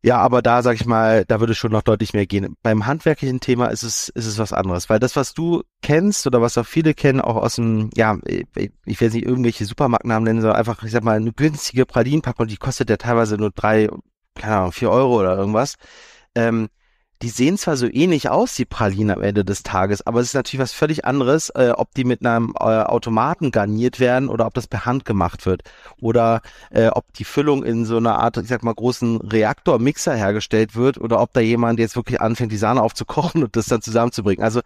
ja, 0.01 0.17
aber 0.17 0.41
da 0.41 0.62
sag 0.62 0.75
ich 0.75 0.85
mal, 0.85 1.25
da 1.25 1.39
würde 1.41 1.53
schon 1.53 1.71
noch 1.71 1.81
deutlich 1.81 2.13
mehr 2.13 2.25
gehen. 2.25 2.55
Beim 2.63 2.85
handwerklichen 2.85 3.41
Thema 3.41 3.67
ist 3.67 3.83
es, 3.83 4.07
ist 4.09 4.25
es 4.27 4.38
was 4.38 4.53
anderes, 4.53 4.89
weil 4.89 4.99
das, 4.99 5.15
was 5.17 5.33
du 5.33 5.63
kennst 5.81 6.25
oder 6.25 6.41
was 6.41 6.57
auch 6.57 6.65
viele 6.65 6.93
kennen, 6.93 7.19
auch 7.19 7.35
aus 7.35 7.55
dem, 7.55 7.89
ja, 7.95 8.17
ich 8.25 9.01
will 9.01 9.09
nicht 9.09 9.25
irgendwelche 9.25 9.65
Supermarktnamen 9.65 10.23
nennen, 10.23 10.41
sondern 10.41 10.57
einfach, 10.57 10.83
ich 10.83 10.91
sag 10.91 11.03
mal, 11.03 11.17
eine 11.17 11.33
günstige 11.33 11.85
Pralinenpackung, 11.85 12.47
die 12.47 12.57
kostet 12.57 12.89
ja 12.89 12.97
teilweise 12.97 13.35
nur 13.35 13.51
drei, 13.51 13.89
keine 14.35 14.57
Ahnung, 14.57 14.71
vier 14.71 14.89
Euro 14.89 15.19
oder 15.19 15.35
irgendwas. 15.35 15.75
Ähm, 16.33 16.69
die 17.21 17.29
sehen 17.29 17.58
zwar 17.58 17.75
so 17.75 17.86
ähnlich 17.86 18.29
aus, 18.29 18.55
die 18.55 18.65
Pralinen 18.65 19.12
am 19.12 19.21
Ende 19.21 19.43
des 19.43 19.63
Tages, 19.63 20.05
aber 20.08 20.21
es 20.21 20.27
ist 20.27 20.34
natürlich 20.36 20.62
was 20.62 20.71
völlig 20.71 21.03
anderes, 21.03 21.49
äh, 21.49 21.71
ob 21.75 21.93
die 21.93 22.05
mit 22.05 22.25
einem 22.25 22.53
äh, 22.58 22.63
Automaten 22.63 23.51
garniert 23.51 23.99
werden 23.99 24.29
oder 24.29 24.45
ob 24.45 24.53
das 24.53 24.67
per 24.67 24.86
Hand 24.86 25.03
gemacht 25.03 25.45
wird. 25.45 25.63
Oder 25.99 26.41
äh, 26.71 26.88
ob 26.88 27.12
die 27.13 27.25
Füllung 27.25 27.65
in 27.65 27.86
so 27.86 27.97
einer 27.97 28.19
Art, 28.19 28.38
ich 28.38 28.47
sag 28.47 28.63
mal, 28.63 28.73
großen 28.73 29.17
Reaktormixer 29.17 30.15
hergestellt 30.15 30.75
wird 30.75 30.97
oder 30.97 31.19
ob 31.19 31.34
da 31.34 31.41
jemand 31.41 31.79
jetzt 31.79 31.97
wirklich 31.97 32.21
anfängt, 32.21 32.53
die 32.53 32.58
Sahne 32.58 32.82
aufzukochen 32.82 33.43
und 33.43 33.55
das 33.58 33.65
dann 33.65 33.82
zusammenzubringen. 33.82 34.43
Also 34.43 34.62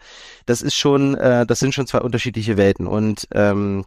das 0.46 0.62
ist 0.62 0.76
schon, 0.76 1.16
äh, 1.16 1.48
das 1.48 1.60
sind 1.60 1.74
schon 1.74 1.88
zwei 1.88 2.02
unterschiedliche 2.02 2.58
Welten 2.58 2.86
und 2.86 3.28
ähm, 3.32 3.86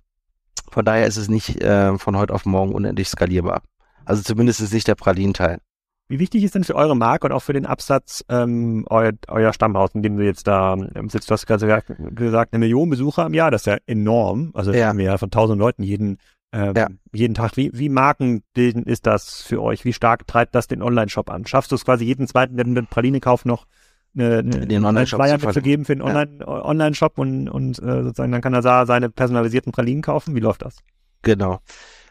von 0.72 0.84
daher 0.84 1.06
ist 1.06 1.16
es 1.16 1.28
nicht 1.28 1.62
äh, 1.62 1.96
von 1.98 2.16
heute 2.16 2.34
auf 2.34 2.44
morgen 2.44 2.74
unendlich 2.74 3.08
skalierbar. 3.08 3.62
Also 4.04 4.22
zumindest 4.22 4.72
nicht 4.72 4.88
der 4.88 4.94
Pralinteil. 4.96 5.60
Wie 6.08 6.20
wichtig 6.20 6.44
ist 6.44 6.54
denn 6.54 6.62
für 6.62 6.76
eure 6.76 6.96
Marke 6.96 7.26
und 7.26 7.32
auch 7.32 7.42
für 7.42 7.52
den 7.52 7.66
Absatz 7.66 8.24
ähm, 8.28 8.84
euer, 8.88 9.12
euer 9.26 9.52
Stammhaus, 9.52 9.90
in 9.94 10.02
dem 10.02 10.16
du 10.16 10.24
jetzt 10.24 10.46
da 10.46 10.74
ähm, 10.74 11.08
sitzt? 11.08 11.28
Du 11.28 11.32
hast 11.32 11.46
gerade 11.46 11.82
gesagt, 12.12 12.52
eine 12.52 12.60
Million 12.60 12.88
Besucher 12.90 13.26
im 13.26 13.34
Jahr, 13.34 13.50
das 13.50 13.62
ist 13.62 13.66
ja 13.66 13.78
enorm. 13.86 14.52
Also 14.54 14.72
ja. 14.72 14.88
haben 14.88 14.98
wir 14.98 15.06
ja 15.06 15.18
von 15.18 15.32
tausend 15.32 15.58
Leuten 15.58 15.82
jeden, 15.82 16.18
ähm, 16.52 16.74
ja. 16.76 16.86
jeden 17.12 17.34
Tag. 17.34 17.56
Wie, 17.56 17.70
wie 17.74 17.88
markenbildend 17.88 18.86
ist 18.86 19.06
das 19.06 19.42
für 19.42 19.60
euch? 19.60 19.84
Wie 19.84 19.92
stark 19.92 20.28
treibt 20.28 20.54
das 20.54 20.68
den 20.68 20.80
Online-Shop 20.80 21.28
an? 21.28 21.44
Schaffst 21.44 21.72
du 21.72 21.74
es 21.74 21.84
quasi 21.84 22.04
jeden 22.04 22.28
zweiten, 22.28 22.56
der 22.56 22.66
einen 22.66 22.86
Praline-Kauf 22.86 23.44
noch 23.44 23.66
eine, 24.14 24.38
eine, 24.38 24.66
den 24.66 24.84
Online-Shop 24.84 25.20
Flyer 25.20 25.38
mitzugeben 25.38 25.84
für 25.84 25.96
den 25.96 26.02
Online-Shop 26.02 27.18
Online 27.18 27.50
und, 27.50 27.76
und 27.76 27.78
äh, 27.82 28.02
sozusagen 28.04 28.30
dann 28.30 28.40
kann 28.40 28.54
er 28.54 28.62
da 28.62 28.86
seine 28.86 29.10
personalisierten 29.10 29.72
Pralinen 29.72 30.02
kaufen? 30.02 30.36
Wie 30.36 30.40
läuft 30.40 30.62
das? 30.62 30.76
Genau. 31.22 31.58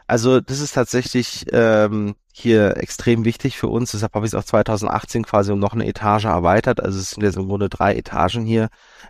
Also 0.06 0.40
das 0.40 0.60
ist 0.60 0.74
tatsächlich 0.74 1.46
ähm, 1.52 2.14
hier 2.32 2.76
extrem 2.76 3.24
wichtig 3.24 3.56
für 3.56 3.68
uns. 3.68 3.92
Deshalb 3.92 4.14
habe 4.14 4.26
ich 4.26 4.32
es 4.32 4.38
auch 4.38 4.44
2018 4.44 5.24
quasi 5.24 5.52
um 5.52 5.58
noch 5.58 5.72
eine 5.72 5.86
Etage 5.86 6.26
erweitert. 6.26 6.80
Also 6.80 6.98
es 6.98 7.10
sind 7.10 7.22
jetzt 7.22 7.36
im 7.36 7.48
Grunde 7.48 7.68
drei 7.68 7.94
Etagen 7.96 8.44
hier 8.44 8.68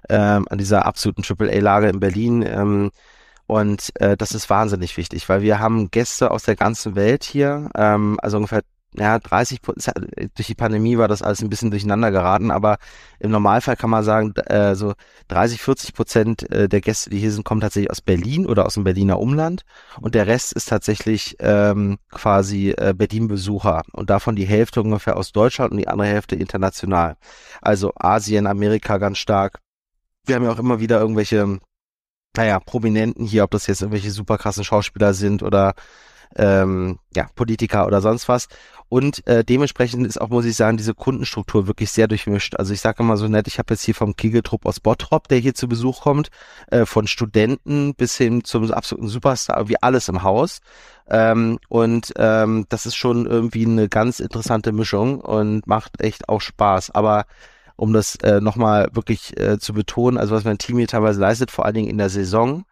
ähm, 0.08 0.46
an 0.48 0.58
dieser 0.58 0.86
absoluten 0.86 1.22
AAA-Lage 1.22 1.88
in 1.88 2.00
Berlin. 2.00 2.42
Ähm, 2.42 2.90
und 3.46 3.90
äh, 4.00 4.16
das 4.16 4.32
ist 4.32 4.50
wahnsinnig 4.50 4.96
wichtig, 4.96 5.28
weil 5.28 5.42
wir 5.42 5.58
haben 5.60 5.90
Gäste 5.90 6.30
aus 6.30 6.44
der 6.44 6.56
ganzen 6.56 6.96
Welt 6.96 7.24
hier, 7.24 7.70
ähm, 7.76 8.18
also 8.20 8.38
ungefähr 8.38 8.62
ja, 8.98 9.16
30% 9.16 10.30
durch 10.34 10.46
die 10.46 10.54
Pandemie 10.54 10.98
war 10.98 11.08
das 11.08 11.22
alles 11.22 11.42
ein 11.42 11.48
bisschen 11.48 11.70
durcheinander 11.70 12.10
geraten, 12.10 12.50
aber 12.50 12.78
im 13.18 13.30
Normalfall 13.30 13.76
kann 13.76 13.90
man 13.90 14.04
sagen, 14.04 14.34
äh, 14.46 14.74
so 14.74 14.94
30, 15.28 15.60
40 15.60 15.94
Prozent 15.94 16.50
äh, 16.50 16.68
der 16.68 16.80
Gäste, 16.80 17.10
die 17.10 17.18
hier 17.18 17.32
sind, 17.32 17.44
kommen 17.44 17.60
tatsächlich 17.60 17.90
aus 17.90 18.00
Berlin 18.00 18.46
oder 18.46 18.66
aus 18.66 18.74
dem 18.74 18.84
Berliner 18.84 19.18
Umland 19.18 19.64
und 20.00 20.14
der 20.14 20.26
Rest 20.26 20.52
ist 20.52 20.68
tatsächlich 20.68 21.36
ähm, 21.40 21.98
quasi 22.10 22.70
äh, 22.70 22.94
Berlin-Besucher 22.96 23.82
und 23.92 24.10
davon 24.10 24.36
die 24.36 24.46
Hälfte 24.46 24.82
ungefähr 24.82 25.16
aus 25.16 25.32
Deutschland 25.32 25.72
und 25.72 25.78
die 25.78 25.88
andere 25.88 26.08
Hälfte 26.08 26.36
international. 26.36 27.16
Also 27.60 27.92
Asien, 27.96 28.46
Amerika 28.46 28.98
ganz 28.98 29.18
stark. 29.18 29.60
Wir 30.24 30.36
haben 30.36 30.44
ja 30.44 30.52
auch 30.52 30.58
immer 30.58 30.80
wieder 30.80 31.00
irgendwelche, 31.00 31.58
naja, 32.36 32.60
Prominenten 32.60 33.26
hier, 33.26 33.44
ob 33.44 33.50
das 33.50 33.66
jetzt 33.66 33.82
irgendwelche 33.82 34.10
super 34.10 34.38
krassen 34.38 34.64
Schauspieler 34.64 35.14
sind 35.14 35.42
oder 35.42 35.74
ähm, 36.34 36.98
ja, 37.14 37.28
Politiker 37.34 37.86
oder 37.86 38.00
sonst 38.00 38.28
was. 38.28 38.48
Und 38.88 39.26
äh, 39.26 39.44
dementsprechend 39.44 40.06
ist 40.06 40.20
auch, 40.20 40.28
muss 40.28 40.44
ich 40.44 40.54
sagen, 40.54 40.76
diese 40.76 40.94
Kundenstruktur 40.94 41.66
wirklich 41.66 41.90
sehr 41.90 42.06
durchmischt. 42.06 42.54
Also 42.56 42.72
ich 42.72 42.80
sage 42.80 43.02
immer 43.02 43.16
so 43.16 43.26
nett, 43.26 43.48
ich 43.48 43.58
habe 43.58 43.74
jetzt 43.74 43.82
hier 43.82 43.94
vom 43.94 44.14
Kegeltrupp 44.14 44.64
aus 44.64 44.78
Bottrop, 44.78 45.26
der 45.26 45.38
hier 45.38 45.54
zu 45.54 45.66
Besuch 45.66 46.02
kommt, 46.02 46.30
äh, 46.70 46.86
von 46.86 47.08
Studenten 47.08 47.94
bis 47.94 48.16
hin 48.16 48.44
zum 48.44 48.70
absoluten 48.70 49.08
Superstar, 49.08 49.68
wie 49.68 49.82
alles 49.82 50.08
im 50.08 50.22
Haus. 50.22 50.60
Ähm, 51.08 51.58
und 51.68 52.12
ähm, 52.16 52.66
das 52.68 52.86
ist 52.86 52.94
schon 52.94 53.26
irgendwie 53.26 53.66
eine 53.66 53.88
ganz 53.88 54.20
interessante 54.20 54.72
Mischung 54.72 55.20
und 55.20 55.66
macht 55.66 56.00
echt 56.00 56.28
auch 56.28 56.40
Spaß. 56.40 56.92
Aber 56.92 57.26
um 57.76 57.92
das 57.92 58.16
äh, 58.16 58.40
nochmal 58.40 58.88
wirklich 58.92 59.38
äh, 59.38 59.58
zu 59.58 59.74
betonen, 59.74 60.16
also 60.16 60.34
was 60.34 60.44
mein 60.44 60.58
Team 60.58 60.78
hier 60.78 60.88
teilweise 60.88 61.20
leistet, 61.20 61.50
vor 61.50 61.64
allen 61.64 61.74
Dingen 61.74 61.90
in 61.90 61.98
der 61.98 62.08
Saison, 62.08 62.64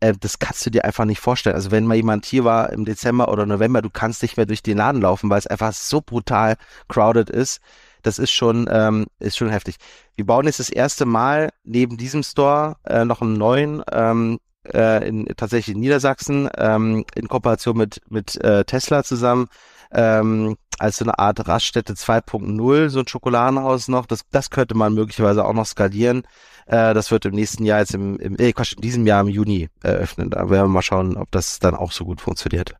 äh, 0.00 0.14
das 0.18 0.38
kannst 0.38 0.64
du 0.66 0.70
dir 0.70 0.84
einfach 0.84 1.04
nicht 1.04 1.20
vorstellen. 1.20 1.56
Also 1.56 1.70
wenn 1.70 1.86
mal 1.86 1.96
jemand 1.96 2.24
hier 2.24 2.44
war 2.44 2.72
im 2.72 2.84
Dezember 2.84 3.28
oder 3.28 3.46
November, 3.46 3.82
du 3.82 3.90
kannst 3.90 4.22
nicht 4.22 4.36
mehr 4.36 4.46
durch 4.46 4.62
den 4.62 4.78
Laden 4.78 5.02
laufen, 5.02 5.30
weil 5.30 5.38
es 5.38 5.46
einfach 5.46 5.72
so 5.72 6.00
brutal 6.00 6.56
crowded 6.88 7.30
ist. 7.30 7.60
Das 8.02 8.18
ist 8.18 8.30
schon, 8.30 8.68
ähm, 8.70 9.06
ist 9.18 9.36
schon 9.36 9.50
heftig. 9.50 9.76
Wir 10.14 10.24
bauen 10.24 10.46
jetzt 10.46 10.60
das 10.60 10.70
erste 10.70 11.04
Mal 11.04 11.50
neben 11.64 11.96
diesem 11.96 12.22
Store 12.22 12.76
äh, 12.84 13.04
noch 13.04 13.22
einen 13.22 13.34
neuen, 13.34 13.82
ähm, 13.90 14.38
äh, 14.72 15.06
in, 15.08 15.26
tatsächlich 15.36 15.74
in 15.74 15.80
Niedersachsen, 15.80 16.48
ähm, 16.56 17.04
in 17.14 17.28
Kooperation 17.28 17.76
mit, 17.76 18.00
mit 18.08 18.36
äh, 18.42 18.64
Tesla 18.64 19.02
zusammen, 19.02 19.48
ähm, 19.92 20.56
als 20.78 20.96
so 20.96 21.04
eine 21.04 21.18
Art 21.18 21.46
Raststätte 21.46 21.94
2.0, 21.94 22.88
so 22.88 23.00
ein 23.00 23.08
Schokoladenhaus 23.08 23.88
noch. 23.88 24.06
Das, 24.06 24.22
das 24.30 24.50
könnte 24.50 24.74
man 24.74 24.94
möglicherweise 24.94 25.44
auch 25.44 25.52
noch 25.52 25.66
skalieren. 25.66 26.22
Äh, 26.66 26.94
das 26.94 27.10
wird 27.10 27.24
im 27.24 27.34
nächsten 27.34 27.64
Jahr 27.64 27.80
jetzt 27.80 27.94
im, 27.94 28.18
im 28.18 28.36
äh, 28.38 28.52
Quatsch, 28.52 28.74
in 28.74 28.82
diesem 28.82 29.06
Jahr 29.06 29.20
im 29.22 29.28
Juni 29.28 29.68
eröffnen. 29.82 30.30
Da 30.30 30.50
werden 30.50 30.66
wir 30.66 30.68
mal 30.68 30.82
schauen, 30.82 31.16
ob 31.16 31.30
das 31.30 31.58
dann 31.58 31.74
auch 31.74 31.92
so 31.92 32.04
gut 32.04 32.20
funktioniert. 32.20 32.76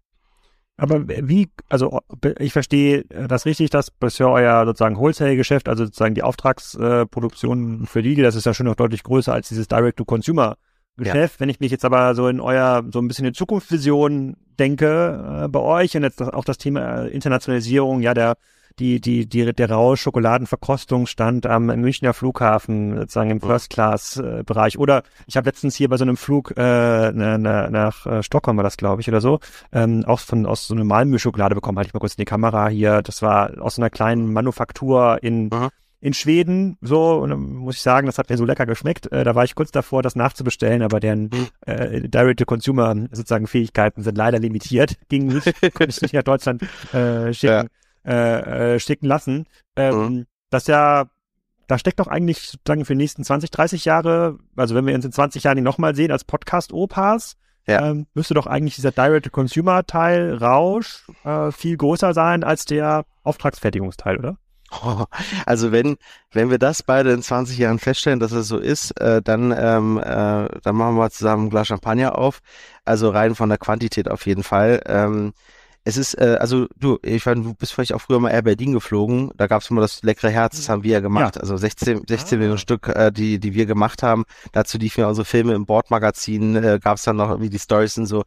Aber 0.81 1.09
wie, 1.09 1.49
also 1.69 1.99
ich 2.39 2.53
verstehe 2.53 3.05
das 3.05 3.47
richtig, 3.47 3.71
dass 3.71 3.91
bisher 3.91 4.29
euer 4.29 4.65
sozusagen 4.65 4.97
Wholesale-Geschäft, 4.97 5.69
also 5.69 5.85
sozusagen 5.85 6.15
die 6.15 6.23
Auftragsproduktion 6.23 7.87
für 7.87 7.99
Lidl, 7.99 8.23
das 8.23 8.37
ist 8.37 8.47
ja 8.47 8.55
schon 8.55 8.67
noch 8.67 8.77
deutlich 8.77 9.03
größer 9.03 9.33
als 9.33 9.49
dieses 9.49 9.67
Direct-to-Consumer-Geschäft. 9.67 11.35
Ja. 11.35 11.41
Wenn 11.41 11.49
ich 11.49 11.59
mich 11.59 11.73
jetzt 11.73 11.85
aber 11.85 12.15
so 12.15 12.29
in 12.29 12.41
euer, 12.41 12.85
so 12.93 13.01
ein 13.01 13.09
bisschen 13.09 13.27
in 13.27 13.35
Zukunftsvision 13.35 14.37
denke 14.59 15.45
äh, 15.45 15.49
bei 15.49 15.61
euch 15.61 15.97
und 15.97 16.03
jetzt 16.03 16.23
auch 16.23 16.45
das 16.45 16.59
Thema 16.59 17.07
Internationalisierung, 17.07 18.01
ja, 18.01 18.15
der 18.15 18.37
die, 18.79 19.01
die, 19.01 19.29
die, 19.29 19.53
der 19.53 19.71
Rausch 19.71 20.03
Schokoladenverkostungsstand 20.03 21.47
am 21.47 21.67
Münchner 21.67 22.15
Flughafen, 22.15 22.97
sozusagen 22.97 23.31
im 23.31 23.41
First-Class-Bereich. 23.41 24.79
Oder 24.79 25.03
ich 25.27 25.37
habe 25.37 25.47
letztens 25.47 25.75
hier 25.75 25.89
bei 25.89 25.97
so 25.97 26.05
einem 26.05 26.17
Flug 26.17 26.53
äh, 26.57 27.13
na, 27.13 27.39
na, 27.39 27.71
nach 27.71 28.07
äh, 28.07 28.23
Stockholm 28.23 28.57
war 28.57 28.65
das, 28.65 28.77
glaube 28.77 29.01
ich, 29.03 29.09
oder 29.09 29.21
so, 29.21 29.41
ähm, 29.73 30.05
auch 30.07 30.21
von 30.21 30.47
aus 30.47 30.69
so 30.69 30.75
einer 30.75 30.85
Malmö-Schokolade 30.85 31.55
bekommen, 31.55 31.79
halte 31.79 31.89
ich 31.89 31.95
mal 31.95 32.01
kurz 32.01 32.15
in 32.15 32.23
die 32.23 32.25
Kamera 32.25 32.69
hier. 32.69 33.03
Das 33.03 33.23
war 33.23 33.61
aus 33.61 33.77
so 33.77 33.83
einer 33.83 33.91
kleinen 33.91 34.33
Manufaktur 34.33 35.19
in 35.23 35.45
mhm 35.45 35.71
in 36.01 36.15
Schweden 36.15 36.77
so 36.81 37.17
und 37.17 37.31
dann 37.31 37.41
muss 37.41 37.77
ich 37.77 37.83
sagen, 37.83 38.07
das 38.07 38.19
hat 38.19 38.31
mir 38.31 38.37
so 38.37 38.45
lecker 38.45 38.67
geschmeckt. 38.67 39.11
Äh, 39.11 39.25
da 39.25 39.35
war 39.35 39.45
ich 39.45 39.55
kurz 39.55 39.73
davor, 39.73 40.03
das 40.03 40.15
nachzubestellen, 40.17 40.83
aber 40.83 41.01
deren 41.01 41.31
äh, 41.67 42.09
Direct-to-Consumer 42.09 43.09
sozusagen 43.11 43.47
Fähigkeiten 43.47 44.03
sind 44.03 44.17
leider 44.17 44.39
limitiert. 44.39 44.97
Ging 45.09 45.27
nicht, 45.27 45.45
konnte 45.75 45.89
ich 45.89 46.01
nicht 46.03 46.15
nach 46.15 46.23
Deutschland 46.23 46.63
äh, 46.93 47.33
schicken. 47.35 47.53
Ja 47.53 47.65
äh, 48.09 48.75
äh, 48.75 48.81
schicken 48.81 49.07
lassen. 49.07 49.47
Ähm, 49.77 49.99
mhm. 49.99 50.27
Das 50.51 50.67
ja, 50.67 51.07
da 51.67 51.79
steckt 51.79 52.01
doch 52.01 52.07
eigentlich 52.07 52.39
sozusagen 52.49 52.85
für 52.85 52.95
die 52.95 53.03
nächsten 53.03 53.23
20, 53.23 53.51
30 53.51 53.85
Jahre, 53.85 54.39
also 54.57 54.75
wenn 54.75 54.87
wir 54.87 54.95
uns 54.95 55.05
in 55.05 55.13
20 55.13 55.45
Jahren 55.45 55.63
nochmal 55.63 55.95
sehen 55.95 56.11
als 56.11 56.25
Podcast-Opas, 56.25 57.37
ja. 57.67 57.91
ähm, 57.91 58.07
müsste 58.15 58.33
doch 58.33 58.47
eigentlich 58.47 58.77
dieser 58.77 58.93
Direct-to-Consumer-Teil 58.93 60.37
Rausch 60.37 61.07
äh, 61.25 61.53
viel 61.53 61.77
größer 61.77 62.15
sein 62.15 62.45
als 62.45 62.65
der 62.65 63.05
Auftragsfertigungsteil, 63.25 64.17
oder? 64.17 64.39
Also 65.47 65.73
wenn 65.73 65.97
wenn 66.33 66.51
wir 66.51 66.59
das 66.59 66.83
beide 66.83 67.13
in 67.13 67.23
20 67.23 67.59
Jahren 67.59 67.79
feststellen, 67.79 68.21
dass 68.21 68.33
es 68.33 68.49
so 68.49 68.59
ist, 68.59 68.99
äh, 69.01 69.23
dann 69.23 69.53
ähm, 69.57 69.99
äh, 69.99 70.49
dann 70.63 70.77
machen 70.77 70.97
wir 70.97 71.11
zusammen 71.11 71.47
ein 71.47 71.51
Glas 71.51 71.69
Champagner 71.69 72.17
auf. 72.19 72.41
Also 72.85 73.11
rein 73.11 73.35
von 73.35 73.49
der 73.49 73.59
Quantität 73.59 74.11
auf 74.11 74.27
jeden 74.27 74.43
Fall. 74.43 74.83
Ähm, 74.87 75.33
es 75.89 75.97
ist, 75.97 76.15
äh, 76.21 76.37
also 76.39 76.67
du, 76.77 76.99
ich 77.03 77.25
meine, 77.25 77.43
du 77.43 77.55
bist 77.55 77.73
vielleicht 77.73 77.95
auch 77.95 78.01
früher 78.03 78.21
mal 78.21 78.31
Air 78.31 78.43
Berlin 78.43 78.75
geflogen. 78.75 79.31
Da 79.39 79.47
gab 79.47 79.63
es 79.63 79.71
immer 79.71 79.81
das 79.81 80.03
leckere 80.03 80.29
Herz, 80.29 80.57
das 80.57 80.69
haben 80.69 80.83
wir 80.83 80.93
ja 80.93 81.01
gemacht. 81.01 81.37
Ja. 81.37 81.41
Also 81.41 81.57
16, 81.57 82.03
16 82.07 82.37
ah. 82.37 82.39
Millionen 82.39 82.59
Stück, 82.59 82.89
äh, 82.89 83.11
die, 83.11 83.41
die 83.41 83.55
wir 83.55 83.65
gemacht 83.65 84.03
haben. 84.03 84.27
Dazu 84.53 84.77
liefen 84.77 85.01
ja 85.01 85.09
unsere 85.09 85.25
Filme 85.25 85.55
im 85.55 85.65
Bordmagazin, 85.65 86.57
äh, 86.57 86.79
gab 86.83 86.99
es 86.99 87.05
dann 87.05 87.17
noch 87.17 87.31
irgendwie 87.31 87.49
die 87.49 87.59
Stories 87.59 87.97
und 87.97 88.05
so. 88.05 88.25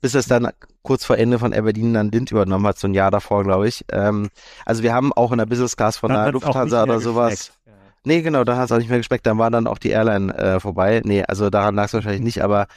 Bis 0.00 0.14
es 0.14 0.26
dann 0.26 0.48
kurz 0.80 1.04
vor 1.04 1.18
Ende 1.18 1.38
von 1.38 1.52
Air 1.52 1.62
Berlin 1.62 1.92
dann 1.92 2.10
Lind 2.10 2.30
übernommen 2.30 2.66
hat, 2.66 2.78
so 2.78 2.88
ein 2.88 2.94
Jahr 2.94 3.10
davor, 3.10 3.44
glaube 3.44 3.68
ich. 3.68 3.84
Ähm, 3.92 4.30
also 4.64 4.82
wir 4.82 4.94
haben 4.94 5.12
auch 5.12 5.32
in 5.32 5.38
der 5.38 5.46
Business 5.46 5.76
Class 5.76 5.98
von 5.98 6.12
der 6.12 6.32
Lufthansa 6.32 6.82
oder 6.82 6.98
sowas. 6.98 7.52
Ja. 7.66 7.72
Nee, 8.04 8.22
genau, 8.22 8.42
da 8.44 8.56
hat 8.56 8.64
es 8.64 8.72
auch 8.72 8.78
nicht 8.78 8.88
mehr 8.88 8.98
gespeckt. 8.98 9.26
Dann 9.26 9.36
war 9.36 9.50
dann 9.50 9.66
auch 9.66 9.78
die 9.78 9.90
Airline 9.90 10.34
äh, 10.34 10.60
vorbei. 10.60 11.02
Nee, 11.04 11.24
also 11.24 11.50
daran 11.50 11.74
lag 11.74 11.84
es 11.84 11.92
wahrscheinlich 11.92 12.22
nicht, 12.22 12.42
aber 12.42 12.68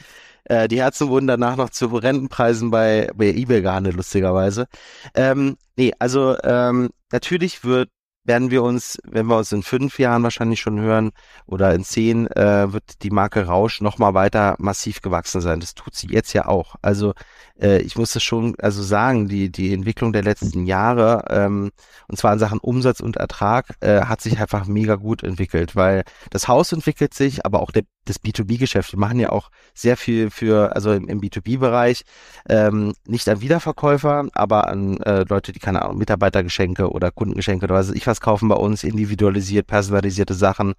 äh, 0.46 0.68
die 0.68 0.80
Herzen 0.80 1.08
wurden 1.08 1.26
danach 1.26 1.56
noch 1.56 1.70
zu 1.70 1.86
Rentenpreisen 1.86 2.70
bei, 2.70 3.10
bei 3.14 3.26
eBay 3.28 3.62
gehandelt, 3.62 3.96
lustigerweise. 3.96 4.66
Ähm, 5.14 5.56
nee, 5.76 5.92
also 5.98 6.36
ähm, 6.42 6.90
natürlich 7.10 7.64
wird 7.64 7.88
werden 8.26 8.50
wir 8.50 8.62
uns, 8.62 8.98
wenn 9.04 9.26
wir 9.26 9.36
uns 9.36 9.52
in 9.52 9.62
fünf 9.62 9.98
Jahren 9.98 10.22
wahrscheinlich 10.22 10.60
schon 10.60 10.80
hören 10.80 11.12
oder 11.46 11.74
in 11.74 11.84
zehn, 11.84 12.26
äh, 12.32 12.72
wird 12.72 13.02
die 13.02 13.10
Marke 13.10 13.46
Rausch 13.46 13.80
nochmal 13.80 14.14
weiter 14.14 14.56
massiv 14.58 15.00
gewachsen 15.00 15.40
sein. 15.40 15.60
Das 15.60 15.74
tut 15.74 15.94
sie 15.94 16.08
jetzt 16.08 16.32
ja 16.32 16.46
auch. 16.46 16.74
Also 16.82 17.14
äh, 17.60 17.80
ich 17.82 17.96
muss 17.96 18.12
das 18.12 18.22
schon 18.22 18.56
also 18.58 18.82
sagen, 18.82 19.28
die, 19.28 19.50
die 19.50 19.72
Entwicklung 19.72 20.12
der 20.12 20.24
letzten 20.24 20.66
Jahre, 20.66 21.24
ähm, 21.30 21.70
und 22.08 22.18
zwar 22.18 22.32
in 22.32 22.38
Sachen 22.38 22.58
Umsatz 22.58 23.00
und 23.00 23.16
Ertrag, 23.16 23.76
äh, 23.80 24.02
hat 24.02 24.20
sich 24.20 24.40
einfach 24.40 24.66
mega 24.66 24.96
gut 24.96 25.22
entwickelt, 25.22 25.76
weil 25.76 26.02
das 26.30 26.48
Haus 26.48 26.72
entwickelt 26.72 27.14
sich, 27.14 27.46
aber 27.46 27.60
auch 27.60 27.70
der 27.70 27.84
das 28.08 28.20
B2B-Geschäft. 28.22 28.92
Wir 28.92 28.98
machen 28.98 29.18
ja 29.18 29.30
auch 29.30 29.50
sehr 29.74 29.96
viel 29.96 30.30
für, 30.30 30.74
also 30.74 30.92
im, 30.92 31.08
im 31.08 31.20
B2B-Bereich, 31.20 32.04
ähm, 32.48 32.94
nicht 33.06 33.28
an 33.28 33.40
Wiederverkäufer, 33.40 34.28
aber 34.32 34.68
an 34.68 34.98
äh, 35.02 35.24
Leute, 35.28 35.52
die 35.52 35.58
keine 35.58 35.82
Ahnung, 35.82 35.98
Mitarbeitergeschenke 35.98 36.90
oder 36.90 37.10
Kundengeschenke 37.10 37.64
oder 37.64 37.74
was 37.74 37.90
ich 37.90 38.06
was 38.06 38.20
kaufen 38.20 38.48
bei 38.48 38.56
uns, 38.56 38.84
individualisiert, 38.84 39.66
personalisierte 39.66 40.34
Sachen. 40.34 40.74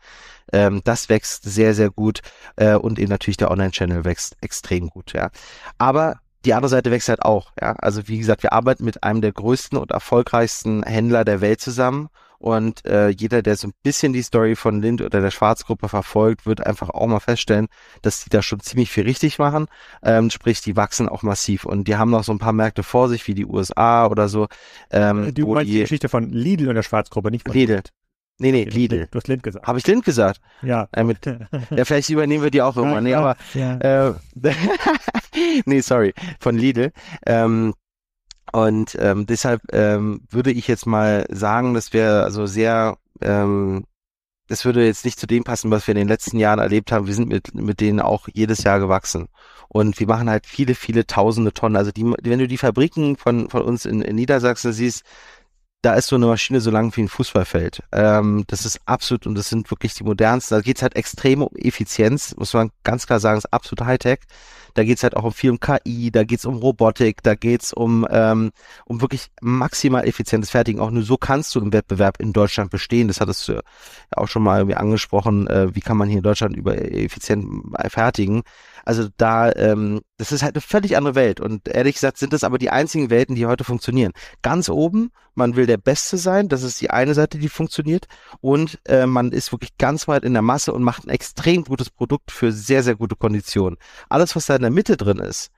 Ähm, 0.51 0.81
das 0.83 1.09
wächst 1.09 1.43
sehr, 1.43 1.73
sehr 1.73 1.89
gut 1.89 2.21
äh, 2.55 2.75
und 2.75 2.99
eben 2.99 3.09
natürlich 3.09 3.37
der 3.37 3.51
Online-Channel 3.51 4.05
wächst 4.05 4.37
extrem 4.41 4.89
gut, 4.89 5.13
ja. 5.13 5.29
Aber 5.77 6.19
die 6.45 6.53
andere 6.53 6.69
Seite 6.69 6.91
wächst 6.91 7.09
halt 7.09 7.21
auch, 7.23 7.51
ja. 7.59 7.73
Also 7.79 8.07
wie 8.07 8.17
gesagt, 8.17 8.43
wir 8.43 8.53
arbeiten 8.53 8.85
mit 8.85 9.03
einem 9.03 9.21
der 9.21 9.33
größten 9.33 9.77
und 9.77 9.91
erfolgreichsten 9.91 10.83
Händler 10.83 11.25
der 11.25 11.41
Welt 11.41 11.61
zusammen 11.61 12.09
und 12.39 12.85
äh, 12.85 13.09
jeder, 13.09 13.41
der 13.41 13.55
so 13.55 13.67
ein 13.67 13.73
bisschen 13.83 14.13
die 14.13 14.21
Story 14.21 14.55
von 14.55 14.81
Lind 14.81 15.01
oder 15.01 15.21
der 15.21 15.31
Schwarzgruppe 15.31 15.89
verfolgt, 15.89 16.45
wird 16.45 16.65
einfach 16.65 16.89
auch 16.89 17.07
mal 17.07 17.19
feststellen, 17.19 17.67
dass 18.01 18.23
die 18.23 18.29
da 18.29 18.41
schon 18.41 18.59
ziemlich 18.59 18.91
viel 18.91 19.03
richtig 19.03 19.39
machen. 19.39 19.67
Ähm, 20.03 20.29
sprich, 20.29 20.61
die 20.61 20.75
wachsen 20.75 21.09
auch 21.09 21.23
massiv 21.23 21.65
und 21.65 21.87
die 21.87 21.95
haben 21.95 22.11
noch 22.11 22.23
so 22.23 22.31
ein 22.31 22.39
paar 22.39 22.53
Märkte 22.53 22.83
vor 22.83 23.09
sich, 23.09 23.27
wie 23.27 23.33
die 23.33 23.45
USA 23.45 24.07
oder 24.07 24.29
so. 24.29 24.47
Ähm, 24.91 25.33
du 25.33 25.47
meinst 25.53 25.69
die, 25.69 25.75
die 25.75 25.81
Geschichte 25.81 26.09
von 26.09 26.31
Lidl 26.31 26.69
und 26.69 26.75
der 26.75 26.83
Schwarzgruppe, 26.83 27.31
nicht 27.31 27.45
von 27.45 27.53
Lidl. 27.53 27.81
Nee, 28.39 28.51
nee, 28.51 28.65
Lidl. 28.65 29.07
Du 29.09 29.17
hast 29.17 29.27
Lind 29.27 29.41
gesagt. 29.41 29.65
Habe 29.65 29.79
ich 29.79 29.87
Lind 29.87 30.05
gesagt? 30.05 30.41
Ja. 30.61 30.87
Äh, 30.91 31.03
mit, 31.03 31.25
ja, 31.25 31.85
vielleicht 31.85 32.09
übernehmen 32.09 32.43
wir 32.43 32.51
die 32.51 32.61
auch 32.61 32.77
irgendwann. 32.77 33.03
Nee, 33.03 33.15
aber 33.15 33.35
ja. 33.55 33.77
äh, 33.77 34.13
nee, 35.65 35.79
sorry, 35.81 36.13
von 36.39 36.55
Lidl. 36.55 36.91
Ähm, 37.25 37.73
und 38.51 38.97
ähm, 38.99 39.25
deshalb 39.25 39.61
ähm, 39.73 40.21
würde 40.29 40.51
ich 40.51 40.67
jetzt 40.67 40.85
mal 40.85 41.25
sagen, 41.29 41.73
dass 41.73 41.93
wir 41.93 42.23
also 42.23 42.45
sehr, 42.45 42.97
ähm, 43.21 43.85
das 44.47 44.63
würde 44.63 44.85
jetzt 44.85 45.05
nicht 45.05 45.19
zu 45.19 45.27
dem 45.27 45.43
passen, 45.43 45.71
was 45.71 45.85
wir 45.87 45.93
in 45.93 45.99
den 45.99 46.07
letzten 46.07 46.37
Jahren 46.37 46.59
erlebt 46.59 46.91
haben. 46.91 47.07
Wir 47.07 47.13
sind 47.13 47.27
mit, 47.27 47.53
mit 47.53 47.81
denen 47.81 47.99
auch 47.99 48.27
jedes 48.33 48.63
Jahr 48.63 48.79
gewachsen. 48.79 49.27
Und 49.67 49.99
wir 49.99 50.07
machen 50.07 50.29
halt 50.29 50.45
viele, 50.45 50.75
viele 50.75 51.05
tausende 51.05 51.53
Tonnen. 51.53 51.75
Also 51.75 51.91
die, 51.91 52.05
wenn 52.05 52.39
du 52.39 52.47
die 52.47 52.57
Fabriken 52.57 53.17
von, 53.17 53.49
von 53.49 53.61
uns 53.63 53.85
in, 53.85 54.01
in 54.01 54.15
Niedersachsen 54.15 54.71
siehst, 54.71 55.03
da 55.81 55.93
ist 55.93 56.07
so 56.07 56.15
eine 56.15 56.25
Maschine 56.25 56.59
so 56.59 56.71
lang 56.71 56.95
wie 56.95 57.01
ein 57.01 57.07
Fußballfeld. 57.07 57.83
Ähm, 57.91 58.43
das 58.47 58.65
ist 58.65 58.81
absolut, 58.85 59.27
und 59.27 59.35
das 59.35 59.49
sind 59.49 59.69
wirklich 59.69 59.93
die 59.93 60.03
modernsten. 60.03 60.57
Da 60.57 60.61
geht's 60.61 60.81
halt 60.81 60.95
extrem 60.95 61.43
um 61.43 61.55
Effizienz, 61.55 62.35
muss 62.35 62.53
man 62.53 62.71
ganz 62.83 63.05
klar 63.05 63.19
sagen, 63.19 63.37
ist 63.37 63.53
absolut 63.53 63.85
Hightech. 63.85 64.19
Da 64.73 64.83
geht's 64.83 65.01
halt 65.03 65.15
auch 65.15 65.23
um 65.23 65.31
viel 65.31 65.51
um 65.51 65.59
KI, 65.59 66.11
da 66.11 66.23
geht's 66.23 66.45
um 66.45 66.57
Robotik, 66.57 67.23
da 67.23 67.33
geht's 67.35 67.73
um, 67.73 68.07
ähm, 68.11 68.51
um 68.85 69.01
wirklich 69.01 69.27
maximal 69.41 70.07
effizientes 70.07 70.51
Fertigen. 70.51 70.79
Auch 70.79 70.91
nur 70.91 71.03
so 71.03 71.17
kannst 71.17 71.55
du 71.55 71.59
im 71.59 71.73
Wettbewerb 71.73 72.19
in 72.19 72.31
Deutschland 72.33 72.69
bestehen. 72.69 73.07
Das 73.07 73.19
hattest 73.19 73.47
du 73.47 73.53
ja 73.53 73.61
auch 74.11 74.27
schon 74.27 74.43
mal 74.43 74.59
irgendwie 74.59 74.77
angesprochen. 74.77 75.47
Äh, 75.47 75.73
wie 75.73 75.79
kann 75.79 75.97
man 75.97 76.09
hier 76.09 76.17
in 76.17 76.23
Deutschland 76.23 76.55
über 76.55 76.77
effizient 76.77 77.47
fertigen? 77.87 78.43
Also 78.85 79.07
da, 79.17 79.51
ähm, 79.51 80.01
das 80.17 80.31
ist 80.31 80.41
halt 80.41 80.55
eine 80.55 80.61
völlig 80.61 80.97
andere 80.97 81.15
Welt. 81.15 81.39
Und 81.39 81.67
ehrlich 81.67 81.95
gesagt 81.95 82.17
sind 82.17 82.33
das 82.33 82.43
aber 82.43 82.57
die 82.57 82.71
einzigen 82.71 83.09
Welten, 83.09 83.35
die 83.35 83.45
heute 83.45 83.63
funktionieren. 83.63 84.13
Ganz 84.41 84.67
oben, 84.67 85.11
man 85.35 85.55
will 85.55 85.67
der 85.67 85.77
Beste 85.77 86.17
sein, 86.17 86.49
das 86.49 86.63
ist 86.63 86.81
die 86.81 86.89
eine 86.89 87.13
Seite, 87.13 87.37
die 87.37 87.49
funktioniert. 87.49 88.07
Und 88.41 88.79
äh, 88.85 89.05
man 89.05 89.31
ist 89.31 89.51
wirklich 89.51 89.77
ganz 89.77 90.07
weit 90.07 90.23
in 90.23 90.33
der 90.33 90.41
Masse 90.41 90.73
und 90.73 90.83
macht 90.83 91.05
ein 91.05 91.11
extrem 91.11 91.63
gutes 91.63 91.91
Produkt 91.91 92.31
für 92.31 92.51
sehr, 92.51 92.81
sehr 92.83 92.95
gute 92.95 93.15
Konditionen. 93.15 93.77
Alles, 94.09 94.35
was 94.35 94.47
da 94.47 94.55
in 94.55 94.63
der 94.63 94.71
Mitte 94.71 94.97
drin 94.97 95.19
ist, 95.19 95.51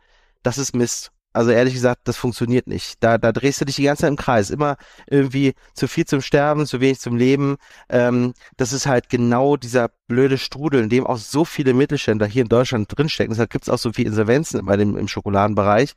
das 0.44 0.58
ist 0.58 0.76
Mist. 0.76 1.12
Also 1.32 1.52
ehrlich 1.52 1.76
gesagt, 1.76 2.02
das 2.06 2.18
funktioniert 2.18 2.68
nicht. 2.68 2.96
Da, 3.02 3.20
da 3.20 3.32
drehst 3.32 3.62
du 3.62 3.66
dich 3.66 3.76
die 3.76 3.84
ganze 3.84 4.02
Zeit 4.02 4.10
im 4.10 4.16
Kreis. 4.16 4.50
Immer 4.50 4.78
irgendwie 5.08 5.54
zu 5.76 5.88
viel 5.88 6.06
zum 6.06 6.22
Sterben, 6.22 6.66
zu 6.66 6.82
wenig 6.82 7.00
zum 7.00 7.16
Leben. 7.16 7.58
Ähm, 7.90 8.34
das 8.58 8.74
ist 8.74 8.88
halt 8.88 9.10
genau 9.10 9.56
dieser 9.56 9.90
blöde 10.08 10.40
Strudel, 10.40 10.82
in 10.82 10.90
dem 10.90 11.06
auch 11.06 11.18
so 11.18 11.46
viele 11.46 11.76
Mittelständler 11.76 12.26
hier 12.26 12.42
in 12.42 12.50
Deutschland 12.50 12.88
drinstecken. 12.90 13.32
Deshalb 13.32 13.52
gibt 13.52 13.66
es 13.66 13.70
auch 13.70 13.78
so 13.78 13.94
viele 13.94 14.10
Insolvenzen 14.10 14.66
bei 14.66 14.76
dem, 14.76 14.98
im 14.98 15.08
Schokoladenbereich. 15.08 15.94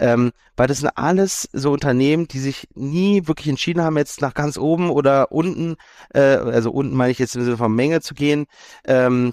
Ähm, 0.00 0.32
weil 0.56 0.66
das 0.66 0.78
sind 0.78 0.90
alles 0.96 1.48
so 1.52 1.70
Unternehmen, 1.72 2.26
die 2.26 2.40
sich 2.40 2.68
nie 2.74 3.28
wirklich 3.28 3.48
entschieden 3.48 3.82
haben, 3.82 3.96
jetzt 3.96 4.20
nach 4.20 4.34
ganz 4.34 4.58
oben 4.58 4.90
oder 4.90 5.30
unten, 5.30 5.76
äh, 6.12 6.20
also 6.20 6.72
unten 6.72 6.96
meine 6.96 7.12
ich 7.12 7.20
jetzt 7.20 7.36
im 7.36 7.44
Sinne 7.44 7.56
von 7.56 7.72
Menge 7.72 8.00
zu 8.00 8.14
gehen, 8.14 8.46
ähm, 8.84 9.32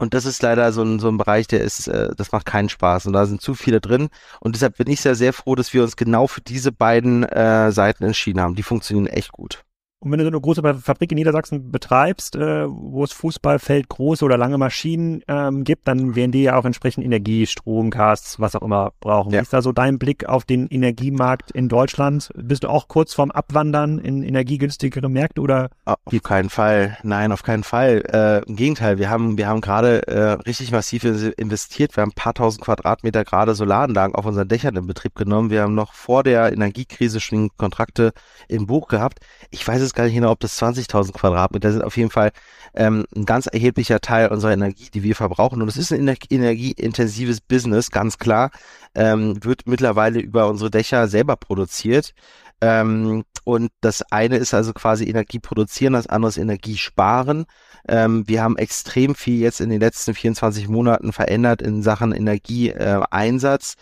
und 0.00 0.14
das 0.14 0.24
ist 0.24 0.42
leider 0.42 0.72
so 0.72 0.82
ein, 0.82 0.98
so 0.98 1.08
ein 1.08 1.18
Bereich, 1.18 1.46
der 1.46 1.60
ist, 1.60 1.86
äh, 1.86 2.14
das 2.16 2.32
macht 2.32 2.46
keinen 2.46 2.70
Spaß. 2.70 3.04
Und 3.04 3.12
da 3.12 3.26
sind 3.26 3.42
zu 3.42 3.54
viele 3.54 3.82
drin. 3.82 4.08
Und 4.40 4.54
deshalb 4.54 4.78
bin 4.78 4.88
ich 4.88 5.02
sehr, 5.02 5.14
sehr 5.14 5.34
froh, 5.34 5.54
dass 5.54 5.74
wir 5.74 5.82
uns 5.82 5.94
genau 5.94 6.26
für 6.26 6.40
diese 6.40 6.72
beiden 6.72 7.22
äh, 7.24 7.70
Seiten 7.70 8.04
entschieden 8.04 8.40
haben. 8.40 8.54
Die 8.54 8.62
funktionieren 8.62 9.08
echt 9.08 9.30
gut. 9.30 9.62
Und 10.02 10.10
wenn 10.10 10.18
du 10.18 10.24
so 10.24 10.30
eine 10.30 10.40
große 10.40 10.62
Fabrik 10.80 11.12
in 11.12 11.16
Niedersachsen 11.16 11.70
betreibst, 11.70 12.34
äh, 12.34 12.66
wo 12.66 13.04
es 13.04 13.12
Fußballfeld 13.12 13.90
große 13.90 14.24
oder 14.24 14.38
lange 14.38 14.56
Maschinen 14.56 15.22
ähm, 15.28 15.62
gibt, 15.62 15.86
dann 15.86 16.16
werden 16.16 16.32
die 16.32 16.44
ja 16.44 16.56
auch 16.56 16.64
entsprechend 16.64 17.04
Energie, 17.04 17.46
Strom, 17.46 17.90
Gas, 17.90 18.40
was 18.40 18.56
auch 18.56 18.62
immer 18.62 18.92
brauchen. 19.00 19.30
Ja. 19.30 19.40
Wie 19.40 19.42
ist 19.42 19.52
da 19.52 19.60
so 19.60 19.72
dein 19.72 19.98
Blick 19.98 20.26
auf 20.26 20.46
den 20.46 20.68
Energiemarkt 20.68 21.50
in 21.50 21.68
Deutschland? 21.68 22.30
Bist 22.34 22.64
du 22.64 22.68
auch 22.68 22.88
kurz 22.88 23.12
vorm 23.12 23.30
Abwandern 23.30 23.98
in 23.98 24.22
energiegünstigere 24.22 25.10
Märkte 25.10 25.42
oder? 25.42 25.68
Auf 25.84 26.22
keinen 26.22 26.48
Fall. 26.48 26.96
Nein, 27.02 27.30
auf 27.30 27.42
keinen 27.42 27.62
Fall. 27.62 28.02
Äh, 28.10 28.48
Im 28.48 28.56
Gegenteil, 28.56 28.96
wir 28.96 29.10
haben, 29.10 29.36
wir 29.36 29.48
haben 29.48 29.60
gerade 29.60 30.08
äh, 30.08 30.32
richtig 30.46 30.72
massiv 30.72 31.04
investiert. 31.04 31.94
Wir 31.94 32.02
haben 32.02 32.12
ein 32.12 32.14
paar 32.14 32.32
tausend 32.32 32.64
Quadratmeter 32.64 33.26
gerade 33.26 33.54
Solaranlagen 33.54 34.14
auf 34.14 34.24
unseren 34.24 34.48
Dächern 34.48 34.76
in 34.76 34.86
Betrieb 34.86 35.14
genommen. 35.14 35.50
Wir 35.50 35.60
haben 35.60 35.74
noch 35.74 35.92
vor 35.92 36.22
der 36.22 36.54
Energiekrise 36.54 37.20
schon 37.20 37.50
Kontrakte 37.58 38.12
im 38.48 38.66
Buch 38.66 38.88
gehabt. 38.88 39.18
Ich 39.50 39.68
weiß 39.68 39.82
es 39.82 39.89
weiß 39.90 39.94
gar 39.94 40.04
nicht 40.04 40.14
genau, 40.14 40.30
ob 40.30 40.40
das 40.40 40.60
20.000 40.60 41.12
Quadratmeter 41.12 41.72
sind. 41.72 41.82
Auf 41.82 41.96
jeden 41.96 42.10
Fall 42.10 42.30
ähm, 42.74 43.04
ein 43.14 43.26
ganz 43.26 43.46
erheblicher 43.46 44.00
Teil 44.00 44.28
unserer 44.28 44.52
Energie, 44.52 44.88
die 44.92 45.02
wir 45.02 45.16
verbrauchen. 45.16 45.60
Und 45.60 45.68
es 45.68 45.76
ist 45.76 45.92
ein 45.92 46.06
energieintensives 46.30 47.40
Business, 47.40 47.90
ganz 47.90 48.18
klar. 48.18 48.50
Ähm, 48.94 49.42
wird 49.42 49.66
mittlerweile 49.66 50.20
über 50.20 50.48
unsere 50.48 50.70
Dächer 50.70 51.08
selber 51.08 51.36
produziert. 51.36 52.14
Ähm, 52.60 53.24
und 53.44 53.70
das 53.80 54.02
eine 54.12 54.36
ist 54.36 54.54
also 54.54 54.72
quasi 54.72 55.04
Energie 55.04 55.38
produzieren, 55.38 55.94
das 55.94 56.06
andere 56.06 56.28
ist 56.28 56.36
Energie 56.36 56.76
sparen. 56.76 57.46
Ähm, 57.88 58.28
wir 58.28 58.42
haben 58.42 58.58
extrem 58.58 59.14
viel 59.14 59.40
jetzt 59.40 59.60
in 59.60 59.70
den 59.70 59.80
letzten 59.80 60.14
24 60.14 60.68
Monaten 60.68 61.12
verändert 61.12 61.62
in 61.62 61.82
Sachen 61.82 62.12
Energieeinsatz. 62.12 63.74
Äh, 63.74 63.76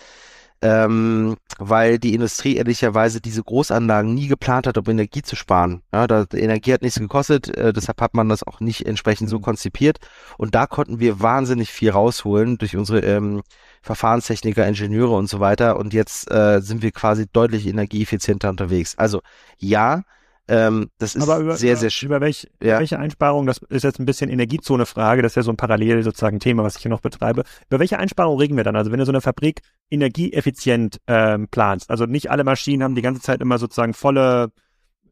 ähm, 0.62 1.36
weil 1.58 1.98
die 1.98 2.14
Industrie 2.14 2.56
ehrlicherweise 2.56 3.20
diese 3.20 3.42
Großanlagen 3.42 4.14
nie 4.14 4.26
geplant 4.26 4.66
hat, 4.66 4.78
um 4.78 4.84
Energie 4.88 5.22
zu 5.22 5.36
sparen. 5.36 5.82
Ja, 5.92 6.06
da, 6.06 6.24
Energie 6.34 6.72
hat 6.72 6.82
nichts 6.82 6.98
gekostet, 6.98 7.48
äh, 7.56 7.72
deshalb 7.72 8.00
hat 8.00 8.14
man 8.14 8.28
das 8.28 8.42
auch 8.42 8.60
nicht 8.60 8.86
entsprechend 8.86 9.30
so 9.30 9.38
mhm. 9.38 9.42
konzipiert. 9.42 9.98
Und 10.36 10.54
da 10.54 10.66
konnten 10.66 11.00
wir 11.00 11.20
wahnsinnig 11.20 11.70
viel 11.70 11.90
rausholen 11.90 12.58
durch 12.58 12.76
unsere 12.76 13.00
ähm, 13.00 13.42
Verfahrenstechniker, 13.82 14.66
Ingenieure 14.66 15.16
und 15.16 15.28
so 15.28 15.40
weiter. 15.40 15.76
Und 15.76 15.94
jetzt 15.94 16.30
äh, 16.30 16.60
sind 16.60 16.82
wir 16.82 16.90
quasi 16.90 17.26
deutlich 17.32 17.66
energieeffizienter 17.66 18.50
unterwegs. 18.50 18.96
Also 18.96 19.22
ja, 19.58 20.02
ähm, 20.48 20.90
das 20.98 21.14
ist 21.14 21.22
Aber 21.22 21.38
über, 21.38 21.56
sehr, 21.56 21.76
sehr 21.76 21.90
schön. 21.90 22.08
Über 22.08 22.20
welch, 22.20 22.48
ja. 22.62 22.78
welche 22.78 22.98
Einsparung, 22.98 23.46
das 23.46 23.58
ist 23.68 23.84
jetzt 23.84 24.00
ein 24.00 24.06
bisschen 24.06 24.30
Energiezone-Frage, 24.30 25.22
das 25.22 25.32
ist 25.32 25.36
ja 25.36 25.42
so 25.42 25.52
ein 25.52 25.56
parallel 25.56 26.02
sozusagen 26.02 26.40
Thema, 26.40 26.62
was 26.62 26.76
ich 26.76 26.82
hier 26.82 26.90
noch 26.90 27.00
betreibe. 27.00 27.44
Über 27.68 27.78
welche 27.78 27.98
Einsparung 27.98 28.38
reden 28.38 28.56
wir 28.56 28.64
dann? 28.64 28.74
Also 28.74 28.90
wenn 28.90 28.98
du 28.98 29.04
so 29.04 29.12
eine 29.12 29.20
Fabrik 29.20 29.60
energieeffizient 29.90 31.00
ähm, 31.06 31.48
planst, 31.48 31.90
also 31.90 32.06
nicht 32.06 32.30
alle 32.30 32.44
Maschinen 32.44 32.82
haben 32.82 32.94
die 32.94 33.02
ganze 33.02 33.20
Zeit 33.20 33.40
immer 33.40 33.58
sozusagen 33.58 33.94
volle 33.94 34.50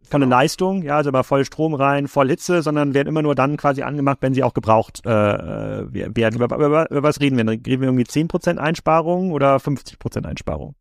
volle 0.08 0.24
genau. 0.24 0.36
Leistung, 0.36 0.82
ja, 0.82 0.96
also 0.96 1.10
immer 1.10 1.24
voll 1.24 1.44
Strom 1.44 1.74
rein, 1.74 2.08
voll 2.08 2.28
Hitze, 2.28 2.62
sondern 2.62 2.94
werden 2.94 3.08
immer 3.08 3.22
nur 3.22 3.34
dann 3.34 3.56
quasi 3.56 3.82
angemacht, 3.82 4.18
wenn 4.20 4.34
sie 4.34 4.44
auch 4.44 4.54
gebraucht 4.54 5.04
äh 5.04 5.10
werden. 5.10 6.40
Über, 6.40 6.54
über, 6.54 6.90
über 6.90 7.02
was 7.02 7.20
reden 7.20 7.36
wir? 7.36 7.46
Reden 7.48 7.80
wir 7.80 7.88
irgendwie 7.88 8.04
10% 8.04 8.58
Einsparung 8.58 9.32
oder 9.32 9.56
50% 9.56 10.24
Einsparung? 10.24 10.76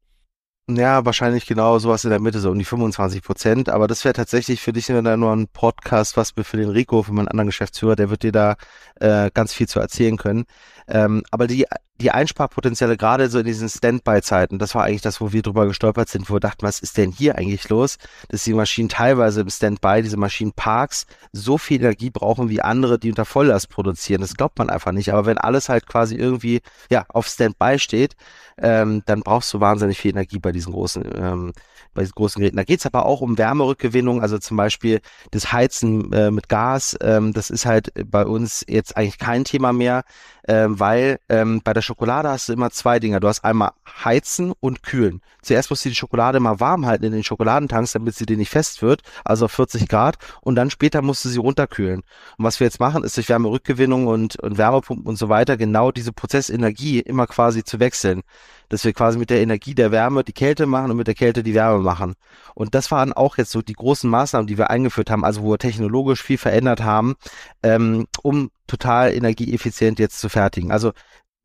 Ja, 0.68 1.06
wahrscheinlich 1.06 1.46
genau 1.46 1.78
sowas 1.78 2.06
in 2.06 2.10
der 2.10 2.20
Mitte, 2.20 2.40
so 2.40 2.50
um 2.50 2.58
die 2.58 2.66
25 2.66 3.22
Prozent. 3.22 3.70
Aber 3.70 3.88
das 3.88 4.04
wäre 4.04 4.14
tatsächlich 4.16 4.62
für 4.62 4.74
dich 4.74 4.90
nur 4.90 5.32
ein 5.32 5.48
Podcast, 5.48 6.18
was 6.18 6.32
für 6.32 6.58
den 6.58 6.70
Rico, 6.70 7.04
für 7.04 7.14
meinen 7.14 7.28
anderen 7.28 7.50
Geschäftsführer, 7.50 7.96
der 7.96 8.10
wird 8.10 8.24
dir 8.24 8.32
da 8.32 8.56
äh, 8.96 9.30
ganz 9.32 9.54
viel 9.54 9.68
zu 9.68 9.80
erzählen 9.80 10.18
können. 10.18 10.46
Ähm, 10.88 11.24
aber 11.32 11.48
die, 11.48 11.66
die 12.02 12.12
Einsparpotenziale 12.12 12.98
gerade 12.98 13.30
so 13.30 13.40
in 13.40 13.46
diesen 13.46 13.70
Standby-Zeiten, 13.70 14.60
das 14.60 14.76
war 14.76 14.84
eigentlich 14.84 15.02
das, 15.02 15.22
wo 15.22 15.32
wir 15.32 15.42
drüber 15.42 15.66
gestolpert 15.66 16.10
sind, 16.10 16.30
wo 16.30 16.36
wir 16.36 16.40
dachten, 16.40 16.64
was 16.64 16.80
ist 16.80 16.98
denn 16.98 17.12
hier 17.12 17.38
eigentlich 17.38 17.70
los? 17.70 17.98
Dass 18.30 18.44
die 18.44 18.54
Maschinen 18.54 18.90
teilweise 18.90 19.42
im 19.42 19.50
Standby, 19.50 20.02
diese 20.04 20.18
Maschinenparks, 20.18 21.08
so 21.32 21.58
viel 21.58 21.82
Energie 21.82 22.10
brauchen 22.10 22.50
wie 22.50 22.62
andere, 22.62 23.00
die 23.00 23.10
unter 23.10 23.26
Volllast 23.26 23.70
produzieren. 23.70 24.22
Das 24.22 24.36
glaubt 24.36 24.60
man 24.60 24.70
einfach 24.70 24.92
nicht. 24.92 25.14
Aber 25.14 25.26
wenn 25.26 25.38
alles 25.38 25.70
halt 25.70 25.88
quasi 25.88 26.16
irgendwie 26.16 26.62
ja 26.90 27.06
auf 27.08 27.28
Standby 27.28 27.80
steht, 27.80 28.16
ähm, 28.58 29.04
dann 29.06 29.22
brauchst 29.22 29.54
du 29.54 29.60
wahnsinnig 29.60 29.98
viel 29.98 30.12
Energie 30.12 30.40
bei 30.40 30.52
diesen 30.52 30.74
großen 30.74 31.04
ähm, 31.16 31.54
bei 31.96 32.02
diesen 32.02 32.14
großen 32.14 32.40
Geräten. 32.40 32.58
Da 32.58 32.64
geht 32.64 32.80
es 32.80 32.86
aber 32.86 33.06
auch 33.06 33.22
um 33.22 33.38
Wärmerückgewinnung, 33.38 34.22
also 34.22 34.38
zum 34.38 34.58
Beispiel 34.58 35.02
das 35.32 35.52
Heizen 35.52 36.14
äh, 36.14 36.30
mit 36.30 36.50
Gas. 36.50 36.96
Ähm, 37.02 37.34
das 37.34 37.50
ist 37.50 37.66
halt 37.66 37.92
bei 38.12 38.26
uns 38.26 38.64
jetzt 38.68 38.96
eigentlich 38.96 39.18
kein 39.18 39.46
Thema 39.46 39.74
mehr, 39.74 40.04
ähm, 40.48 40.75
weil 40.80 41.20
ähm, 41.30 41.62
bei 41.64 41.74
der 41.74 41.82
Schokolade 41.82 42.30
hast 42.30 42.50
du 42.50 42.54
immer 42.54 42.72
zwei 42.72 43.00
Dinge. 43.00 43.20
Du 43.20 43.28
hast 43.28 43.44
einmal 43.44 43.72
heizen 44.04 44.54
und 44.60 44.84
kühlen. 44.84 45.22
Zuerst 45.42 45.70
musst 45.70 45.86
du 45.86 45.90
die 45.90 45.96
Schokolade 45.96 46.40
mal 46.40 46.60
warm 46.60 46.86
halten 46.86 47.06
in 47.06 47.12
den 47.12 47.24
Schokoladentanks, 47.24 47.94
damit 47.94 48.16
sie 48.16 48.26
dir 48.26 48.38
nicht 48.38 48.50
fest 48.50 48.82
wird, 48.82 49.02
also 49.24 49.46
auf 49.46 49.52
40 49.52 49.88
Grad. 49.88 50.18
Und 50.42 50.56
dann 50.56 50.70
später 50.70 51.02
musst 51.02 51.24
du 51.26 51.30
sie 51.30 51.40
runterkühlen. 51.40 52.02
Und 52.38 52.46
was 52.46 52.60
wir 52.60 52.66
jetzt 52.66 52.80
machen, 52.80 53.04
ist 53.04 53.18
durch 53.18 53.30
Wärmerückgewinnung 53.30 54.08
und, 54.08 54.40
und 54.40 54.58
Wärmepumpen 54.58 55.06
und 55.06 55.18
so 55.18 55.30
weiter 55.30 55.58
genau 55.58 55.92
diese 55.92 56.14
Prozessenergie 56.14 57.00
immer 57.00 57.28
quasi 57.28 57.64
zu 57.64 57.80
wechseln. 57.80 58.24
Dass 58.70 58.84
wir 58.84 58.94
quasi 58.94 59.20
mit 59.20 59.30
der 59.30 59.42
Energie 59.42 59.76
der 59.76 59.92
Wärme 59.92 60.24
die 60.24 60.34
Kälte 60.34 60.66
machen 60.66 60.92
und 60.92 60.98
mit 60.98 61.08
der 61.08 61.14
Kälte 61.14 61.44
die 61.44 61.54
Wärme 61.54 61.84
machen. 61.84 62.16
Und 62.56 62.74
das 62.74 62.92
waren 62.92 63.14
auch 63.14 63.38
jetzt 63.38 63.52
so 63.52 63.62
die 63.62 63.74
großen 63.74 64.10
Maßnahmen, 64.10 64.48
die 64.48 64.58
wir 64.58 64.70
eingeführt 64.70 65.12
haben, 65.12 65.24
also 65.24 65.44
wo 65.44 65.52
wir 65.52 65.60
technologisch 65.60 66.24
viel 66.24 66.38
verändert 66.38 66.84
haben, 66.84 67.16
ähm, 67.62 68.08
um 68.24 68.50
total 68.68 69.14
energieeffizient 69.14 70.00
jetzt 70.00 70.20
zu 70.20 70.30
fertigen. 70.30 70.72
Also 70.72 70.92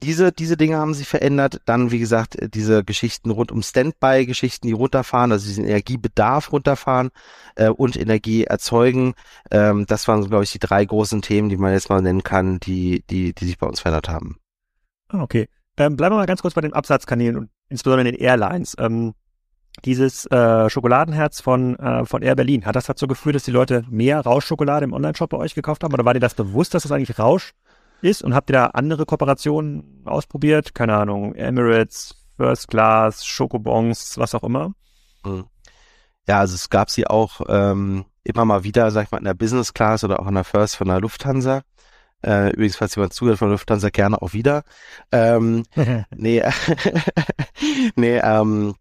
diese, 0.03 0.33
diese 0.33 0.57
Dinge 0.57 0.77
haben 0.77 0.95
sich 0.95 1.07
verändert. 1.07 1.61
Dann, 1.67 1.91
wie 1.91 1.99
gesagt, 1.99 2.37
diese 2.55 2.85
Geschichten 2.85 3.31
rund 3.31 3.53
um 3.53 3.63
Standby-Geschichten, 3.63 4.67
die 4.67 4.73
runterfahren, 4.73 5.33
also 5.33 5.47
diesen 5.47 5.67
Energiebedarf 5.67 6.53
runterfahren 6.53 7.11
äh, 7.57 7.69
und 7.69 7.97
Energie 7.97 8.45
erzeugen. 8.45 9.15
Ähm, 9.51 9.85
das 9.87 10.09
waren, 10.09 10.27
glaube 10.27 10.45
ich, 10.45 10.53
die 10.53 10.59
drei 10.59 10.85
großen 10.85 11.21
Themen, 11.23 11.51
die 11.51 11.59
man 11.59 11.73
jetzt 11.73 11.91
mal 11.91 12.01
nennen 12.01 12.23
kann, 12.23 12.61
die, 12.61 13.05
die, 13.11 13.35
die 13.35 13.45
sich 13.45 13.59
bei 13.59 13.67
uns 13.67 13.81
verändert 13.81 14.09
haben. 14.09 14.39
Ah, 15.09 15.23
okay. 15.23 15.49
Ähm, 15.77 15.97
bleiben 15.97 16.15
wir 16.15 16.19
mal 16.19 16.27
ganz 16.27 16.43
kurz 16.43 16.55
bei 16.55 16.61
den 16.61 16.73
Absatzkanälen 16.73 17.37
und 17.37 17.51
insbesondere 17.69 18.11
den 18.11 18.21
Airlines. 18.21 18.77
Ähm, 18.79 19.15
dieses 19.85 20.27
äh, 20.27 20.69
Schokoladenherz 20.69 21.41
von, 21.41 21.77
äh, 21.79 22.05
von 22.05 22.23
Air 22.23 22.37
Berlin, 22.37 22.67
hat 22.67 22.77
das 22.77 22.87
dazu 22.87 23.07
geführt, 23.07 23.37
dass 23.37 23.45
die 23.45 23.51
Leute 23.51 23.85
mehr 23.89 24.21
Rauschschokolade 24.21 24.85
im 24.85 24.93
Onlineshop 24.93 25.31
bei 25.31 25.39
euch 25.39 25.55
gekauft 25.55 25.83
haben? 25.83 25.95
Oder 25.95 26.05
war 26.05 26.15
dir 26.15 26.21
das 26.21 26.35
bewusst, 26.35 26.75
dass 26.75 26.83
das 26.83 26.93
eigentlich 26.93 27.19
Rausch 27.19 27.53
ist? 28.03 28.23
Und 28.23 28.35
habt 28.35 28.51
ihr 28.51 28.55
da 28.55 28.67
andere 28.67 29.07
Kooperationen 29.07 30.03
ausprobiert? 30.05 30.75
Keine 30.75 30.95
Ahnung, 30.97 31.35
Emirates, 31.35 32.15
First 32.37 32.69
Class, 32.69 33.25
Schokobons, 33.25 34.19
was 34.19 34.35
auch 34.35 34.43
immer? 34.43 34.73
Mhm. 35.25 35.45
Ja, 36.29 36.41
also 36.41 36.55
es 36.55 36.71
gab 36.71 36.91
sie 36.91 37.07
auch 37.07 37.41
ähm, 37.49 38.05
immer 38.25 38.45
mal 38.45 38.65
wieder, 38.65 38.91
sag 38.91 39.05
ich 39.05 39.11
mal, 39.11 39.19
in 39.19 39.25
der 39.25 39.35
Business 39.35 39.75
Class 39.75 40.05
oder 40.05 40.21
auch 40.21 40.27
in 40.27 40.35
der 40.35 40.45
First 40.45 40.77
von 40.77 40.89
der 40.89 41.01
Lufthansa. 41.01 41.63
Äh, 42.23 42.51
übrigens, 42.51 42.77
falls 42.77 42.95
jemand 42.97 43.15
zuhört 43.15 43.39
von 43.39 43.49
der 43.49 43.55
Lufthansa, 43.55 43.89
gerne 43.89 44.21
auch 44.21 44.33
wieder. 44.33 44.63
Ähm, 45.11 45.65
nee, 46.15 46.43
nee, 47.97 48.19
ähm, 48.19 48.75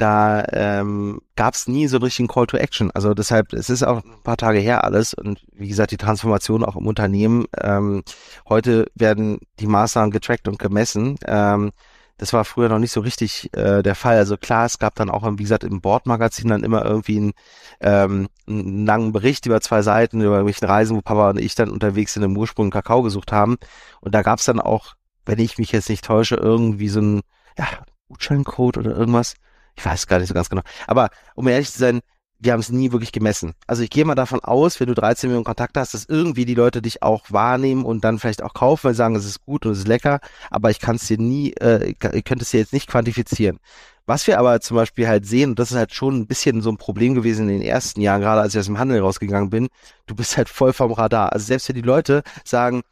da 0.00 0.44
ähm, 0.52 1.20
gab 1.36 1.54
es 1.54 1.68
nie 1.68 1.86
so 1.86 1.96
einen 1.96 2.04
richtigen 2.04 2.28
Call 2.28 2.46
to 2.46 2.56
Action. 2.56 2.90
Also 2.92 3.12
deshalb, 3.12 3.52
es 3.52 3.68
ist 3.68 3.82
auch 3.82 4.02
ein 4.02 4.22
paar 4.22 4.36
Tage 4.36 4.58
her 4.58 4.84
alles 4.84 5.12
und 5.14 5.44
wie 5.52 5.68
gesagt, 5.68 5.90
die 5.90 5.98
Transformation 5.98 6.64
auch 6.64 6.76
im 6.76 6.86
Unternehmen. 6.86 7.44
Ähm, 7.60 8.02
heute 8.48 8.86
werden 8.94 9.40
die 9.58 9.66
Maßnahmen 9.66 10.10
getrackt 10.10 10.48
und 10.48 10.58
gemessen. 10.58 11.16
Ähm, 11.26 11.72
das 12.16 12.32
war 12.32 12.44
früher 12.44 12.68
noch 12.68 12.78
nicht 12.78 12.92
so 12.92 13.00
richtig 13.00 13.50
äh, 13.54 13.82
der 13.82 13.94
Fall. 13.94 14.16
Also 14.16 14.36
klar, 14.36 14.66
es 14.66 14.78
gab 14.78 14.94
dann 14.94 15.10
auch, 15.10 15.22
wie 15.38 15.42
gesagt, 15.42 15.64
im 15.64 15.80
Bordmagazin 15.80 16.48
dann 16.48 16.64
immer 16.64 16.84
irgendwie 16.84 17.18
einen, 17.18 17.32
ähm, 17.80 18.28
einen 18.46 18.86
langen 18.86 19.12
Bericht 19.12 19.46
über 19.46 19.60
zwei 19.60 19.82
Seiten 19.82 20.20
über 20.20 20.36
irgendwelchen 20.36 20.68
Reisen, 20.68 20.96
wo 20.96 21.02
Papa 21.02 21.30
und 21.30 21.40
ich 21.40 21.54
dann 21.54 21.70
unterwegs 21.70 22.16
in 22.16 22.22
dem 22.22 22.36
Ursprung 22.36 22.70
Kakao 22.70 23.02
gesucht 23.02 23.32
haben. 23.32 23.56
Und 24.00 24.14
da 24.14 24.22
gab 24.22 24.38
es 24.38 24.46
dann 24.46 24.60
auch, 24.60 24.94
wenn 25.26 25.38
ich 25.38 25.58
mich 25.58 25.72
jetzt 25.72 25.88
nicht 25.88 26.04
täusche, 26.04 26.36
irgendwie 26.36 26.88
so 26.88 27.00
ein 27.00 27.20
ja, 27.58 27.66
Gutscheincode 28.08 28.78
oder 28.78 28.96
irgendwas 28.96 29.34
ich 29.80 29.86
weiß 29.86 30.06
gar 30.06 30.18
nicht 30.18 30.28
so 30.28 30.34
ganz 30.34 30.50
genau. 30.50 30.62
Aber 30.86 31.08
um 31.34 31.48
ehrlich 31.48 31.72
zu 31.72 31.78
sein, 31.78 32.00
wir 32.38 32.52
haben 32.52 32.60
es 32.60 32.70
nie 32.70 32.92
wirklich 32.92 33.12
gemessen. 33.12 33.52
Also 33.66 33.82
ich 33.82 33.90
gehe 33.90 34.04
mal 34.04 34.14
davon 34.14 34.40
aus, 34.40 34.80
wenn 34.80 34.86
du 34.86 34.94
13 34.94 35.28
Millionen 35.28 35.44
Kontakte 35.44 35.80
hast, 35.80 35.92
dass 35.92 36.06
irgendwie 36.06 36.46
die 36.46 36.54
Leute 36.54 36.80
dich 36.80 37.02
auch 37.02 37.24
wahrnehmen 37.28 37.84
und 37.84 38.02
dann 38.02 38.18
vielleicht 38.18 38.42
auch 38.42 38.54
kaufen, 38.54 38.84
weil 38.84 38.94
sie 38.94 38.98
sagen, 38.98 39.14
es 39.14 39.26
ist 39.26 39.44
gut 39.44 39.66
und 39.66 39.72
es 39.72 39.80
ist 39.80 39.88
lecker, 39.88 40.20
aber 40.50 40.70
ich 40.70 40.80
kann 40.80 40.96
es 40.96 41.06
dir 41.06 41.18
nie, 41.18 41.52
äh, 41.52 41.90
ihr 41.90 42.22
könnt 42.22 42.40
es 42.40 42.50
dir 42.50 42.60
jetzt 42.60 42.72
nicht 42.72 42.88
quantifizieren. 42.88 43.58
Was 44.06 44.26
wir 44.26 44.38
aber 44.38 44.60
zum 44.60 44.76
Beispiel 44.76 45.06
halt 45.06 45.26
sehen, 45.26 45.50
und 45.50 45.58
das 45.58 45.70
ist 45.70 45.76
halt 45.76 45.94
schon 45.94 46.18
ein 46.18 46.26
bisschen 46.26 46.62
so 46.62 46.70
ein 46.70 46.78
Problem 46.78 47.14
gewesen 47.14 47.48
in 47.48 47.60
den 47.60 47.68
ersten 47.68 48.00
Jahren, 48.00 48.22
gerade 48.22 48.40
als 48.40 48.54
ich 48.54 48.60
aus 48.60 48.66
dem 48.66 48.78
Handel 48.78 49.00
rausgegangen 49.00 49.50
bin, 49.50 49.68
du 50.06 50.14
bist 50.14 50.36
halt 50.36 50.48
voll 50.48 50.72
vom 50.72 50.92
Radar. 50.92 51.32
Also 51.32 51.46
selbst 51.46 51.68
wenn 51.68 51.76
die 51.76 51.82
Leute 51.82 52.22
sagen, 52.44 52.82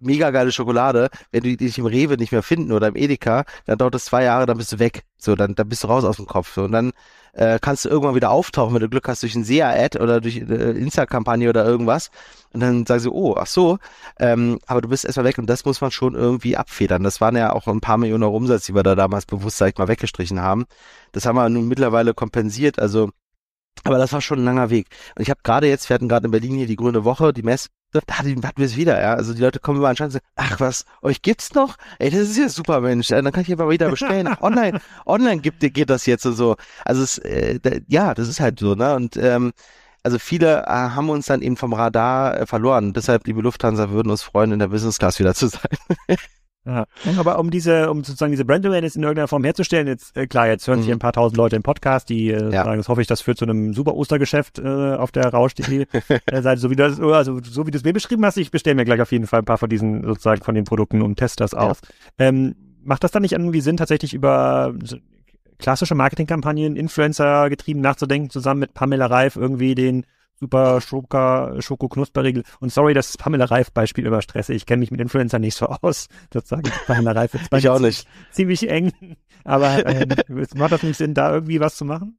mega 0.00 0.30
geile 0.30 0.52
Schokolade, 0.52 1.08
wenn 1.30 1.42
die 1.42 1.56
dich 1.56 1.78
im 1.78 1.86
Rewe 1.86 2.16
nicht 2.16 2.32
mehr 2.32 2.42
finden 2.42 2.72
oder 2.72 2.88
im 2.88 2.96
Edeka, 2.96 3.44
dann 3.66 3.78
dauert 3.78 3.94
es 3.94 4.04
zwei 4.04 4.24
Jahre, 4.24 4.46
dann 4.46 4.58
bist 4.58 4.72
du 4.72 4.78
weg. 4.78 5.02
So, 5.16 5.34
dann, 5.34 5.54
dann 5.54 5.68
bist 5.68 5.84
du 5.84 5.88
raus 5.88 6.04
aus 6.04 6.16
dem 6.16 6.26
Kopf. 6.26 6.54
So, 6.54 6.64
und 6.64 6.72
dann 6.72 6.92
äh, 7.32 7.58
kannst 7.60 7.84
du 7.84 7.88
irgendwann 7.88 8.14
wieder 8.14 8.30
auftauchen, 8.30 8.74
wenn 8.74 8.80
du 8.80 8.88
Glück 8.88 9.08
hast, 9.08 9.22
durch 9.22 9.34
ein 9.34 9.44
SEA-Ad 9.44 9.98
oder 9.98 10.20
durch 10.20 10.40
eine 10.40 10.72
Insta-Kampagne 10.72 11.48
oder 11.48 11.64
irgendwas. 11.64 12.10
Und 12.52 12.60
dann 12.60 12.86
sagen 12.86 13.00
sie, 13.00 13.10
oh, 13.10 13.34
ach 13.36 13.46
so, 13.46 13.78
ähm, 14.18 14.58
aber 14.66 14.80
du 14.80 14.88
bist 14.88 15.04
erstmal 15.04 15.26
weg 15.26 15.38
und 15.38 15.46
das 15.46 15.64
muss 15.64 15.80
man 15.80 15.90
schon 15.90 16.14
irgendwie 16.14 16.56
abfedern. 16.56 17.02
Das 17.02 17.20
waren 17.20 17.36
ja 17.36 17.52
auch 17.52 17.66
ein 17.66 17.80
paar 17.80 17.98
Millionen 17.98 18.24
Euro 18.24 18.36
Umsatz, 18.36 18.66
die 18.66 18.74
wir 18.74 18.82
da 18.82 18.94
damals 18.94 19.26
bewusst, 19.26 19.58
sag 19.58 19.68
ich 19.68 19.78
mal, 19.78 19.88
weggestrichen 19.88 20.40
haben. 20.40 20.66
Das 21.12 21.26
haben 21.26 21.36
wir 21.36 21.48
nun 21.48 21.68
mittlerweile 21.68 22.14
kompensiert. 22.14 22.78
Also 22.78 23.10
aber 23.84 23.98
das 23.98 24.12
war 24.12 24.20
schon 24.20 24.40
ein 24.40 24.44
langer 24.44 24.70
Weg. 24.70 24.88
Und 25.16 25.22
ich 25.22 25.30
habe 25.30 25.40
gerade 25.42 25.66
jetzt, 25.66 25.88
wir 25.88 25.94
hatten 25.94 26.08
gerade 26.08 26.26
in 26.26 26.30
Berlin 26.30 26.54
hier 26.54 26.66
die 26.66 26.76
Grüne 26.76 27.04
Woche, 27.04 27.32
die 27.32 27.42
Messe, 27.42 27.68
da 27.92 28.00
hatten 28.18 28.42
wir 28.56 28.66
es 28.66 28.76
wieder, 28.76 29.00
ja. 29.00 29.14
Also 29.14 29.34
die 29.34 29.40
Leute 29.40 29.60
kommen 29.60 29.78
immer 29.78 29.88
anscheinend 29.88 30.14
und 30.14 30.20
sagen, 30.20 30.32
ach 30.36 30.60
was, 30.60 30.84
euch 31.02 31.22
gibt's 31.22 31.54
noch? 31.54 31.76
Ey, 31.98 32.10
das 32.10 32.20
ist 32.20 32.38
ja 32.38 32.48
super, 32.48 32.80
Mensch. 32.80 33.08
Dann 33.08 33.30
kann 33.32 33.42
ich 33.42 33.52
aber 33.52 33.68
wieder 33.70 33.90
bestellen. 33.90 34.28
online, 34.40 34.80
online 35.06 35.40
gibt, 35.40 35.60
geht 35.60 35.90
das 35.90 36.06
jetzt 36.06 36.26
und 36.26 36.34
so. 36.34 36.56
Also 36.84 37.02
es, 37.02 37.18
äh, 37.18 37.60
da, 37.60 37.70
ja, 37.88 38.14
das 38.14 38.28
ist 38.28 38.40
halt 38.40 38.58
so, 38.58 38.74
ne? 38.74 38.94
Und 38.94 39.16
ähm, 39.16 39.52
also 40.02 40.18
viele 40.18 40.62
äh, 40.62 40.66
haben 40.66 41.10
uns 41.10 41.26
dann 41.26 41.42
eben 41.42 41.56
vom 41.56 41.72
Radar 41.72 42.40
äh, 42.40 42.46
verloren. 42.46 42.92
Deshalb, 42.92 43.26
liebe 43.26 43.40
Lufthansa, 43.42 43.90
würden 43.90 44.10
uns 44.10 44.22
freuen, 44.22 44.52
in 44.52 44.58
der 44.58 44.68
Business 44.68 44.98
Class 44.98 45.18
wieder 45.18 45.34
zu 45.34 45.48
sein. 45.48 45.62
Ja. 46.64 46.86
Aber 47.18 47.38
um 47.38 47.50
diese, 47.50 47.90
um 47.90 48.04
sozusagen 48.04 48.30
diese 48.30 48.44
Brand 48.44 48.64
Awareness 48.64 48.94
in 48.94 49.02
irgendeiner 49.02 49.28
Form 49.28 49.42
herzustellen, 49.42 49.88
jetzt 49.88 50.16
äh, 50.16 50.26
klar, 50.26 50.46
jetzt 50.46 50.66
hören 50.68 50.78
sich 50.78 50.88
mhm. 50.88 50.94
ein 50.94 50.98
paar 51.00 51.12
tausend 51.12 51.36
Leute 51.36 51.56
im 51.56 51.62
Podcast, 51.62 52.08
die 52.08 52.30
äh, 52.30 52.52
ja. 52.52 52.64
sagen, 52.64 52.78
das 52.78 52.88
hoffe 52.88 53.00
ich, 53.00 53.08
das 53.08 53.20
führt 53.20 53.38
zu 53.38 53.44
einem 53.44 53.74
super 53.74 53.94
Ostergeschäft 53.94 54.60
äh, 54.60 54.94
auf 54.94 55.10
der 55.10 55.28
Rausch.de 55.28 55.86
äh, 56.26 56.56
so 56.56 56.70
wie 56.70 56.76
das, 56.76 57.00
also 57.00 57.40
so 57.42 57.66
wie 57.66 57.72
du 57.72 57.78
es 57.78 57.84
mir 57.84 57.92
beschrieben 57.92 58.24
hast, 58.24 58.36
ich 58.36 58.50
bestelle 58.50 58.76
mir 58.76 58.84
gleich 58.84 59.00
auf 59.00 59.10
jeden 59.10 59.26
Fall 59.26 59.40
ein 59.40 59.44
paar 59.44 59.58
von 59.58 59.68
diesen 59.68 60.04
sozusagen 60.04 60.42
von 60.42 60.54
den 60.54 60.64
Produkten 60.64 61.02
und 61.02 61.16
teste 61.16 61.42
das 61.42 61.54
aus. 61.54 61.80
Ja. 62.18 62.26
Ähm, 62.26 62.54
macht 62.84 63.02
das 63.02 63.10
dann 63.10 63.22
nicht 63.22 63.32
irgendwie 63.32 63.60
Sinn, 63.60 63.76
tatsächlich 63.76 64.14
über 64.14 64.74
klassische 65.58 65.94
Marketingkampagnen, 65.94 66.76
Influencer 66.76 67.48
getrieben 67.48 67.80
nachzudenken, 67.80 68.30
zusammen 68.30 68.60
mit 68.60 68.74
Pamela 68.74 69.06
Reif 69.06 69.36
irgendwie 69.36 69.74
den 69.74 70.04
super 70.42 70.80
Schoko, 70.80 71.60
Schoko 71.60 71.88
Knusperriegel. 71.88 72.42
Und 72.58 72.72
sorry, 72.72 72.94
das 72.94 73.16
Pamela 73.16 73.44
Reif 73.44 73.70
Beispiel 73.70 74.04
immer 74.04 74.22
stresse. 74.22 74.52
Ich 74.52 74.66
kenne 74.66 74.80
mich 74.80 74.90
mit 74.90 75.00
Influencer 75.00 75.38
nicht 75.38 75.56
so 75.56 75.66
aus. 75.66 76.08
Sozusagen 76.32 76.70
Pamela 76.86 77.12
Reif 77.12 77.34
ist 77.34 77.54
ich 77.54 77.68
auch 77.68 77.78
nicht. 77.78 78.08
ziemlich 78.32 78.68
eng. 78.68 78.92
Aber 79.44 79.86
äh, 79.86 80.06
macht 80.56 80.72
das 80.72 80.82
nicht 80.82 80.96
Sinn, 80.96 81.14
da 81.14 81.32
irgendwie 81.32 81.60
was 81.60 81.76
zu 81.76 81.84
machen? 81.84 82.18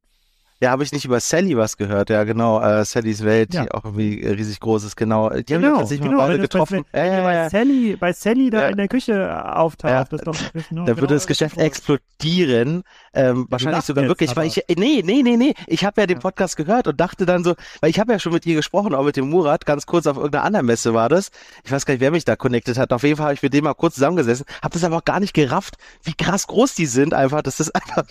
Ja, 0.61 0.71
habe 0.71 0.83
ich 0.83 0.91
nicht 0.91 1.03
über 1.03 1.19
Sally 1.19 1.57
was 1.57 1.75
gehört, 1.75 2.09
ja 2.09 2.23
genau, 2.23 2.61
äh, 2.61 2.85
Sallys 2.85 3.23
Welt, 3.23 3.53
ja. 3.53 3.63
die 3.63 3.71
auch 3.71 3.83
irgendwie 3.83 4.25
riesig 4.25 4.59
groß 4.59 4.85
ist, 4.85 4.95
genau. 4.95 5.29
Die 5.29 5.43
genau, 5.43 5.67
haben 5.67 5.77
tatsächlich 5.79 6.07
genau, 6.07 6.21
mal 6.21 6.27
beide 6.27 6.39
getroffen. 6.39 6.85
Bei, 6.91 7.05
ja, 7.05 7.21
ja, 7.21 7.33
ja. 7.33 7.49
Sally, 7.49 7.97
bei 7.97 8.13
Sally 8.13 8.49
da 8.49 8.69
in 8.69 8.77
der 8.77 8.87
Küche 8.87 9.55
auftaucht, 9.55 10.13
das 10.13 10.21
doch, 10.21 10.35
da 10.35 10.61
genau, 10.69 10.87
würde 10.87 11.15
das 11.15 11.27
Geschäft 11.27 11.57
explodieren, 11.57 12.83
ähm, 13.13 13.45
wahrscheinlich 13.49 13.83
sogar 13.83 14.07
wirklich, 14.07 14.35
weil 14.35 14.47
ich, 14.47 14.63
nee, 14.77 15.01
nee, 15.03 15.21
nee, 15.21 15.35
nee, 15.35 15.53
ich 15.67 15.83
habe 15.83 15.99
ja 15.99 16.07
den 16.07 16.19
Podcast 16.19 16.55
gehört 16.55 16.87
und 16.87 16.99
dachte 16.99 17.25
dann 17.25 17.43
so, 17.43 17.55
weil 17.81 17.89
ich 17.89 17.99
habe 17.99 18.13
ja 18.13 18.19
schon 18.19 18.31
mit 18.31 18.45
ihr 18.45 18.55
gesprochen, 18.55 18.95
auch 18.95 19.03
mit 19.03 19.17
dem 19.17 19.29
Murat, 19.29 19.65
ganz 19.65 19.85
kurz 19.85 20.07
auf 20.07 20.15
irgendeiner 20.15 20.45
anderen 20.45 20.65
Messe 20.65 20.93
war 20.93 21.09
das. 21.09 21.31
Ich 21.65 21.71
weiß 21.71 21.85
gar 21.85 21.93
nicht, 21.93 22.01
wer 22.01 22.11
mich 22.11 22.25
da 22.25 22.35
connected 22.35 22.77
hat. 22.77 22.93
Auf 22.93 23.03
jeden 23.03 23.17
Fall 23.17 23.25
habe 23.25 23.33
ich 23.33 23.43
mit 23.43 23.53
dem 23.53 23.65
mal 23.65 23.73
kurz 23.73 23.95
zusammengesessen, 23.95 24.45
habe 24.61 24.73
das 24.73 24.83
aber 24.83 24.97
auch 24.97 25.05
gar 25.05 25.19
nicht 25.19 25.33
gerafft, 25.33 25.75
wie 26.03 26.13
krass 26.13 26.47
groß 26.47 26.75
die 26.75 26.85
sind 26.85 27.13
einfach, 27.13 27.41
dass 27.41 27.57
das 27.57 27.69
einfach, 27.75 28.05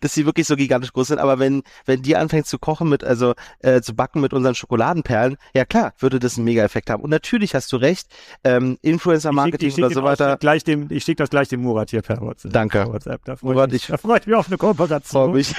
dass 0.00 0.14
sie 0.14 0.24
wirklich 0.24 0.46
so 0.46 0.56
gigantisch 0.56 0.94
groß 0.94 1.08
sind. 1.08 1.18
Aber 1.18 1.38
wenn 1.38 1.62
wenn 1.89 1.89
die 1.96 2.16
anfängt 2.16 2.46
zu 2.46 2.58
kochen 2.58 2.88
mit, 2.88 3.04
also 3.04 3.34
äh, 3.60 3.80
zu 3.80 3.94
backen 3.94 4.20
mit 4.20 4.32
unseren 4.32 4.54
Schokoladenperlen, 4.54 5.36
ja 5.54 5.64
klar, 5.64 5.92
würde 5.98 6.18
das 6.18 6.36
einen 6.36 6.44
Mega-Effekt 6.44 6.90
haben. 6.90 7.02
Und 7.02 7.10
natürlich 7.10 7.54
hast 7.54 7.72
du 7.72 7.76
recht, 7.76 8.08
ähm, 8.44 8.78
Influencer-Marketing 8.82 9.72
oder 9.74 9.90
so 9.90 10.02
weiter. 10.02 10.36
Gleich 10.36 10.64
dem, 10.64 10.86
ich 10.90 11.04
schicke 11.04 11.22
das 11.22 11.30
gleich 11.30 11.48
dem 11.48 11.62
Murat 11.62 11.90
hier 11.90 12.02
per 12.02 12.20
WhatsApp. 12.20 12.52
Danke. 12.52 12.86
WhatsApp. 12.86 13.24
Da 13.24 13.36
freue 13.36 13.66
ich, 13.66 13.72
mich, 13.72 13.86
da 13.86 13.96
freu 13.96 14.16
ich 14.16 14.26
mich 14.26 14.36
auf 14.36 14.46
eine 14.48 14.58
Kooperation. 14.58 15.32
Mich. 15.32 15.54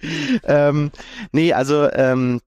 ähm, 0.44 0.90
nee, 1.32 1.52
also 1.52 1.90
ähm, 1.92 2.40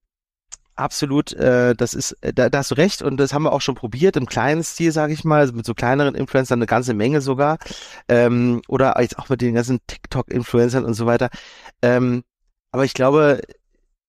absolut, 0.76 1.34
äh, 1.34 1.76
das 1.76 1.94
ist, 1.94 2.18
äh, 2.22 2.34
da, 2.34 2.50
da 2.50 2.60
hast 2.60 2.72
du 2.72 2.76
recht 2.76 3.02
und 3.02 3.18
das 3.18 3.34
haben 3.34 3.44
wir 3.44 3.54
auch 3.54 3.62
schon 3.62 3.76
probiert 3.76 4.16
im 4.18 4.26
kleinen 4.26 4.64
Stil, 4.64 4.92
sage 4.92 5.14
ich 5.14 5.24
mal, 5.24 5.40
also 5.40 5.54
mit 5.54 5.66
so 5.66 5.74
kleineren 5.74 6.16
Influencern 6.16 6.60
eine 6.60 6.66
ganze 6.66 6.94
Menge 6.94 7.22
sogar 7.22 7.58
ähm, 8.08 8.62
oder 8.68 9.00
jetzt 9.02 9.20
auch 9.20 9.30
mit 9.30 9.42
den 9.42 9.56
ganzen 9.56 9.80
TikTok-Influencern 9.88 10.86
und 10.86 10.94
so 10.94 11.06
weiter. 11.06 11.30
Ähm, 11.82 12.24
aber 12.74 12.86
ich 12.86 12.94
glaube, 12.94 13.42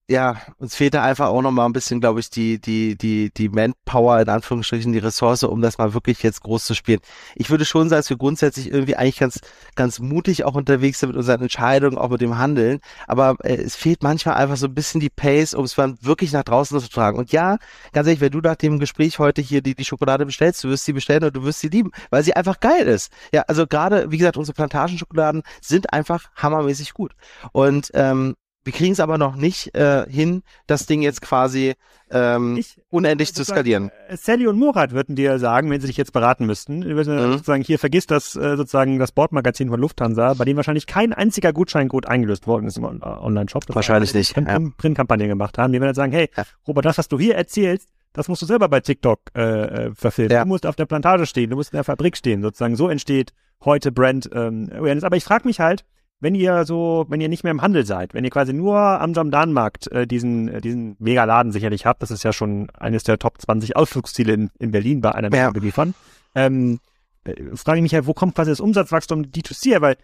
ja, 0.07 0.37
uns 0.59 0.75
fehlt 0.75 0.93
da 0.93 1.03
einfach 1.03 1.29
auch 1.29 1.41
noch 1.41 1.51
mal 1.51 1.65
ein 1.65 1.73
bisschen, 1.73 1.99
glaube 1.99 2.21
ich, 2.21 2.29
die, 2.29 2.61
die, 2.61 2.97
die, 2.97 3.31
die 3.33 3.49
Manpower, 3.49 4.21
in 4.21 4.29
Anführungsstrichen, 4.29 4.93
die 4.93 4.99
Ressource, 4.99 5.45
um 5.45 5.63
das 5.63 5.79
mal 5.79 5.95
wirklich 5.95 6.23
jetzt 6.23 6.43
groß 6.43 6.67
zu 6.67 6.75
spielen. 6.75 7.01
Ich 7.37 7.49
würde 7.49 7.65
schon 7.65 7.89
sagen, 7.89 8.01
dass 8.01 8.11
wir 8.11 8.19
grundsätzlich 8.19 8.71
irgendwie 8.71 8.97
eigentlich 8.97 9.19
ganz, 9.19 9.41
ganz 9.77 10.01
mutig 10.01 10.45
auch 10.45 10.57
unterwegs 10.57 11.01
sind 11.01 11.09
mit 11.11 11.17
unseren 11.17 11.41
Entscheidungen, 11.41 11.97
auch 11.97 12.11
mit 12.11 12.21
dem 12.21 12.37
Handeln. 12.37 12.81
Aber 13.07 13.37
äh, 13.45 13.55
es 13.55 13.77
fehlt 13.77 14.03
manchmal 14.03 14.35
einfach 14.35 14.59
so 14.59 14.67
ein 14.67 14.75
bisschen 14.75 15.01
die 15.01 15.09
Pace, 15.09 15.55
um 15.55 15.65
es 15.65 15.75
dann 15.75 15.97
wirklich 16.03 16.33
nach 16.33 16.45
draußen 16.45 16.79
zu 16.81 16.91
tragen. 16.91 17.19
Und 17.19 17.33
ja, 17.33 17.57
ganz 17.93 18.07
ehrlich, 18.07 18.21
wenn 18.21 18.33
du 18.33 18.41
nach 18.41 18.57
dem 18.57 18.79
Gespräch 18.79 19.19
heute 19.19 19.41
hier 19.41 19.63
die, 19.63 19.75
die 19.75 19.87
Schokolade 19.87 20.27
bestellst, 20.27 20.63
du 20.65 20.69
wirst 20.69 20.85
sie 20.85 20.93
bestellen 20.93 21.25
und 21.25 21.35
du 21.35 21.45
wirst 21.45 21.61
sie 21.61 21.69
lieben, 21.69 21.93
weil 22.11 22.23
sie 22.23 22.37
einfach 22.37 22.61
geil 22.61 22.87
ist. 22.89 23.11
Ja, 23.33 23.43
also 23.49 23.67
gerade, 23.67 24.11
wie 24.11 24.19
gesagt, 24.19 24.37
unsere 24.37 24.55
Plantagenschokoladen 24.55 25.45
sind 25.63 25.95
einfach 25.95 26.29
hammermäßig 26.37 26.93
gut. 26.93 27.13
Und 27.53 27.91
ähm, 27.95 28.35
wir 28.65 28.73
kriegen 28.73 28.93
es 28.93 29.01
aber 29.01 29.19
noch 29.19 29.37
nicht 29.37 29.75
äh, 29.75 30.07
hin, 30.11 30.43
das 30.67 30.87
Ding 30.87 31.03
jetzt 31.03 31.21
quasi 31.21 31.75
ähm, 32.11 32.57
ich, 32.57 32.81
unendlich 32.89 33.35
zu 33.35 33.45
skalieren. 33.45 33.91
Äh, 34.09 34.17
Sally 34.17 34.47
und 34.47 34.59
Murat 34.59 34.93
würden 34.93 35.17
dir 35.17 35.39
sagen, 35.39 35.71
wenn 35.71 35.81
sie 35.81 35.87
dich 35.87 35.97
jetzt 35.97 36.13
beraten 36.13 36.47
müssten, 36.47 36.85
würden 36.85 37.15
mhm. 37.15 37.33
sozusagen 37.33 37.63
hier 37.63 37.79
vergiss 37.79 38.07
das 38.07 38.37
äh, 38.37 38.57
sozusagen 38.57 38.99
das 38.99 39.13
Bordmagazin 39.13 39.69
von 39.69 39.81
Lufthansa, 39.81 40.35
bei 40.35 40.45
dem 40.45 40.57
wahrscheinlich 40.57 40.87
kein 40.87 41.13
einziger 41.13 41.53
Gutscheincode 41.53 42.07
eingelöst 42.07 42.47
worden 42.47 42.67
ist 42.67 42.79
im 42.79 42.85
Online-Shop. 42.85 43.65
Wahrscheinlich 43.69 44.15
nicht. 44.15 44.37
Ja. 44.37 44.59
Printkampagnen 44.77 45.29
gemacht 45.29 45.59
haben. 45.59 45.73
Die 45.73 45.81
werden 45.81 45.95
sagen, 45.95 46.13
hey, 46.13 46.31
ja. 46.37 46.45
Robert, 46.67 46.85
das, 46.85 46.99
was 46.99 47.09
du 47.09 47.19
hier 47.19 47.35
erzählst, 47.35 47.89
das 48.15 48.29
musst 48.29 48.43
du 48.43 48.47
selber 48.47 48.69
bei 48.69 48.81
TikTok 48.81 49.21
äh, 49.37 49.43
äh, 49.43 49.95
verfilmen. 49.95 50.33
Ja. 50.33 50.45
Du 50.45 50.49
musst 50.49 50.67
auf 50.67 50.77
der 50.77 50.87
Plantage 50.87 51.27
stehen, 51.27 51.51
du 51.51 51.57
musst 51.57 51.73
in 51.73 51.77
der 51.77 51.85
Fabrik 51.85 52.17
stehen. 52.17 52.43
Sozusagen 52.43 52.77
so 52.77 52.89
entsteht 52.89 53.33
heute 53.65 53.93
Brand 53.93 54.31
ähm, 54.33 54.71
Awareness. 54.73 55.05
Aber 55.05 55.17
ich 55.17 55.25
frage 55.25 55.47
mich 55.47 55.61
halt, 55.61 55.85
wenn 56.25 56.35
ihr 56.35 56.65
so, 56.65 57.05
wenn 57.09 57.21
ihr 57.21 57.29
nicht 57.29 57.45
mehr 57.45 57.51
im 57.51 57.61
Handel 57.61 57.85
seid, 57.85 58.15
wenn 58.15 58.25
ihr 58.25 58.31
quasi 58.31 58.55
nur 58.55 58.79
am 58.79 59.13
Jamdan-Markt 59.13 59.93
äh, 59.93 60.07
diesen, 60.07 60.49
äh, 60.49 60.61
diesen 60.63 60.97
Megaladen 60.99 61.53
sicherlich 61.53 61.85
habt, 61.85 62.03
das 62.03 62.11
ist 62.11 62.25
ja 62.25 62.33
schon 62.33 62.71
eines 62.71 63.05
der 63.05 63.19
Top 63.19 63.43
20 63.43 63.77
Ausflugsziele 63.77 64.33
in, 64.33 64.51
in 64.59 64.71
Berlin 64.71 65.03
bei 65.03 65.15
einer 65.15 65.31
ja. 65.37 65.51
beliefern, 65.51 65.93
ähm, 66.35 66.81
äh, 67.25 67.35
frage 67.55 67.79
ich 67.79 67.83
mich 67.83 67.93
halt, 67.93 68.07
wo 68.07 68.15
kommt 68.15 68.35
quasi 68.35 68.51
das 68.51 68.61
Umsatzwachstum 68.61 69.25
D2C 69.25 69.83
Weil 69.83 69.97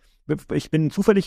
ich 0.52 0.70
bin 0.70 0.90
zufällig 0.90 1.26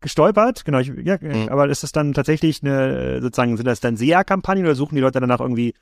gestolpert, 0.00 0.64
genau, 0.64 0.80
ich, 0.80 0.88
ja, 0.88 1.18
mhm. 1.20 1.48
aber 1.48 1.68
ist 1.68 1.84
das 1.84 1.92
dann 1.92 2.12
tatsächlich 2.12 2.62
eine, 2.62 3.22
sozusagen, 3.22 3.56
sind 3.56 3.66
das 3.66 3.78
dann 3.78 3.96
SEA-Kampagnen 3.96 4.66
oder 4.66 4.74
suchen 4.74 4.96
die 4.96 5.00
Leute 5.00 5.20
danach 5.20 5.40
irgendwie 5.40 5.72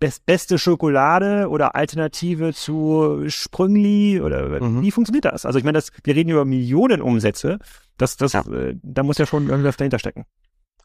best, 0.00 0.24
beste 0.24 0.58
Schokolade 0.58 1.48
oder 1.48 1.74
Alternative 1.74 2.54
zu 2.54 3.24
Sprüngli 3.28 4.20
oder 4.20 4.62
mhm. 4.62 4.82
wie 4.82 4.90
funktioniert 4.90 5.26
das? 5.26 5.44
Also 5.44 5.58
ich 5.58 5.64
meine, 5.64 5.76
das, 5.76 5.90
wir 6.02 6.16
reden 6.16 6.30
über 6.30 6.46
Millionen 6.46 7.02
Umsätze, 7.02 7.58
das, 7.98 8.16
das, 8.16 8.32
ja. 8.32 8.40
äh, 8.46 8.76
da 8.82 9.02
muss 9.02 9.18
ja 9.18 9.26
schon 9.26 9.48
irgendwas 9.48 9.76
dahinter 9.76 9.98
stecken. 9.98 10.24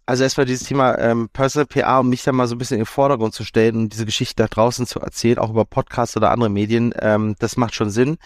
Also 0.06 0.24
erstmal 0.24 0.46
dieses 0.46 0.68
Thema 0.68 0.98
ähm, 1.00 1.30
Personal 1.30 1.66
PA, 1.66 2.00
um 2.00 2.10
mich 2.10 2.24
da 2.24 2.34
mal 2.34 2.48
so 2.48 2.56
ein 2.56 2.58
bisschen 2.58 2.76
in 2.76 2.82
den 2.82 2.88
Vordergrund 2.88 3.34
zu 3.34 3.46
stellen 3.46 3.78
und 3.78 3.94
diese 3.94 4.06
Geschichte 4.06 4.44
da 4.44 4.48
draußen 4.48 4.86
zu 4.86 5.00
erzählen, 5.00 5.38
auch 5.38 5.50
über 5.50 5.64
Podcasts 5.64 6.18
oder 6.18 6.32
andere 6.32 6.50
Medien, 6.50 6.94
ähm, 7.00 7.36
das 7.40 7.56
macht 7.56 7.74
schon 7.74 7.90
Sinn. 7.90 8.18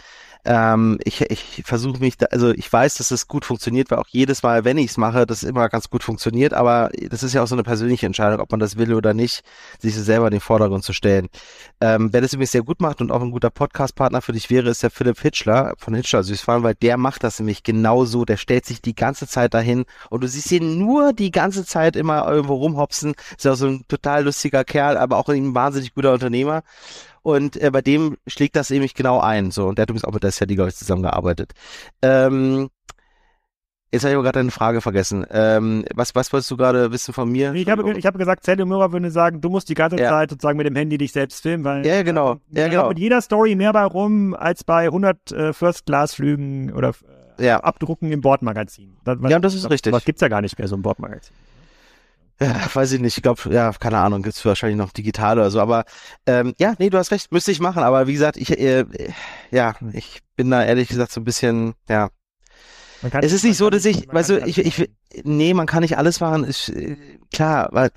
Ähm, 0.45 0.97
ich 1.03 1.21
ich 1.21 1.63
versuche 1.65 1.99
mich 1.99 2.17
da, 2.17 2.27
also 2.27 2.51
ich 2.51 2.71
weiß, 2.71 2.95
dass 2.95 3.11
es 3.11 3.27
gut 3.27 3.45
funktioniert, 3.45 3.91
weil 3.91 3.99
auch 3.99 4.07
jedes 4.09 4.43
Mal, 4.43 4.65
wenn 4.65 4.77
ich 4.77 4.91
es 4.91 4.97
mache, 4.97 5.25
das 5.25 5.43
immer 5.43 5.69
ganz 5.69 5.89
gut 5.89 6.03
funktioniert, 6.03 6.53
aber 6.53 6.89
das 7.09 7.23
ist 7.23 7.33
ja 7.33 7.43
auch 7.43 7.47
so 7.47 7.55
eine 7.55 7.63
persönliche 7.63 8.05
Entscheidung, 8.05 8.39
ob 8.39 8.51
man 8.51 8.59
das 8.59 8.77
will 8.77 8.93
oder 8.93 9.13
nicht, 9.13 9.43
sich 9.79 9.95
so 9.95 10.03
selber 10.03 10.27
in 10.27 10.31
den 10.31 10.39
Vordergrund 10.39 10.83
zu 10.83 10.93
stellen. 10.93 11.27
Ähm, 11.81 12.09
wer 12.11 12.21
das 12.21 12.33
übrigens 12.33 12.51
sehr 12.51 12.63
gut 12.63 12.81
macht 12.81 13.01
und 13.01 13.11
auch 13.11 13.21
ein 13.21 13.31
guter 13.31 13.49
Podcast-Partner 13.49 14.21
für 14.21 14.31
dich 14.33 14.49
wäre, 14.49 14.69
ist 14.69 14.83
der 14.83 14.91
Philipp 14.91 15.19
Hitchler 15.19 15.73
von 15.77 15.93
Hitchler 15.93 16.23
Süßfahren, 16.23 16.63
weil 16.63 16.75
der 16.75 16.97
macht 16.97 17.23
das 17.23 17.39
nämlich 17.39 17.63
genauso, 17.63 18.25
der 18.25 18.37
stellt 18.37 18.65
sich 18.65 18.81
die 18.81 18.95
ganze 18.95 19.27
Zeit 19.27 19.53
dahin 19.53 19.85
und 20.09 20.23
du 20.23 20.27
siehst 20.27 20.51
ihn 20.51 20.77
nur 20.77 21.13
die 21.13 21.31
ganze 21.31 21.65
Zeit 21.65 21.95
immer 21.95 22.27
irgendwo 22.27 22.55
rumhopsen, 22.55 23.15
ist 23.37 23.45
ja 23.45 23.53
auch 23.53 23.55
so 23.55 23.67
ein 23.67 23.85
total 23.87 24.23
lustiger 24.25 24.63
Kerl, 24.63 24.97
aber 24.97 25.17
auch 25.17 25.29
ein 25.29 25.55
wahnsinnig 25.55 25.93
guter 25.93 26.13
Unternehmer 26.13 26.63
und 27.27 27.61
äh, 27.61 27.71
bei 27.71 27.81
dem 27.81 28.15
schlägt 28.25 28.55
das 28.55 28.69
nämlich 28.69 28.93
genau 28.93 29.19
ein. 29.19 29.51
So, 29.51 29.67
und 29.67 29.77
der 29.77 29.81
hat 29.81 29.89
übrigens 29.89 30.05
auch 30.05 30.13
mit 30.13 30.23
der 30.23 30.31
Sadie, 30.31 30.55
glaube 30.55 30.69
ich, 30.69 30.77
zusammengearbeitet. 30.77 31.51
Ähm, 32.01 32.69
Jetzt 33.91 34.03
habe 34.03 34.11
ich 34.11 34.15
aber 34.15 34.23
gerade 34.23 34.39
eine 34.39 34.51
Frage 34.51 34.79
vergessen. 34.81 35.25
Ähm, 35.29 35.85
was, 35.93 36.15
was 36.15 36.31
wolltest 36.31 36.51
du 36.51 36.57
gerade 36.57 36.91
wissen 36.91 37.13
von 37.13 37.29
mir? 37.29 37.53
Ich 37.53 37.69
habe, 37.69 37.97
ich 37.97 38.05
habe 38.05 38.17
gesagt, 38.17 38.45
Sally 38.45 38.63
Mura 38.63 38.91
würde 38.91 39.11
sagen, 39.11 39.41
du 39.41 39.49
musst 39.49 39.67
die 39.67 39.75
ganze 39.75 39.97
ja. 39.97 40.09
Zeit 40.09 40.29
sozusagen 40.29 40.57
mit 40.57 40.67
dem 40.67 40.75
Handy 40.75 40.97
dich 40.97 41.11
selbst 41.11 41.41
filmen, 41.41 41.63
weil 41.63 41.85
ja, 41.85 42.01
genau. 42.03 42.33
Äh, 42.53 42.61
ja, 42.61 42.67
genau. 42.69 42.89
mit 42.89 42.99
jeder 42.99 43.21
Story 43.21 43.55
mehr 43.55 43.73
bei 43.73 43.83
rum 43.83 44.33
als 44.33 44.63
bei 44.63 44.85
100 44.85 45.31
äh, 45.31 45.53
First-Class-Flügen 45.53 46.71
oder 46.73 46.93
äh, 47.39 47.45
ja. 47.45 47.59
Abdrucken 47.59 48.11
im 48.11 48.21
Bordmagazin. 48.21 48.97
Das, 49.03 49.21
was, 49.21 49.31
ja, 49.31 49.39
das 49.39 49.53
ist 49.53 49.65
das, 49.65 49.71
richtig. 49.71 49.93
Das 49.93 50.05
gibt's 50.05 50.21
ja 50.21 50.27
gar 50.29 50.41
nicht 50.41 50.57
mehr, 50.57 50.67
so 50.67 50.75
ein 50.75 50.81
Bordmagazin. 50.81 51.35
Ja, 52.39 52.67
weiß 52.73 52.91
ich 52.91 53.01
nicht. 53.01 53.17
Ich 53.17 53.23
glaube, 53.23 53.41
ja, 53.51 53.71
keine 53.73 53.97
Ahnung, 53.97 54.21
gibt's 54.21 54.45
wahrscheinlich 54.45 54.77
noch 54.77 54.91
digital 54.91 55.39
oder 55.39 55.49
so. 55.49 55.59
Aber 55.59 55.85
ähm, 56.25 56.53
ja, 56.59 56.75
nee, 56.77 56.89
du 56.89 56.97
hast 56.97 57.11
recht, 57.11 57.31
müsste 57.31 57.51
ich 57.51 57.59
machen. 57.59 57.83
Aber 57.83 58.07
wie 58.07 58.13
gesagt, 58.13 58.37
ich, 58.37 58.57
äh, 58.59 58.85
ja, 59.51 59.75
ich 59.93 60.21
bin 60.35 60.51
da 60.51 60.63
ehrlich 60.63 60.87
gesagt 60.87 61.11
so 61.11 61.21
ein 61.21 61.25
bisschen, 61.25 61.73
ja. 61.89 62.09
Es 63.21 63.31
ist 63.31 63.43
nicht 63.43 63.57
so, 63.57 63.69
dass 63.69 63.85
ich, 63.85 64.07
weißt 64.07 64.29
du, 64.29 64.45
ich, 64.45 64.57
ich, 64.57 64.89
nee, 65.23 65.53
man 65.53 65.67
kann 65.67 65.81
nicht 65.81 65.97
alles 65.97 66.19
machen, 66.19 66.43
ist 66.43 66.69
äh, 66.69 66.97
klar, 67.31 67.69
weil 67.71 67.91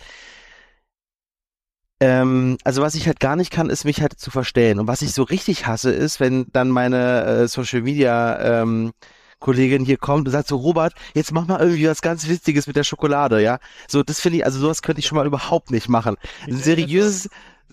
ähm, 2.01 2.57
also 2.65 2.83
was 2.83 2.95
ich 2.95 3.07
halt 3.07 3.21
gar 3.21 3.37
nicht 3.37 3.51
kann, 3.51 3.69
ist 3.71 3.85
mich 3.85 4.01
halt 4.01 4.19
zu 4.19 4.31
verstellen. 4.31 4.79
Und 4.79 4.87
was 4.87 5.03
ich 5.03 5.13
so 5.13 5.23
richtig 5.23 5.67
hasse, 5.67 5.91
ist, 5.91 6.19
wenn 6.19 6.47
dann 6.53 6.69
meine 6.71 7.25
äh, 7.25 7.49
Social 7.49 7.83
Media 7.83 8.63
ähm, 8.63 8.93
Kollegin 9.41 9.85
hier 9.85 9.97
kommt 9.97 10.27
und 10.27 10.33
sagt 10.33 10.49
so, 10.49 10.57
Robert, 10.57 10.95
jetzt 11.15 11.33
mach 11.33 11.47
mal 11.47 11.61
irgendwie 11.61 11.89
was 11.89 12.03
ganz 12.03 12.29
Witziges 12.29 12.67
mit 12.67 12.77
der 12.77 12.85
Schokolade, 12.85 13.43
ja. 13.43 13.59
So, 13.89 14.03
das 14.03 14.21
finde 14.21 14.39
ich, 14.39 14.45
also 14.45 14.61
sowas 14.61 14.83
könnte 14.83 15.01
ich 15.01 15.07
schon 15.07 15.17
mal 15.17 15.27
überhaupt 15.27 15.71
nicht 15.71 15.89
machen. 15.89 16.17
Ein 16.47 16.59
seriöses, 16.59 17.29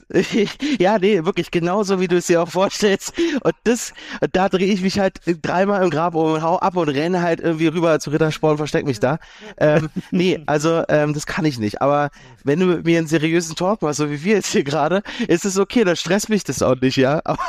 ja, 0.80 0.98
nee, 1.00 1.26
wirklich 1.26 1.52
genauso, 1.52 2.00
wie 2.00 2.08
du 2.08 2.18
es 2.18 2.28
dir 2.28 2.42
auch 2.42 2.48
vorstellst. 2.48 3.14
Und 3.42 3.54
das, 3.66 3.94
da 4.32 4.48
drehe 4.48 4.72
ich 4.72 4.82
mich 4.82 5.00
halt 5.00 5.20
dreimal 5.42 5.84
im 5.84 5.90
Grab 5.90 6.16
um 6.16 6.32
und 6.32 6.42
hau 6.42 6.58
ab 6.60 6.78
und 6.78 6.90
renne 6.90 7.22
halt 7.22 7.42
irgendwie 7.42 7.68
rüber 7.68 8.00
zu 8.00 8.12
Rittersport 8.12 8.52
und 8.52 8.58
versteck 8.58 8.86
mich 8.86 9.00
da. 9.00 9.20
Ähm, 9.58 9.90
nee, 10.12 10.42
also 10.46 10.84
ähm, 10.88 11.14
das 11.14 11.26
kann 11.26 11.44
ich 11.44 11.60
nicht. 11.60 11.82
Aber 11.82 12.10
wenn 12.44 12.60
du 12.60 12.68
mit 12.68 12.86
mir 12.86 13.00
einen 13.00 13.08
seriösen 13.08 13.56
Talk 13.56 13.82
machst, 13.82 13.98
so 13.98 14.10
wie 14.10 14.24
wir 14.24 14.36
jetzt 14.36 14.52
hier 14.52 14.64
gerade, 14.64 15.04
ist 15.28 15.44
es 15.44 15.58
okay, 15.58 15.84
dann 15.84 15.98
stresst 15.98 16.30
mich 16.30 16.46
das 16.46 16.62
auch 16.62 16.80
nicht, 16.80 16.96
ja. 16.96 17.22
Aber 17.26 17.44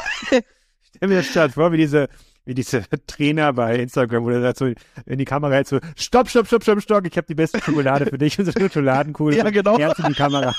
Stell 0.99 1.09
mir 1.09 1.23
das 1.23 1.55
vor, 1.55 1.71
wie 1.71 1.77
diese 1.77 2.09
wie 2.49 2.55
diese 2.55 2.83
Trainer 3.07 3.53
bei 3.53 3.77
Instagram, 3.77 4.25
wo 4.25 4.31
der 4.31 4.41
sagt 4.41 4.59
so 4.59 4.67
in 5.05 5.19
die 5.19 5.27
Kamera 5.27 5.53
hält 5.53 5.69
so, 5.69 5.79
stopp, 5.97 6.31
stopp, 6.31 6.47
stopp, 6.47 6.63
stopp, 6.63 6.81
stopp, 6.81 7.07
ich 7.07 7.17
habe 7.17 7.27
die 7.27 7.35
beste 7.35 7.61
Schokolade 7.61 8.07
für 8.07 8.19
dich. 8.19 8.39
Und 8.39 8.47
so 8.47 8.53
Schokoladenkugeln. 8.53 9.37
Ja, 9.37 9.51
genau. 9.51 9.79
Herz 9.79 9.99
in 9.99 10.07
die 10.07 10.15
Kamera. 10.15 10.55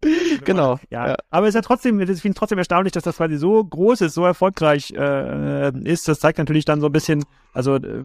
genau. 0.44 0.78
Ja. 0.90 1.08
ja. 1.08 1.16
Aber 1.30 1.46
es 1.46 1.50
ist 1.50 1.54
ja 1.54 1.62
trotzdem, 1.62 1.98
ich 2.00 2.20
finde 2.20 2.38
trotzdem 2.38 2.58
erstaunlich, 2.58 2.92
dass 2.92 3.02
das 3.02 3.16
quasi 3.16 3.38
so 3.38 3.64
groß 3.64 4.02
ist, 4.02 4.14
so 4.14 4.26
erfolgreich 4.26 4.92
äh, 4.92 5.70
ist. 5.84 6.06
Das 6.06 6.20
zeigt 6.20 6.38
natürlich 6.38 6.66
dann 6.66 6.82
so 6.82 6.86
ein 6.88 6.92
bisschen, 6.92 7.24
also 7.54 7.76
äh, 7.76 8.04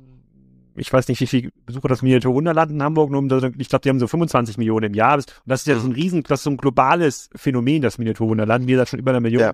ich 0.77 0.91
weiß 0.91 1.09
nicht, 1.09 1.19
wie 1.19 1.27
viel 1.27 1.51
Besucher 1.65 1.89
das 1.89 2.01
Miniatur 2.01 2.33
Wunderland 2.33 2.71
in 2.71 2.81
Hamburg 2.81 3.11
nur, 3.11 3.23
ich 3.57 3.67
glaube, 3.67 3.83
die 3.83 3.89
haben 3.89 3.99
so 3.99 4.07
25 4.07 4.57
Millionen 4.57 4.87
im 4.87 4.93
Jahr. 4.93 5.15
Und 5.15 5.25
das 5.45 5.61
ist 5.61 5.67
ja 5.67 5.75
so 5.75 5.87
ein 5.87 5.89
mhm. 5.89 5.95
riesen, 5.95 6.23
das 6.23 6.39
ist 6.39 6.43
so 6.45 6.49
ein 6.49 6.57
globales 6.57 7.29
Phänomen, 7.35 7.81
das 7.81 7.97
Miniatur 7.97 8.29
Wunderland. 8.29 8.67
Wir 8.67 8.77
sind 8.77 8.87
schon 8.87 8.99
über 8.99 9.11
eine 9.11 9.19
Million. 9.19 9.41
Ja. 9.41 9.51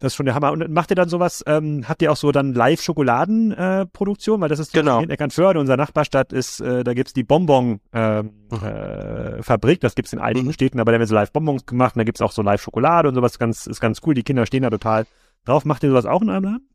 Das 0.00 0.12
ist 0.12 0.16
schon 0.16 0.26
der 0.26 0.34
Hammer. 0.34 0.50
Und 0.50 0.68
macht 0.70 0.90
ihr 0.90 0.96
dann 0.96 1.10
sowas, 1.10 1.44
ähm, 1.46 1.84
habt 1.86 2.00
ihr 2.00 2.10
auch 2.10 2.16
so 2.16 2.32
dann 2.32 2.54
Live-Schokoladenproduktion? 2.54 4.40
Weil 4.40 4.48
das 4.48 4.58
ist 4.58 4.72
genau. 4.72 5.00
in 5.00 5.10
Eckernförde, 5.10 5.60
unserer 5.60 5.76
Nachbarstadt 5.76 6.32
ist, 6.32 6.60
äh, 6.60 6.82
da 6.82 6.94
gibt's 6.94 7.12
die 7.12 7.22
Bonbon 7.22 7.80
ähm, 7.92 8.32
mhm. 8.50 8.66
äh, 8.66 9.42
Fabrik, 9.42 9.80
das 9.80 9.94
gibt's 9.94 10.14
in 10.14 10.18
einigen 10.18 10.46
mhm. 10.46 10.54
Städten, 10.54 10.80
aber 10.80 10.92
da 10.92 10.98
werden 10.98 11.08
so 11.08 11.14
Live-Bonbons 11.14 11.66
gemacht 11.66 11.94
und 11.94 12.00
da 12.00 12.04
gibt's 12.04 12.22
auch 12.22 12.32
so 12.32 12.40
Live-Schokolade 12.40 13.08
und 13.08 13.14
sowas, 13.14 13.38
ganz, 13.38 13.66
ist 13.66 13.80
ganz 13.80 14.00
cool. 14.06 14.14
Die 14.14 14.22
Kinder 14.22 14.46
stehen 14.46 14.62
da 14.62 14.70
total 14.70 15.06
drauf. 15.44 15.66
Macht 15.66 15.82
ihr 15.82 15.90
sowas 15.90 16.06
auch 16.06 16.22
in 16.22 16.30
einem 16.30 16.44
Laden? 16.44 16.68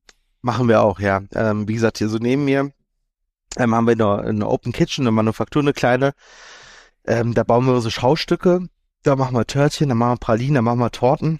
Machen 0.44 0.68
wir 0.68 0.84
auch, 0.84 1.00
ja. 1.00 1.24
Ähm, 1.34 1.68
wie 1.68 1.74
gesagt, 1.74 1.98
hier 1.98 2.10
so 2.10 2.20
neben 2.20 2.46
mir 2.46 2.72
ähm, 3.58 3.74
haben 3.74 3.88
wir 3.88 3.94
eine, 3.94 4.30
eine 4.30 4.48
Open 4.48 4.72
Kitchen, 4.72 5.04
eine 5.04 5.12
Manufaktur, 5.12 5.64
eine 5.64 5.74
kleine. 5.74 6.14
Ähm, 7.06 7.34
da 7.34 7.44
bauen 7.44 7.66
wir 7.66 7.82
so 7.82 7.90
Schaustücke. 7.90 8.68
Da 9.02 9.16
machen 9.16 9.36
wir 9.36 9.46
Törtchen, 9.46 9.90
da 9.90 9.96
machen 9.96 10.14
wir 10.14 10.18
Pralinen, 10.18 10.56
da 10.56 10.62
machen 10.62 10.80
wir 10.80 10.92
Torten. 10.92 11.40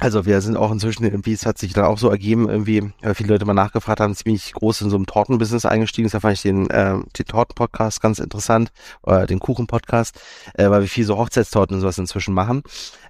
Also 0.00 0.24
wir 0.24 0.40
sind 0.40 0.56
auch 0.56 0.72
inzwischen 0.72 1.04
irgendwie, 1.04 1.34
es 1.34 1.44
hat 1.44 1.58
sich 1.58 1.74
dann 1.74 1.84
auch 1.84 1.98
so 1.98 2.08
ergeben, 2.08 2.48
irgendwie, 2.48 2.90
äh, 3.02 3.12
viele 3.12 3.28
Leute 3.28 3.44
mal 3.44 3.52
nachgefragt 3.52 4.00
haben, 4.00 4.14
ziemlich 4.14 4.54
groß 4.54 4.80
in 4.80 4.88
so 4.88 4.96
einem 4.96 5.04
Tortenbusiness 5.04 5.66
eingestiegen. 5.66 6.08
Da 6.08 6.20
fand 6.20 6.34
ich 6.34 6.42
den, 6.42 6.70
äh, 6.70 6.94
den 7.18 7.26
Torten-Podcast 7.26 8.00
ganz 8.00 8.18
interessant, 8.18 8.72
äh, 9.06 9.26
den 9.26 9.40
Kuchen-Podcast, 9.40 10.18
äh, 10.54 10.70
weil 10.70 10.80
wir 10.80 10.88
viel 10.88 11.04
so 11.04 11.18
Hochzeitstorten 11.18 11.74
und 11.74 11.82
sowas 11.82 11.98
inzwischen 11.98 12.32
machen. 12.32 12.62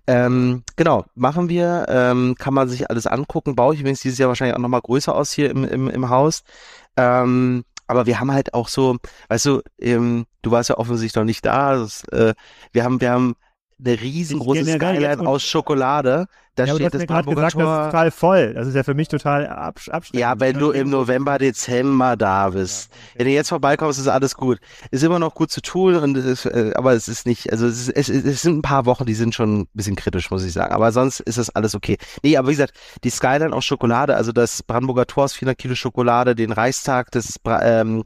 Ähm, 0.08 0.64
genau, 0.74 1.04
machen 1.14 1.48
wir, 1.48 1.86
ähm, 1.88 2.34
kann 2.36 2.54
man 2.54 2.68
sich 2.68 2.90
alles 2.90 3.06
angucken, 3.06 3.54
baue 3.54 3.74
ich 3.74 3.80
übrigens 3.80 4.00
dieses 4.00 4.18
Jahr 4.18 4.28
wahrscheinlich 4.28 4.56
auch 4.56 4.60
nochmal 4.60 4.80
größer 4.80 5.14
aus 5.14 5.30
hier 5.30 5.48
im, 5.50 5.62
im, 5.62 5.88
im 5.88 6.08
Haus. 6.10 6.42
Ähm, 6.96 7.62
aber 7.86 8.06
wir 8.06 8.18
haben 8.18 8.32
halt 8.32 8.52
auch 8.52 8.66
so, 8.66 8.96
weißt 9.28 9.46
du, 9.46 9.62
ähm, 9.80 10.26
du 10.42 10.50
warst 10.50 10.70
ja 10.70 10.76
offensichtlich 10.76 11.14
noch 11.14 11.24
nicht 11.24 11.46
da, 11.46 11.76
das, 11.76 12.02
äh, 12.08 12.34
wir 12.72 12.82
haben, 12.82 13.00
wir 13.00 13.12
haben 13.12 13.36
eine 13.84 14.00
riesengroße 14.00 14.64
Skyline 14.64 15.26
aus 15.26 15.42
Schokolade. 15.42 16.26
Da 16.56 16.64
ja, 16.64 16.74
steht 16.74 16.94
das 16.94 17.06
gerade 17.06 17.28
gesagt, 17.28 17.54
das 17.54 17.62
ist 17.62 17.84
total 17.86 18.10
voll. 18.10 18.54
Das 18.54 18.66
ist 18.66 18.74
ja 18.74 18.82
für 18.82 18.94
mich 18.94 19.08
total 19.08 19.46
absch 19.46 19.88
abschreckend. 19.88 20.20
Ja, 20.20 20.38
wenn 20.40 20.58
du 20.58 20.70
im 20.70 20.90
November, 20.90 21.38
Dezember 21.38 22.16
da 22.16 22.50
bist. 22.50 22.90
Ja, 22.90 22.96
okay. 22.96 23.18
Wenn 23.18 23.26
du 23.26 23.32
jetzt 23.32 23.48
vorbeikommst, 23.48 23.98
ist 23.98 24.08
alles 24.08 24.34
gut. 24.34 24.58
Ist 24.90 25.04
immer 25.04 25.18
noch 25.18 25.34
gut 25.34 25.50
zu 25.50 25.62
tun, 25.62 25.96
und 25.96 26.16
ist, 26.16 26.46
äh, 26.46 26.72
aber 26.74 26.92
es 26.92 27.08
ist 27.08 27.26
nicht, 27.26 27.52
also 27.52 27.66
es, 27.66 27.88
ist, 27.88 28.08
es, 28.08 28.24
es 28.24 28.42
sind 28.42 28.58
ein 28.58 28.62
paar 28.62 28.86
Wochen, 28.86 29.06
die 29.06 29.14
sind 29.14 29.34
schon 29.34 29.60
ein 29.60 29.68
bisschen 29.74 29.96
kritisch, 29.96 30.30
muss 30.30 30.44
ich 30.44 30.52
sagen. 30.52 30.74
Aber 30.74 30.92
sonst 30.92 31.20
ist 31.20 31.38
das 31.38 31.50
alles 31.50 31.74
okay. 31.74 31.96
Nee, 32.22 32.36
aber 32.36 32.48
wie 32.48 32.52
gesagt, 32.52 32.74
die 33.04 33.10
Skyline 33.10 33.54
aus 33.54 33.64
Schokolade, 33.64 34.16
also 34.16 34.32
das 34.32 34.62
Brandenburger 34.62 35.06
Tor 35.06 35.24
aus 35.24 35.34
400 35.34 35.56
Kilo 35.56 35.74
Schokolade, 35.74 36.34
den 36.34 36.52
Reichstag, 36.52 37.10
das, 37.12 37.36
ähm, 37.46 38.02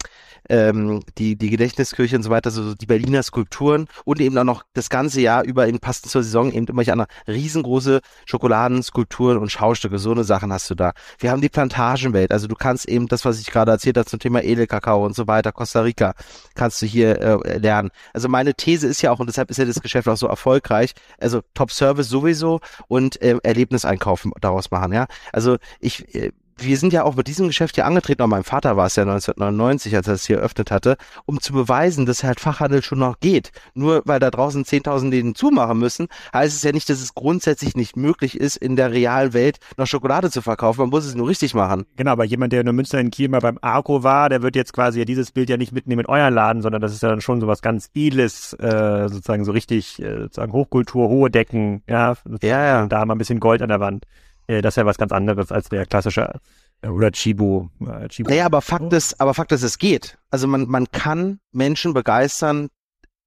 ähm, 0.49 1.01
die, 1.19 1.37
die 1.37 1.51
Gedächtniskirche 1.51 2.17
und 2.17 2.23
so 2.23 2.31
weiter, 2.31 2.51
so 2.51 2.75
die 2.75 2.87
Berliner 2.87 3.23
Skulpturen 3.23 3.89
und 4.05 4.21
eben 4.21 4.37
auch 4.39 4.45
noch 4.45 4.65
das 4.75 4.91
ganze 4.91 5.21
Jahr 5.21 5.45
über 5.45 5.67
eben 5.67 5.79
passend 5.79 6.11
zur 6.11 6.23
Saison 6.23 6.53
eben 6.53 6.67
immer 6.67 6.83
andere 6.89 7.09
riesengroße 7.27 8.01
Schokoladen, 8.27 8.34
Skulpturen 8.83 9.39
und 9.39 9.51
Schaustücke. 9.51 9.99
So 9.99 10.13
eine 10.13 10.25
Sachen 10.25 10.53
hast 10.53 10.71
du 10.71 10.75
da. 10.75 10.93
Wir 11.19 11.31
haben 11.31 11.41
die 11.41 11.49
Plantagenwelt. 11.49 12.33
Also 12.33 12.47
du 12.47 12.55
kannst 12.55 12.89
eben 12.89 13.09
das, 13.09 13.25
was 13.25 13.41
ich 13.41 13.51
gerade 13.51 13.71
erzählt 13.71 13.97
habe 13.97 14.07
zum 14.07 14.19
Thema 14.19 14.43
Edelkakao 14.43 15.05
und 15.05 15.15
so 15.15 15.27
weiter, 15.27 15.53
Costa 15.53 15.81
Rica, 15.81 16.15
kannst 16.55 16.83
du 16.83 16.87
hier 16.87 17.21
äh, 17.21 17.59
lernen. 17.59 17.91
Also 18.13 18.29
meine 18.29 18.55
These 18.55 18.87
ist 18.87 19.03
ja 19.03 19.11
auch, 19.11 19.21
und 19.21 19.27
deshalb 19.27 19.51
ist 19.51 19.59
ja 19.59 19.65
das 19.65 19.81
Geschäft 19.81 20.09
auch 20.09 20.17
so 20.17 20.27
erfolgreich, 20.27 20.95
also 21.19 21.41
Top 21.55 21.71
Service 21.71 22.09
sowieso 22.09 22.61
und 22.89 23.21
äh, 23.23 23.37
Erlebniseinkaufen 23.43 24.33
daraus 24.41 24.71
machen, 24.71 24.93
ja. 24.93 25.07
Also 25.33 25.57
ich, 25.81 26.15
äh, 26.15 26.33
wir 26.57 26.77
sind 26.77 26.93
ja 26.93 27.05
auch 27.05 27.17
mit 27.17 27.27
diesem 27.27 27.47
Geschäft 27.47 27.75
hier 27.75 27.87
angetreten, 27.87 28.23
auch 28.23 28.29
mein 28.29 28.45
Vater 28.45 28.77
war 28.77 28.87
es 28.87 28.97
ja 28.97 29.03
1999, 29.03 29.97
als 29.97 30.09
er 30.09 30.15
es 30.15 30.27
hier 30.27 30.39
eröffnet 30.39 30.71
hatte, 30.71 30.97
um 31.27 31.41
zu 31.41 31.53
beweisen, 31.53 32.07
dass 32.07 32.25
halt 32.25 32.41
Fachhandel 32.41 32.83
schon 32.83 32.99
noch 32.99 33.21
geht. 33.21 33.51
Nur 33.75 34.03
weil 34.05 34.21
da 34.21 34.31
draußen 34.31 34.65
10.000 34.65 35.11
Läden 35.11 35.35
zumachen 35.35 35.79
müssen, 35.79 36.09
heißt 36.33 36.55
es 36.55 36.63
ja 36.63 36.73
nicht, 36.73 36.89
dass 36.89 37.01
es 37.01 37.15
grundsätzlich 37.15 37.77
nicht 37.77 37.97
möglich 37.97 38.39
ist, 38.39 38.57
in 38.57 38.77
der 38.77 38.93
realen 38.93 39.33
Welt 39.33 39.59
noch 39.77 39.87
Schokolade 39.87 40.31
zu 40.31 40.43
verkaufen. 40.43 40.81
Man 40.81 40.91
muss 40.91 41.05
es 41.05 41.15
nur 41.15 41.29
richtig 41.29 41.55
machen. 41.55 41.87
Genau, 41.97 42.13
aber 42.13 42.25
jemand, 42.25 42.53
der 42.53 42.61
in 42.61 42.75
Münster 42.75 43.01
in 43.01 43.11
Kiel 43.11 43.29
mal 43.29 43.41
beim 43.41 43.59
Arco 43.61 44.03
war, 44.03 44.29
der 44.29 44.43
wird 44.43 44.57
jetzt 44.57 44.73
quasi 44.73 45.01
ja 45.01 45.05
dieses 45.05 45.33
Bild 45.33 45.51
ja 45.51 45.57
nicht 45.57 45.73
mitnehmen 45.73 46.01
in 46.01 46.07
euren 46.07 46.35
Laden, 46.35 46.63
sondern 46.63 46.83
das 46.83 46.93
ist 46.93 47.03
ja 47.03 47.09
dann 47.09 47.21
schon 47.21 47.41
so 47.41 47.47
was 47.47 47.63
ganz 47.63 47.91
Edles, 47.95 48.53
äh, 48.55 49.09
sozusagen 49.09 49.45
so 49.45 49.53
richtig, 49.53 50.01
äh, 50.03 50.23
sozusagen 50.23 50.53
Hochkultur, 50.53 51.09
hohe 51.09 51.31
Decken, 51.31 51.83
ja, 51.89 52.15
ja, 52.43 52.65
ja. 52.65 52.87
da 52.87 53.05
mal 53.05 53.15
ein 53.15 53.19
bisschen 53.19 53.41
Gold 53.41 53.63
an 53.63 53.69
der 53.69 53.81
Wand. 53.81 54.05
Äh, 54.47 54.63
das 54.63 54.73
ist 54.73 54.77
ja 54.77 54.87
was 54.87 54.99
ganz 54.99 55.13
anderes 55.13 55.51
als 55.53 55.69
der 55.69 55.87
klassische 55.87 56.41
äh, 56.83 56.89
oder 56.89 57.11
Chibo. 57.11 57.71
Äh, 57.81 58.09
Chibo. 58.09 58.31
Naja, 58.31 58.47
aber 58.47 58.63
Fakt 58.63 58.93
ist, 58.93 59.21
aber 59.21 59.35
Fakt 59.35 59.53
ist, 59.53 59.63
es 59.63 59.79
geht. 59.79 60.19
Also 60.31 60.47
man, 60.47 60.69
man 60.69 60.91
kann 60.91 61.41
Menschen 61.53 61.95
begeistern, 61.95 62.69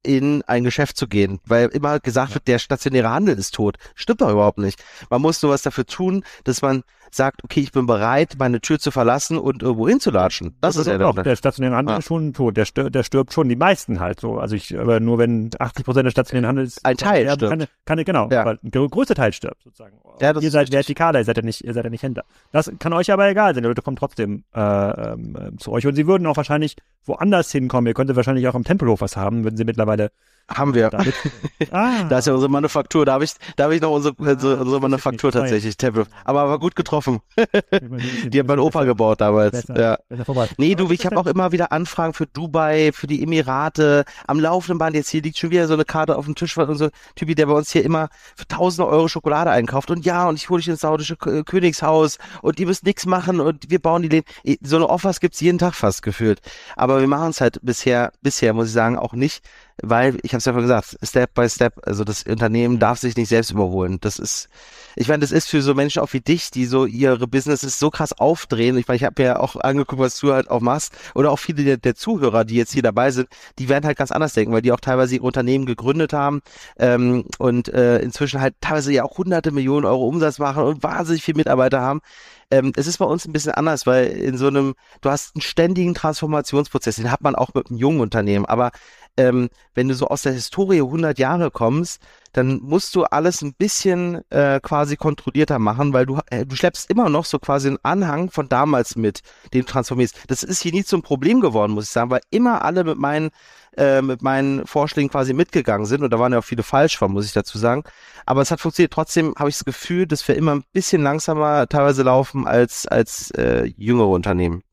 in 0.03 0.41
ein 0.43 0.63
Geschäft 0.63 0.95
zu 0.95 1.07
gehen, 1.07 1.39
weil 1.45 1.67
immer 1.69 1.99
gesagt 1.99 2.33
wird, 2.33 2.47
der 2.47 2.59
stationäre 2.59 3.09
Handel 3.09 3.37
ist 3.37 3.53
tot. 3.53 3.77
Stimmt 3.93 4.21
doch 4.21 4.31
überhaupt 4.31 4.57
nicht. 4.57 4.81
Man 5.09 5.21
muss 5.21 5.41
nur 5.41 5.51
was 5.51 5.63
dafür 5.63 5.85
tun, 5.85 6.23
dass 6.45 6.61
man 6.61 6.83
sagt, 7.11 7.43
okay, 7.43 7.61
ich 7.61 7.71
bin 7.71 7.85
bereit, 7.85 8.35
meine 8.39 8.61
Tür 8.61 8.79
zu 8.79 8.91
verlassen 8.91 9.37
und 9.37 9.63
irgendwo 9.63 9.87
hinzulatschen. 9.87 10.55
Das, 10.61 10.75
das 10.75 10.87
ist 10.87 10.91
ja 10.91 10.97
doch, 10.97 11.15
der 11.15 11.35
stationäre 11.35 11.75
Handel 11.75 11.93
ja. 11.93 11.99
ist 11.99 12.05
schon 12.05 12.33
tot. 12.33 12.57
Der, 12.57 12.65
stirbt, 12.65 12.95
der 12.95 13.03
stirbt 13.03 13.33
schon, 13.33 13.49
die 13.49 13.55
meisten 13.55 13.99
halt 13.99 14.19
so. 14.19 14.39
Also 14.39 14.55
ich, 14.55 14.77
aber 14.77 14.99
nur 14.99 15.17
wenn 15.17 15.49
80 15.57 15.85
Prozent 15.85 16.05
des 16.05 16.11
stationären 16.11 16.47
Handels 16.47 16.83
ein 16.83 16.97
Teil 16.97 17.25
ja, 17.25 17.33
stirbt. 17.33 17.51
Kann, 17.57 17.67
kann, 17.85 18.05
genau, 18.05 18.29
ja. 18.29 18.45
weil 18.45 18.59
der 18.61 18.87
größte 18.87 19.15
Teil 19.15 19.33
stirbt 19.33 19.63
sozusagen. 19.63 19.97
Ja, 20.19 20.33
das 20.33 20.43
ihr 20.43 20.51
seid 20.51 20.69
vertikaler, 20.69 21.19
ihr 21.19 21.25
seid 21.25 21.37
ja 21.37 21.43
nicht, 21.43 21.63
ihr 21.63 21.73
seid 21.73 21.83
ja 21.83 21.89
nicht 21.89 22.03
Händler. 22.03 22.25
Das 22.51 22.71
kann 22.79 22.93
euch 22.93 23.11
aber 23.11 23.27
egal 23.27 23.53
sein. 23.53 23.63
Die 23.63 23.67
Leute 23.67 23.81
kommen 23.81 23.97
trotzdem 23.97 24.43
äh, 24.55 24.59
äh, 24.59 25.17
zu 25.57 25.71
euch 25.71 25.85
und 25.85 25.95
sie 25.95 26.07
würden 26.07 26.25
auch 26.27 26.37
wahrscheinlich 26.37 26.75
woanders 27.05 27.51
hinkommen. 27.51 27.87
Ihr 27.87 27.93
könntet 27.93 28.15
wahrscheinlich 28.15 28.47
auch 28.47 28.55
am 28.55 28.63
Tempelhof 28.63 29.01
was 29.01 29.15
haben, 29.15 29.43
würden 29.43 29.57
sie 29.57 29.63
mittliederweile 29.63 30.11
haben 30.49 30.73
wir. 30.73 30.89
ah. 31.71 32.03
Da 32.09 32.19
ist 32.19 32.27
ja 32.27 32.33
unsere 32.33 32.49
Manufaktur. 32.49 33.05
Da 33.05 33.13
habe 33.13 33.23
ich, 33.23 33.33
da 33.55 33.65
habe 33.65 33.75
ich 33.75 33.81
noch 33.81 33.91
unsere, 33.91 34.15
unsere, 34.17 34.57
unsere 34.57 34.79
Manufaktur 34.79 35.31
tatsächlich, 35.31 35.75
Tempelhof. 35.75 36.07
Aber 36.23 36.47
war 36.47 36.59
gut 36.59 36.75
getroffen. 36.75 36.96
die 38.27 38.39
hat 38.39 38.47
mein 38.47 38.59
Opa 38.59 38.83
gebaut 38.83 39.21
damals. 39.21 39.51
Besser, 39.51 39.79
ja. 39.79 39.97
Besser 40.09 40.47
nee, 40.57 40.75
du, 40.75 40.89
ich 40.91 41.05
habe 41.05 41.17
auch 41.17 41.25
immer 41.25 41.51
wieder 41.51 41.71
Anfragen 41.71 42.13
für 42.13 42.27
Dubai, 42.27 42.91
für 42.93 43.07
die 43.07 43.23
Emirate, 43.23 44.05
am 44.27 44.39
laufenden 44.39 44.77
Band. 44.77 44.95
Jetzt 44.95 45.09
hier 45.09 45.21
liegt 45.21 45.37
schon 45.37 45.51
wieder 45.51 45.67
so 45.67 45.73
eine 45.73 45.85
Karte 45.85 46.17
auf 46.17 46.25
dem 46.25 46.35
Tisch 46.35 46.53
von 46.53 46.69
unserem 46.69 46.91
Typi, 47.15 47.35
der 47.35 47.47
bei 47.47 47.53
uns 47.53 47.71
hier 47.71 47.83
immer 47.83 48.09
für 48.35 48.47
tausende 48.47 48.87
Euro 48.87 49.07
Schokolade 49.07 49.51
einkauft. 49.51 49.91
Und 49.91 50.05
ja, 50.05 50.27
und 50.27 50.35
ich 50.35 50.49
hole 50.49 50.59
dich 50.59 50.69
ins 50.69 50.81
saudische 50.81 51.15
Königshaus 51.15 52.17
und 52.41 52.59
ihr 52.59 52.67
müsst 52.67 52.85
nichts 52.85 53.05
machen 53.05 53.39
und 53.39 53.69
wir 53.69 53.79
bauen 53.79 54.01
die 54.01 54.09
Läden. 54.09 54.25
So 54.61 54.77
eine 54.77 54.89
Offers 54.89 55.19
gibt's 55.19 55.39
jeden 55.39 55.57
Tag 55.57 55.75
fast 55.75 56.01
gefühlt. 56.01 56.41
Aber 56.75 56.99
wir 56.99 57.07
machen 57.07 57.29
es 57.29 57.41
halt 57.41 57.59
bisher, 57.61 58.11
bisher 58.21 58.53
muss 58.53 58.67
ich 58.67 58.73
sagen, 58.73 58.97
auch 58.97 59.13
nicht 59.13 59.43
weil 59.81 60.17
ich 60.23 60.31
habe 60.31 60.39
es 60.39 60.45
ja 60.45 60.53
vorhin 60.53 60.67
gesagt, 60.67 60.97
Step 61.03 61.33
by 61.33 61.47
Step, 61.49 61.73
also 61.85 62.03
das 62.03 62.23
Unternehmen 62.23 62.79
darf 62.79 62.99
sich 62.99 63.15
nicht 63.15 63.29
selbst 63.29 63.51
überholen. 63.51 63.99
Das 64.01 64.17
ist, 64.17 64.49
ich 64.95 65.07
meine, 65.07 65.19
das 65.19 65.31
ist 65.31 65.49
für 65.49 65.61
so 65.61 65.75
Menschen 65.75 66.01
auch 66.01 66.13
wie 66.13 66.19
dich, 66.19 66.49
die 66.49 66.65
so 66.65 66.85
ihre 66.85 67.27
Businesses 67.27 67.77
so 67.77 67.91
krass 67.91 68.13
aufdrehen. 68.13 68.77
Ich 68.77 68.87
meine, 68.87 68.95
ich 68.95 69.03
habe 69.03 69.21
ja 69.21 69.39
auch 69.39 69.55
angeguckt, 69.55 70.01
was 70.01 70.19
du 70.19 70.33
halt 70.33 70.49
auch 70.49 70.61
machst, 70.61 70.93
oder 71.13 71.31
auch 71.31 71.39
viele 71.39 71.63
der, 71.63 71.77
der, 71.77 71.95
Zuhörer, 71.95 72.45
die 72.45 72.55
jetzt 72.55 72.73
hier 72.73 72.81
dabei 72.81 73.11
sind, 73.11 73.27
die 73.59 73.69
werden 73.69 73.85
halt 73.85 73.97
ganz 73.97 74.11
anders 74.11 74.33
denken, 74.33 74.53
weil 74.53 74.61
die 74.61 74.71
auch 74.71 74.79
teilweise 74.79 75.15
ihre 75.15 75.25
Unternehmen 75.25 75.65
gegründet 75.65 76.13
haben 76.13 76.41
ähm, 76.77 77.25
und 77.37 77.69
äh, 77.69 77.99
inzwischen 77.99 78.41
halt 78.41 78.55
teilweise 78.61 78.93
ja 78.93 79.03
auch 79.03 79.17
hunderte 79.17 79.51
Millionen 79.51 79.85
Euro 79.85 80.07
Umsatz 80.07 80.39
machen 80.39 80.63
und 80.63 80.83
wahnsinnig 80.83 81.23
viele 81.23 81.37
Mitarbeiter 81.37 81.81
haben. 81.81 82.01
Ähm, 82.49 82.71
es 82.75 82.87
ist 82.87 82.97
bei 82.97 83.05
uns 83.05 83.25
ein 83.25 83.33
bisschen 83.33 83.53
anders, 83.53 83.85
weil 83.85 84.07
in 84.07 84.37
so 84.37 84.47
einem, 84.47 84.75
du 85.01 85.09
hast 85.09 85.35
einen 85.35 85.41
ständigen 85.41 85.93
Transformationsprozess, 85.93 86.95
den 86.95 87.11
hat 87.11 87.21
man 87.21 87.35
auch 87.35 87.53
mit 87.53 87.69
einem 87.69 87.77
jungen 87.77 87.99
Unternehmen, 87.99 88.45
aber 88.45 88.71
ähm, 89.17 89.49
wenn 89.73 89.87
du 89.87 89.95
so 89.95 90.07
aus 90.07 90.21
der 90.21 90.33
Historie 90.33 90.81
100 90.81 91.19
Jahre 91.19 91.51
kommst, 91.51 92.01
dann 92.33 92.59
musst 92.61 92.95
du 92.95 93.03
alles 93.03 93.41
ein 93.41 93.53
bisschen 93.53 94.21
äh, 94.29 94.59
quasi 94.61 94.95
kontrollierter 94.95 95.59
machen, 95.59 95.93
weil 95.93 96.05
du, 96.05 96.19
äh, 96.29 96.45
du 96.45 96.55
schleppst 96.55 96.89
immer 96.89 97.09
noch 97.09 97.25
so 97.25 97.39
quasi 97.39 97.67
einen 97.69 97.79
Anhang 97.83 98.29
von 98.29 98.47
damals 98.47 98.95
mit, 98.95 99.21
den 99.53 99.61
du 99.61 99.67
transformierst. 99.67 100.15
Das 100.27 100.43
ist 100.43 100.61
hier 100.61 100.71
nie 100.71 100.83
zum 100.83 101.01
Problem 101.01 101.41
geworden, 101.41 101.71
muss 101.73 101.85
ich 101.85 101.91
sagen, 101.91 102.11
weil 102.11 102.21
immer 102.29 102.63
alle 102.63 102.83
mit 102.83 102.97
meinen 102.97 103.31
äh, 103.75 104.01
mit 104.01 104.21
meinen 104.21 104.65
Vorschlägen 104.65 105.09
quasi 105.09 105.33
mitgegangen 105.33 105.85
sind 105.85 106.03
und 106.03 106.11
da 106.11 106.19
waren 106.19 106.33
ja 106.33 106.39
auch 106.39 106.43
viele 106.43 106.63
falsch 106.63 106.97
von, 106.97 107.11
muss 107.11 107.25
ich 107.25 107.33
dazu 107.33 107.57
sagen. 107.57 107.83
Aber 108.25 108.41
es 108.41 108.49
hat 108.51 108.59
funktioniert. 108.59 108.93
Trotzdem 108.93 109.35
habe 109.37 109.49
ich 109.49 109.55
das 109.55 109.65
Gefühl, 109.65 110.07
dass 110.07 110.27
wir 110.27 110.35
immer 110.35 110.55
ein 110.55 110.63
bisschen 110.73 111.03
langsamer 111.03 111.67
teilweise 111.67 112.03
laufen 112.03 112.47
als 112.47 112.87
als 112.87 113.31
äh, 113.31 113.65
jüngere 113.77 114.07
Unternehmen. 114.09 114.63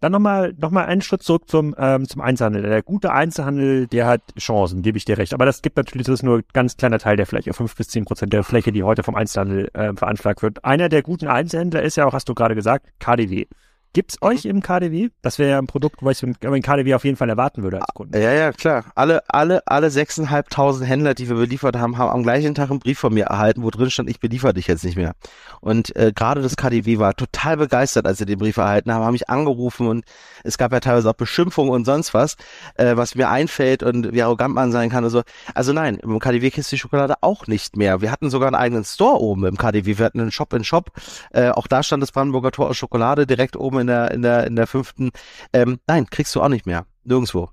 Dann 0.00 0.12
nochmal 0.12 0.54
noch 0.58 0.70
mal 0.70 0.84
einen 0.84 1.00
Schritt 1.00 1.22
zurück 1.22 1.48
zum, 1.48 1.74
ähm, 1.78 2.06
zum 2.06 2.20
Einzelhandel. 2.20 2.62
Der 2.62 2.82
gute 2.82 3.12
Einzelhandel, 3.12 3.86
der 3.86 4.06
hat 4.06 4.20
Chancen, 4.38 4.82
gebe 4.82 4.98
ich 4.98 5.06
dir 5.06 5.16
recht. 5.16 5.32
Aber 5.32 5.46
das 5.46 5.62
gibt 5.62 5.76
natürlich, 5.78 6.06
das 6.06 6.14
ist 6.14 6.22
nur 6.22 6.38
ein 6.38 6.44
ganz 6.52 6.76
kleiner 6.76 6.98
Teil 6.98 7.16
der 7.16 7.26
Fläche, 7.26 7.54
fünf 7.54 7.74
bis 7.74 7.88
zehn 7.88 8.04
Prozent 8.04 8.32
der 8.32 8.44
Fläche, 8.44 8.72
die 8.72 8.82
heute 8.82 9.02
vom 9.02 9.14
Einzelhandel 9.14 9.70
äh, 9.72 9.94
veranschlagt 9.94 10.42
wird. 10.42 10.64
Einer 10.64 10.90
der 10.90 11.02
guten 11.02 11.28
Einzelhändler 11.28 11.82
ist 11.82 11.96
ja 11.96 12.04
auch, 12.04 12.12
hast 12.12 12.28
du 12.28 12.34
gerade 12.34 12.54
gesagt, 12.54 12.86
KDW. 12.98 13.46
Gibt's 13.96 14.20
mhm. 14.20 14.28
euch 14.28 14.44
im 14.44 14.60
KDW? 14.60 15.08
Das 15.22 15.38
wäre 15.38 15.52
ja 15.52 15.58
ein 15.58 15.66
Produkt, 15.66 16.02
wo 16.02 16.10
ich 16.10 16.22
im 16.22 16.34
KDW 16.38 16.92
auf 16.92 17.06
jeden 17.06 17.16
Fall 17.16 17.30
erwarten 17.30 17.62
würde 17.62 17.80
als 17.80 17.94
Kunde. 17.94 18.22
Ja, 18.22 18.30
ja, 18.30 18.52
klar. 18.52 18.84
Alle, 18.94 19.22
alle, 19.26 19.66
alle 19.66 19.86
6.500 19.86 20.84
Händler, 20.84 21.14
die 21.14 21.30
wir 21.30 21.36
beliefert 21.36 21.76
haben, 21.76 21.96
haben 21.96 22.10
am 22.10 22.22
gleichen 22.22 22.54
Tag 22.54 22.68
einen 22.68 22.78
Brief 22.78 22.98
von 22.98 23.14
mir 23.14 23.24
erhalten, 23.24 23.62
wo 23.62 23.70
drin 23.70 23.88
stand, 23.88 24.10
ich 24.10 24.20
beliefer 24.20 24.52
dich 24.52 24.66
jetzt 24.66 24.84
nicht 24.84 24.98
mehr. 24.98 25.14
Und 25.62 25.96
äh, 25.96 26.12
gerade 26.14 26.42
das 26.42 26.56
KDW 26.56 26.98
war 26.98 27.16
total 27.16 27.56
begeistert, 27.56 28.06
als 28.06 28.18
sie 28.18 28.26
den 28.26 28.38
Brief 28.38 28.58
erhalten 28.58 28.92
haben, 28.92 29.02
haben 29.02 29.12
mich 29.12 29.30
angerufen 29.30 29.86
und 29.86 30.04
es 30.44 30.58
gab 30.58 30.72
ja 30.72 30.80
teilweise 30.80 31.08
auch 31.08 31.14
Beschimpfungen 31.14 31.72
und 31.72 31.86
sonst 31.86 32.12
was, 32.12 32.36
äh, 32.74 32.96
was 32.96 33.14
mir 33.14 33.30
einfällt 33.30 33.82
und 33.82 34.12
wie 34.12 34.22
arrogant 34.22 34.54
man 34.54 34.72
sein 34.72 34.90
kann 34.90 35.04
und 35.04 35.10
so. 35.10 35.22
Also 35.54 35.72
nein, 35.72 35.96
im 36.02 36.18
KDW 36.18 36.50
kriegst 36.50 36.70
du 36.70 36.76
die 36.76 36.80
Schokolade 36.80 37.14
auch 37.22 37.46
nicht 37.46 37.78
mehr. 37.78 38.02
Wir 38.02 38.12
hatten 38.12 38.28
sogar 38.28 38.48
einen 38.48 38.56
eigenen 38.56 38.84
Store 38.84 39.18
oben 39.22 39.46
im 39.46 39.56
KDW. 39.56 39.96
Wir 39.96 40.04
hatten 40.04 40.20
einen 40.20 40.32
Shop 40.32 40.52
in 40.52 40.64
Shop. 40.64 40.90
Äh, 41.30 41.48
auch 41.48 41.66
da 41.66 41.82
stand 41.82 42.02
das 42.02 42.12
Brandenburger 42.12 42.50
Tor 42.50 42.68
aus 42.68 42.76
Schokolade 42.76 43.26
direkt 43.26 43.56
oben 43.56 43.85
in 43.85 43.85
in 43.86 43.88
der, 43.88 44.10
in 44.10 44.22
der, 44.22 44.46
in 44.46 44.56
der 44.56 44.66
fünften. 44.66 45.10
Ähm, 45.52 45.78
nein, 45.86 46.06
kriegst 46.10 46.34
du 46.34 46.42
auch 46.42 46.48
nicht 46.48 46.66
mehr. 46.66 46.86
Nirgendwo. 47.04 47.50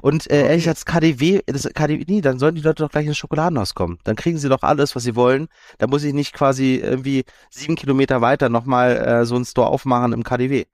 Und 0.00 0.30
äh, 0.30 0.40
okay. 0.40 0.48
ehrlich 0.48 0.68
als 0.68 0.84
KDW, 0.84 1.42
das 1.46 1.68
KDW, 1.74 2.04
nee, 2.06 2.20
dann 2.20 2.38
sollen 2.38 2.54
die 2.54 2.62
Leute 2.62 2.82
doch 2.82 2.90
gleich 2.90 3.06
ins 3.06 3.18
Schokoladenhaus 3.18 3.74
kommen. 3.74 3.98
Dann 4.04 4.16
kriegen 4.16 4.38
sie 4.38 4.48
doch 4.48 4.62
alles, 4.62 4.96
was 4.96 5.02
sie 5.02 5.16
wollen. 5.16 5.48
Da 5.78 5.86
muss 5.86 6.02
ich 6.02 6.14
nicht 6.14 6.32
quasi 6.32 6.76
irgendwie 6.76 7.24
sieben 7.50 7.76
Kilometer 7.76 8.20
weiter 8.20 8.48
nochmal 8.48 8.96
äh, 8.96 9.26
so 9.26 9.36
ein 9.36 9.44
Store 9.44 9.68
aufmachen 9.68 10.12
im 10.12 10.24
KDW. 10.24 10.64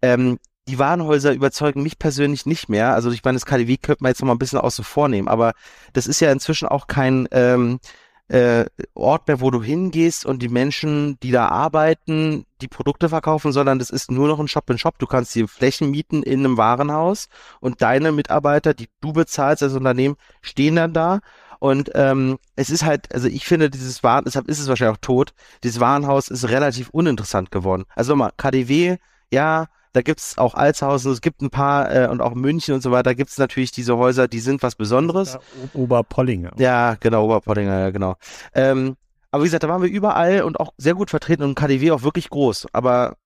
Ähm, 0.00 0.38
die 0.68 0.78
Warenhäuser 0.78 1.32
überzeugen 1.32 1.82
mich 1.82 1.98
persönlich 1.98 2.46
nicht 2.46 2.68
mehr. 2.68 2.94
Also 2.94 3.10
ich 3.10 3.24
meine, 3.24 3.36
das 3.36 3.46
KDW 3.46 3.76
könnte 3.78 4.04
man 4.04 4.10
jetzt 4.10 4.20
noch 4.20 4.28
mal 4.28 4.34
ein 4.34 4.38
bisschen 4.38 4.60
außen 4.60 4.84
vornehmen, 4.84 5.26
aber 5.26 5.54
das 5.92 6.06
ist 6.06 6.20
ja 6.20 6.30
inzwischen 6.30 6.68
auch 6.68 6.86
kein 6.86 7.26
ähm, 7.32 7.80
äh, 8.28 8.64
Ort 8.94 9.28
mehr, 9.28 9.40
wo 9.40 9.50
du 9.50 9.62
hingehst 9.62 10.24
und 10.24 10.42
die 10.42 10.48
Menschen, 10.48 11.18
die 11.22 11.30
da 11.32 11.48
arbeiten, 11.48 12.46
die 12.60 12.68
Produkte 12.68 13.08
verkaufen, 13.08 13.52
sondern 13.52 13.78
das 13.78 13.90
ist 13.90 14.10
nur 14.10 14.28
noch 14.28 14.40
ein 14.40 14.48
Shop-in-Shop. 14.48 14.98
Du 14.98 15.06
kannst 15.06 15.34
die 15.34 15.46
Flächen 15.46 15.90
mieten 15.90 16.22
in 16.22 16.40
einem 16.40 16.56
Warenhaus 16.56 17.28
und 17.60 17.82
deine 17.82 18.12
Mitarbeiter, 18.12 18.74
die 18.74 18.88
du 19.00 19.12
bezahlst 19.12 19.62
als 19.62 19.74
Unternehmen, 19.74 20.16
stehen 20.40 20.76
dann 20.76 20.92
da 20.92 21.20
und 21.62 21.92
ähm, 21.94 22.40
es 22.56 22.70
ist 22.70 22.84
halt, 22.84 23.14
also 23.14 23.28
ich 23.28 23.46
finde 23.46 23.70
dieses 23.70 24.02
Waren, 24.02 24.24
deshalb 24.24 24.48
ist 24.48 24.58
es 24.58 24.66
wahrscheinlich 24.66 24.96
auch 24.96 25.00
tot, 25.00 25.32
dieses 25.62 25.78
Warenhaus 25.78 26.26
ist 26.26 26.48
relativ 26.48 26.90
uninteressant 26.90 27.52
geworden. 27.52 27.84
Also 27.94 28.16
mal, 28.16 28.32
KDW, 28.36 28.96
ja, 29.30 29.66
da 29.92 30.02
gibt's 30.02 30.38
auch 30.38 30.54
Alshausen, 30.54 31.12
es 31.12 31.20
gibt 31.20 31.42
ein 31.42 31.50
paar 31.50 31.94
äh, 31.94 32.08
und 32.08 32.20
auch 32.20 32.34
München 32.34 32.74
und 32.74 32.82
so 32.82 32.90
weiter, 32.90 33.14
gibt's 33.14 33.38
natürlich 33.38 33.72
diese 33.72 33.96
Häuser, 33.96 34.28
die 34.28 34.40
sind 34.40 34.62
was 34.62 34.74
Besonderes. 34.74 35.34
Ja, 35.34 35.40
Oberpollinger. 35.74 36.52
Ja, 36.56 36.96
genau, 36.98 37.26
Oberpollinger, 37.26 37.78
ja, 37.78 37.90
genau. 37.90 38.16
Ähm, 38.54 38.96
Aber 39.30 39.42
wie 39.42 39.46
gesagt, 39.46 39.64
da 39.64 39.68
waren 39.68 39.82
wir 39.82 39.90
überall 39.90 40.42
und 40.42 40.58
auch 40.60 40.72
sehr 40.76 40.94
gut 40.94 41.10
vertreten 41.10 41.42
und 41.42 41.54
KDW 41.54 41.90
auch 41.90 42.02
wirklich 42.02 42.30
groß. 42.30 42.68
Aber 42.72 43.16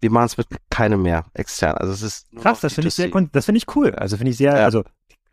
wir 0.00 0.10
machen 0.10 0.26
es 0.26 0.36
mit 0.38 0.48
keinem 0.70 1.02
mehr 1.02 1.24
extern. 1.34 1.76
Also 1.76 1.92
es 1.92 2.02
ist 2.02 2.26
krass. 2.36 2.60
Das 2.60 2.74
finde 2.74 2.88
ich 2.88 2.94
sehr, 2.94 3.08
das 3.32 3.44
finde 3.44 3.58
ich 3.58 3.76
cool. 3.76 3.94
Also 3.94 4.16
finde 4.16 4.30
ich 4.30 4.36
sehr, 4.36 4.56
ja. 4.56 4.64
also 4.64 4.82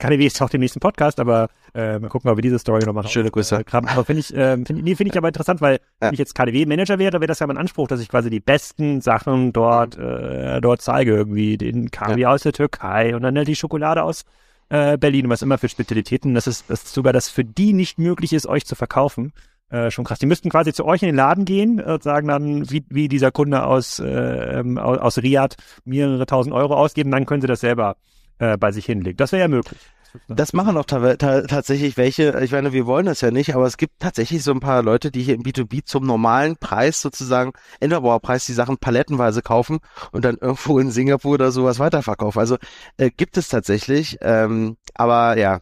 KDW 0.04 0.26
ist 0.26 0.42
auch 0.42 0.50
dem 0.50 0.60
nächsten 0.60 0.82
Podcast, 0.82 1.22
aber 1.22 1.48
äh, 1.74 1.98
mal 1.98 2.10
gucken, 2.10 2.30
ob 2.30 2.38
wir 2.38 2.42
diese 2.42 2.60
Story 2.60 2.86
noch 2.86 2.92
machen. 2.92 3.08
Schöne 3.08 3.32
Grüße. 3.32 3.60
Äh, 3.60 3.64
aber 3.72 4.04
finde 4.04 4.20
ich, 4.20 4.36
äh, 4.36 4.58
finde 4.58 4.82
nee, 4.82 4.96
find 4.96 5.10
ich 5.10 5.18
aber 5.18 5.30
interessant, 5.30 5.62
weil 5.62 5.76
ja. 5.76 5.80
wenn 6.08 6.14
ich 6.14 6.20
jetzt 6.20 6.36
KDW-Manager 6.36 7.00
wäre, 7.00 7.22
wäre 7.22 7.28
das 7.28 7.40
ja 7.40 7.48
mein 7.48 7.58
Anspruch, 7.58 7.88
dass 7.88 8.02
ich 8.02 8.10
quasi 8.10 8.30
die 8.30 8.42
besten 8.42 9.00
Sachen 9.00 9.54
dort, 9.54 9.98
äh, 9.98 10.60
dort 10.60 10.82
zeige. 10.82 11.14
Irgendwie 11.16 11.58
den 11.58 11.90
Kaviar 11.90 12.18
ja. 12.18 12.30
aus 12.32 12.44
der 12.44 12.52
Türkei 12.52 13.16
und 13.16 13.22
dann 13.22 13.38
halt 13.38 13.48
die 13.48 13.56
Schokolade 13.56 14.04
aus 14.04 14.26
äh, 14.68 14.98
Berlin 14.98 15.28
und 15.28 15.32
was 15.32 15.42
immer 15.42 15.58
für 15.58 15.70
Spezialitäten. 15.70 16.34
Das 16.34 16.48
ist, 16.48 16.70
das 16.70 16.84
ist 16.84 16.94
sogar, 16.94 17.14
dass 17.14 17.30
für 17.30 17.46
die 17.46 17.72
nicht 17.72 17.98
möglich 17.98 18.34
ist, 18.34 18.46
euch 18.46 18.66
zu 18.66 18.76
verkaufen. 18.76 19.32
Äh, 19.70 19.90
schon 19.90 20.04
krass. 20.04 20.20
Die 20.20 20.26
müssten 20.26 20.50
quasi 20.50 20.74
zu 20.74 20.84
euch 20.84 21.02
in 21.02 21.08
den 21.08 21.16
Laden 21.16 21.46
gehen 21.46 21.80
und 21.80 22.04
sagen 22.04 22.28
dann, 22.28 22.70
wie, 22.70 22.84
wie 22.90 23.08
dieser 23.08 23.32
Kunde 23.32 23.64
aus, 23.64 24.00
äh, 24.00 24.64
aus, 24.76 24.98
aus 24.98 25.18
Riyadh 25.20 25.56
mehrere 25.86 26.26
tausend 26.26 26.54
Euro 26.54 26.76
ausgeben, 26.76 27.10
dann 27.10 27.26
können 27.26 27.40
sie 27.40 27.48
das 27.48 27.62
selber 27.62 27.96
äh, 28.40 28.58
bei 28.58 28.72
sich 28.72 28.86
hinlegen. 28.86 29.18
Das 29.18 29.32
wäre 29.32 29.42
ja 29.42 29.48
möglich. 29.48 29.80
Das 30.28 30.54
machen 30.54 30.78
auch 30.78 30.86
tatsächlich 30.86 31.98
welche, 31.98 32.40
ich 32.44 32.52
meine, 32.52 32.72
wir 32.72 32.86
wollen 32.86 33.06
das 33.06 33.22
ja 33.22 33.32
nicht, 33.32 33.56
aber 33.56 33.66
es 33.66 33.78
gibt 33.78 34.00
tatsächlich 34.00 34.44
so 34.44 34.52
ein 34.52 34.60
paar 34.60 34.84
Leute, 34.84 35.12
die 35.12 35.24
hier 35.24 35.36
im 35.36 35.44
B2B 35.44 35.86
zum 35.86 36.06
normalen 36.06 36.58
Preis 36.58 37.02
sozusagen, 37.02 37.54
Endverbraucherpreis, 37.80 38.46
die 38.46 38.54
Sachen 38.54 38.78
palettenweise 38.78 39.42
kaufen 39.42 39.80
und 40.12 40.24
dann 40.26 40.38
irgendwo 40.38 40.80
in 40.80 40.92
Singapur 40.92 41.34
oder 41.34 41.52
sowas 41.52 41.80
weiterverkaufen. 41.80 42.40
Also 42.40 42.58
äh, 42.98 43.10
gibt 43.10 43.38
es 43.38 43.48
tatsächlich, 43.48 44.18
ähm, 44.22 44.78
aber 44.94 45.38
ja, 45.38 45.62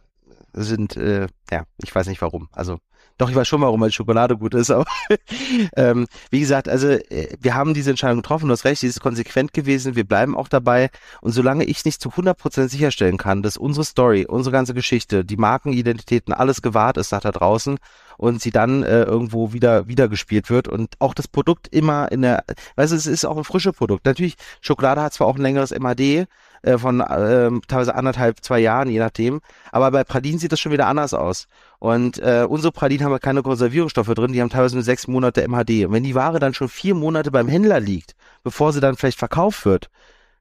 sind, 0.52 0.96
äh, 0.96 1.28
ja, 1.50 1.64
ich 1.82 1.94
weiß 1.94 2.06
nicht 2.06 2.22
warum. 2.22 2.48
Also 2.52 2.78
doch, 3.22 3.30
ich 3.30 3.36
weiß 3.36 3.46
schon, 3.46 3.60
warum 3.60 3.80
weil 3.80 3.92
Schokolade 3.92 4.36
gut 4.36 4.52
ist, 4.54 4.70
aber 4.70 4.84
ähm, 5.76 6.08
wie 6.30 6.40
gesagt, 6.40 6.68
also 6.68 6.88
äh, 6.88 7.28
wir 7.40 7.54
haben 7.54 7.72
diese 7.72 7.90
Entscheidung 7.90 8.18
getroffen, 8.18 8.48
du 8.48 8.52
hast 8.52 8.64
recht, 8.64 8.80
sie 8.80 8.88
ist 8.88 9.00
konsequent 9.00 9.52
gewesen, 9.52 9.94
wir 9.94 10.04
bleiben 10.04 10.36
auch 10.36 10.48
dabei 10.48 10.90
und 11.20 11.30
solange 11.30 11.64
ich 11.64 11.84
nicht 11.84 12.00
zu 12.00 12.08
100% 12.08 12.68
sicherstellen 12.68 13.18
kann, 13.18 13.42
dass 13.42 13.56
unsere 13.56 13.84
Story, 13.84 14.26
unsere 14.28 14.52
ganze 14.52 14.74
Geschichte, 14.74 15.24
die 15.24 15.36
Markenidentitäten, 15.36 16.34
alles 16.34 16.62
gewahrt 16.62 16.96
ist 16.96 17.12
nach 17.12 17.20
da 17.20 17.30
draußen 17.30 17.78
und 18.16 18.42
sie 18.42 18.50
dann 18.50 18.82
äh, 18.82 19.04
irgendwo 19.04 19.52
wieder 19.52 19.86
wieder 19.86 20.08
gespielt 20.08 20.50
wird 20.50 20.66
und 20.66 20.94
auch 20.98 21.14
das 21.14 21.28
Produkt 21.28 21.68
immer 21.68 22.10
in 22.10 22.22
der, 22.22 22.44
weißt 22.74 22.92
du, 22.92 22.96
es 22.96 23.06
ist 23.06 23.24
auch 23.24 23.36
ein 23.36 23.44
frisches 23.44 23.74
Produkt. 23.74 24.04
Natürlich, 24.04 24.34
Schokolade 24.60 25.00
hat 25.00 25.14
zwar 25.14 25.28
auch 25.28 25.36
ein 25.36 25.42
längeres 25.42 25.72
MAD, 25.78 26.26
äh, 26.62 26.78
von 26.78 27.00
äh, 27.00 27.50
teilweise 27.66 27.94
anderthalb, 27.94 28.42
zwei 28.42 28.60
Jahren, 28.60 28.88
je 28.88 28.98
nachdem. 28.98 29.40
Aber 29.72 29.90
bei 29.90 30.04
Pralinen 30.04 30.38
sieht 30.38 30.52
das 30.52 30.60
schon 30.60 30.72
wieder 30.72 30.86
anders 30.86 31.12
aus. 31.14 31.48
Und 31.82 32.20
äh, 32.20 32.46
unsere 32.48 32.70
Pralinen 32.70 33.04
haben 33.04 33.18
keine 33.18 33.42
Konservierungsstoffe 33.42 34.14
drin, 34.14 34.32
die 34.32 34.40
haben 34.40 34.50
teilweise 34.50 34.76
nur 34.76 34.84
sechs 34.84 35.08
Monate 35.08 35.42
MHD. 35.48 35.84
Und 35.86 35.90
wenn 35.90 36.04
die 36.04 36.14
Ware 36.14 36.38
dann 36.38 36.54
schon 36.54 36.68
vier 36.68 36.94
Monate 36.94 37.32
beim 37.32 37.48
Händler 37.48 37.80
liegt, 37.80 38.14
bevor 38.44 38.72
sie 38.72 38.78
dann 38.78 38.94
vielleicht 38.94 39.18
verkauft 39.18 39.66
wird, 39.66 39.90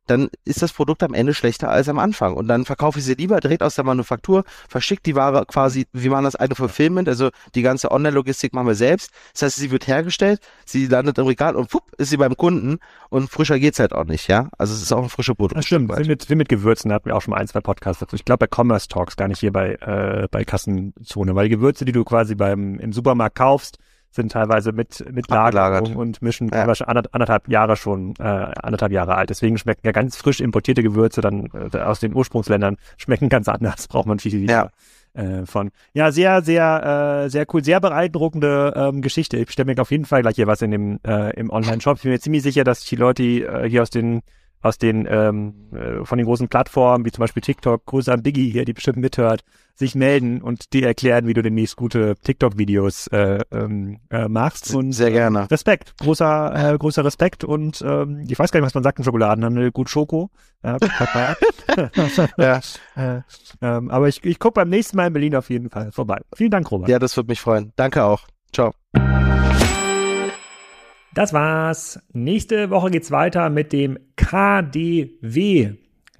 dann 0.08 0.30
ist 0.46 0.62
das 0.62 0.74
Produkt 0.74 1.04
am 1.04 1.14
Ende 1.14 1.34
schlechter 1.34 1.70
als 1.70 1.88
am 1.88 2.00
Anfang. 2.00 2.36
Und 2.36 2.48
dann 2.48 2.66
verkaufe 2.66 3.00
ich 3.00 3.06
sie 3.06 3.14
lieber 3.14 3.40
direkt 3.40 3.64
aus 3.64 3.76
der 3.76 3.86
Manufaktur, 3.86 4.44
verschicke 4.68 5.02
die 5.04 5.16
Ware 5.16 5.46
quasi, 5.46 5.88
wir 5.94 6.12
machen 6.12 6.26
das 6.26 6.36
eine 6.36 6.56
Fulfillment, 6.56 7.08
also 7.08 7.30
die 7.56 7.62
ganze 7.62 7.92
Online-Logistik 7.92 8.54
machen 8.54 8.68
wir 8.68 8.76
selbst. 8.76 9.12
Das 9.34 9.44
heißt, 9.44 9.56
sie 9.58 9.72
wird 9.72 9.88
hergestellt, 9.88 10.40
sie 10.66 10.88
landet 10.88 11.18
im 11.18 11.28
Regal 11.28 11.56
und 11.56 11.70
pupp, 11.70 11.84
ist 11.98 12.10
sie 12.10 12.18
beim 12.18 12.36
Kunden 12.36 12.80
und 13.10 13.30
frischer 13.30 13.60
geht's 13.60 13.80
halt 13.80 13.94
auch 13.94 14.06
nicht, 14.06 14.28
ja. 14.28 14.50
Also 14.58 14.74
es 14.74 14.82
ist 14.82 14.92
auch 14.92 15.04
ein 15.04 15.10
frischer 15.10 15.36
Produkt. 15.36 15.58
Das 15.58 15.66
stimmt, 15.66 15.96
wie 15.98 16.08
mit, 16.08 16.30
wie 16.30 16.36
mit 16.36 16.50
Gewürzen, 16.50 16.92
hatten 16.92 17.06
wir 17.06 17.16
auch 17.16 17.22
schon 17.22 17.32
mal 17.32 17.38
ein, 17.38 17.48
zwei 17.48 17.62
Podcasts 17.62 18.00
dazu. 18.00 18.16
Ich 18.16 18.26
glaube 18.26 18.48
bei 18.48 18.56
Commerce 18.56 18.88
Talks, 18.88 19.16
gar 19.16 19.28
nicht 19.28 19.40
hier 19.40 19.52
bei, 19.52 19.76
äh, 19.76 20.28
bei 20.30 20.44
Kassenzone, 20.44 21.36
weil 21.36 21.50
die 21.50 21.56
Gewürze, 21.56 21.86
die 21.86 21.92
du 21.92 22.04
quasi 22.04 22.36
beim, 22.36 22.80
im 22.80 22.92
Supermarkt 22.92 23.36
kaufst, 23.36 23.78
sind 24.12 24.32
teilweise 24.32 24.74
mit, 24.74 25.06
mit 25.12 25.30
Lagerung 25.30 25.96
und 25.96 26.22
mischen 26.22 26.50
ja. 26.54 26.64
anderthalb 26.64 27.48
Jahre 27.48 27.78
schon, 27.78 28.14
äh, 28.20 28.24
anderthalb 28.24 28.92
Jahre 28.92 29.16
alt. 29.16 29.30
Deswegen 29.30 29.58
schmecken 29.58 29.82
ja 29.86 29.94
ganz 29.94 30.18
frisch 30.18 30.42
importierte 30.42 30.84
Gewürze 30.84 31.22
dann 31.22 31.50
äh, 31.74 31.78
aus 31.78 32.02
den 32.02 32.14
Ursprungsländern 32.14 32.78
schmecken 32.98 33.30
ganz 33.30 33.48
anders, 33.48 33.88
braucht 33.90 34.08
man 34.08 34.20
viel 34.20 34.34
wieder. 34.34 34.54
Ja. 34.54 34.70
Äh, 35.14 35.46
von 35.46 35.72
ja 35.94 36.12
sehr 36.14 36.42
sehr 36.42 37.24
äh, 37.26 37.30
sehr 37.30 37.46
cool 37.54 37.62
sehr 37.62 37.82
beeindruckende 37.82 38.74
ähm, 38.78 39.02
Geschichte 39.02 39.36
ich 39.36 39.52
stelle 39.52 39.74
mir 39.74 39.82
auf 39.82 39.92
jeden 39.92 40.06
Fall 40.06 40.22
gleich 40.22 40.36
hier 40.38 40.48
was 40.48 40.62
in 40.62 40.72
dem 40.72 41.00
äh, 41.06 41.38
im 41.38 41.50
Online 41.50 41.82
Shop 41.82 41.98
ich 41.98 42.04
bin 42.04 42.14
mir 42.14 42.22
ziemlich 42.22 42.44
sicher 42.44 42.64
dass 42.64 42.86
die 42.86 42.96
Leute 42.96 43.24
äh, 43.24 43.70
hier 43.70 43.82
aus 43.82 43.90
den 43.90 44.22
aus 44.62 44.78
den 44.78 45.08
ähm, 45.10 45.54
äh, 45.74 46.06
von 46.06 46.18
den 46.18 46.26
großen 46.26 46.48
Plattformen 46.48 47.06
wie 47.06 47.12
zum 47.12 47.22
Beispiel 47.22 47.42
TikTok, 47.42 47.86
Grüße 47.86 48.12
an 48.12 48.24
Biggie 48.24 48.50
hier, 48.50 48.66
die 48.66 48.74
bestimmt 48.74 48.98
mithört, 48.98 49.44
sich 49.76 49.96
melden 49.96 50.42
und 50.42 50.74
dir 50.74 50.86
erklären, 50.86 51.28
wie 51.28 51.34
du 51.34 51.42
demnächst 51.42 51.76
gute 51.76 52.16
TikTok-Videos 52.24 53.08
äh, 53.08 53.40
ähm, 53.52 54.00
äh, 54.10 54.28
machst. 54.28 54.74
Und, 54.76 54.92
Sehr 54.94 55.12
gerne. 55.12 55.50
Respekt, 55.50 55.98
großer 56.00 56.74
äh, 56.74 56.78
großer 56.78 57.04
Respekt 57.04 57.44
und 57.44 57.82
ähm, 57.82 58.26
ich 58.28 58.38
weiß 58.38 58.52
gar 58.52 58.60
nicht, 58.60 58.68
was 58.68 58.76
man 58.76 58.84
sagt 58.84 59.00
in 59.00 59.06
Schokoladenhandel, 59.06 59.72
gut 59.72 59.90
Schoko. 59.90 60.30
Ja, 60.64 60.78
ja. 62.38 62.62
äh, 62.96 63.22
ähm, 63.62 63.90
aber 63.90 64.08
ich, 64.08 64.24
ich 64.24 64.38
gucke 64.38 64.54
beim 64.54 64.70
nächsten 64.70 64.98
Mal 64.98 65.08
in 65.08 65.14
Berlin 65.14 65.36
auf 65.36 65.50
jeden 65.50 65.70
Fall 65.70 65.92
vorbei. 65.92 66.22
Vielen 66.36 66.52
Dank, 66.52 66.70
Robert. 66.70 66.90
Ja, 66.90 67.00
das 67.00 67.18
würde 67.18 67.30
mich 67.30 67.42
freuen. 67.42 67.74
Danke 67.76 68.04
auch. 68.04 68.28
Ciao. 68.54 68.74
Das 71.14 71.34
war's. 71.34 72.00
Nächste 72.14 72.70
Woche 72.70 72.90
geht's 72.90 73.12
weiter 73.12 73.50
mit 73.50 73.74
dem 73.74 74.00
KDW. 74.16 75.74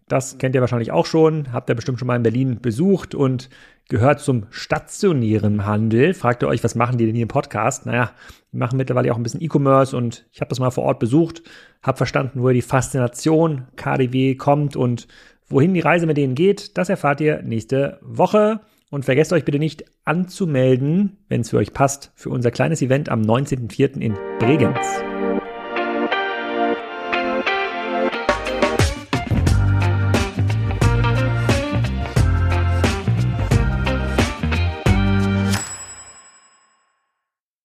Das 0.10 0.38
kennt 0.38 0.54
ihr 0.54 0.60
wahrscheinlich 0.60 0.92
auch 0.92 1.06
schon, 1.06 1.54
habt 1.54 1.70
ihr 1.70 1.76
bestimmt 1.76 1.98
schon 1.98 2.08
mal 2.08 2.18
in 2.18 2.24
Berlin 2.24 2.60
besucht 2.62 3.16
und 3.16 3.50
gehört 3.88 4.20
zum 4.20 4.48
stationären 4.50 5.66
Handel. 5.66 6.14
Fragt 6.14 6.44
ihr 6.44 6.50
euch, 6.50 6.62
was 6.66 6.76
machen 6.76 6.98
die 6.98 7.06
denn 7.06 7.16
hier 7.16 7.24
im 7.24 7.30
Podcast? 7.30 7.86
Naja, 7.86 8.12
die 8.52 8.58
machen 8.58 8.76
mittlerweile 8.76 9.14
auch 9.14 9.16
ein 9.16 9.24
bisschen 9.24 9.42
E-Commerce 9.42 9.96
und 9.96 10.26
ich 10.34 10.42
habe 10.42 10.50
das 10.50 10.60
mal 10.60 10.72
vor 10.72 10.84
Ort 10.84 11.00
besucht, 11.00 11.42
habe 11.82 11.98
verstanden, 11.98 12.42
woher 12.42 12.54
die 12.54 12.62
Faszination 12.62 13.68
KDW 13.78 14.36
kommt 14.36 14.76
und 14.76 15.08
wohin 15.48 15.74
die 15.74 15.80
Reise 15.80 16.06
mit 16.06 16.18
denen 16.18 16.36
geht. 16.36 16.78
Das 16.78 16.90
erfahrt 16.90 17.22
ihr 17.22 17.42
nächste 17.44 17.98
Woche. 18.02 18.60
Und 18.92 19.06
vergesst 19.06 19.32
euch 19.32 19.46
bitte 19.46 19.58
nicht 19.58 19.86
anzumelden, 20.04 21.18
wenn 21.30 21.42
es 21.42 21.50
für 21.50 21.58
euch 21.58 21.74
passt, 21.74 22.12
für 22.14 22.30
unser 22.30 22.52
kleines 22.52 22.82
Event 22.82 23.08
am 23.08 23.22
19.04. 23.22 24.02
in 24.02 24.18
Bregenz. 24.38 24.78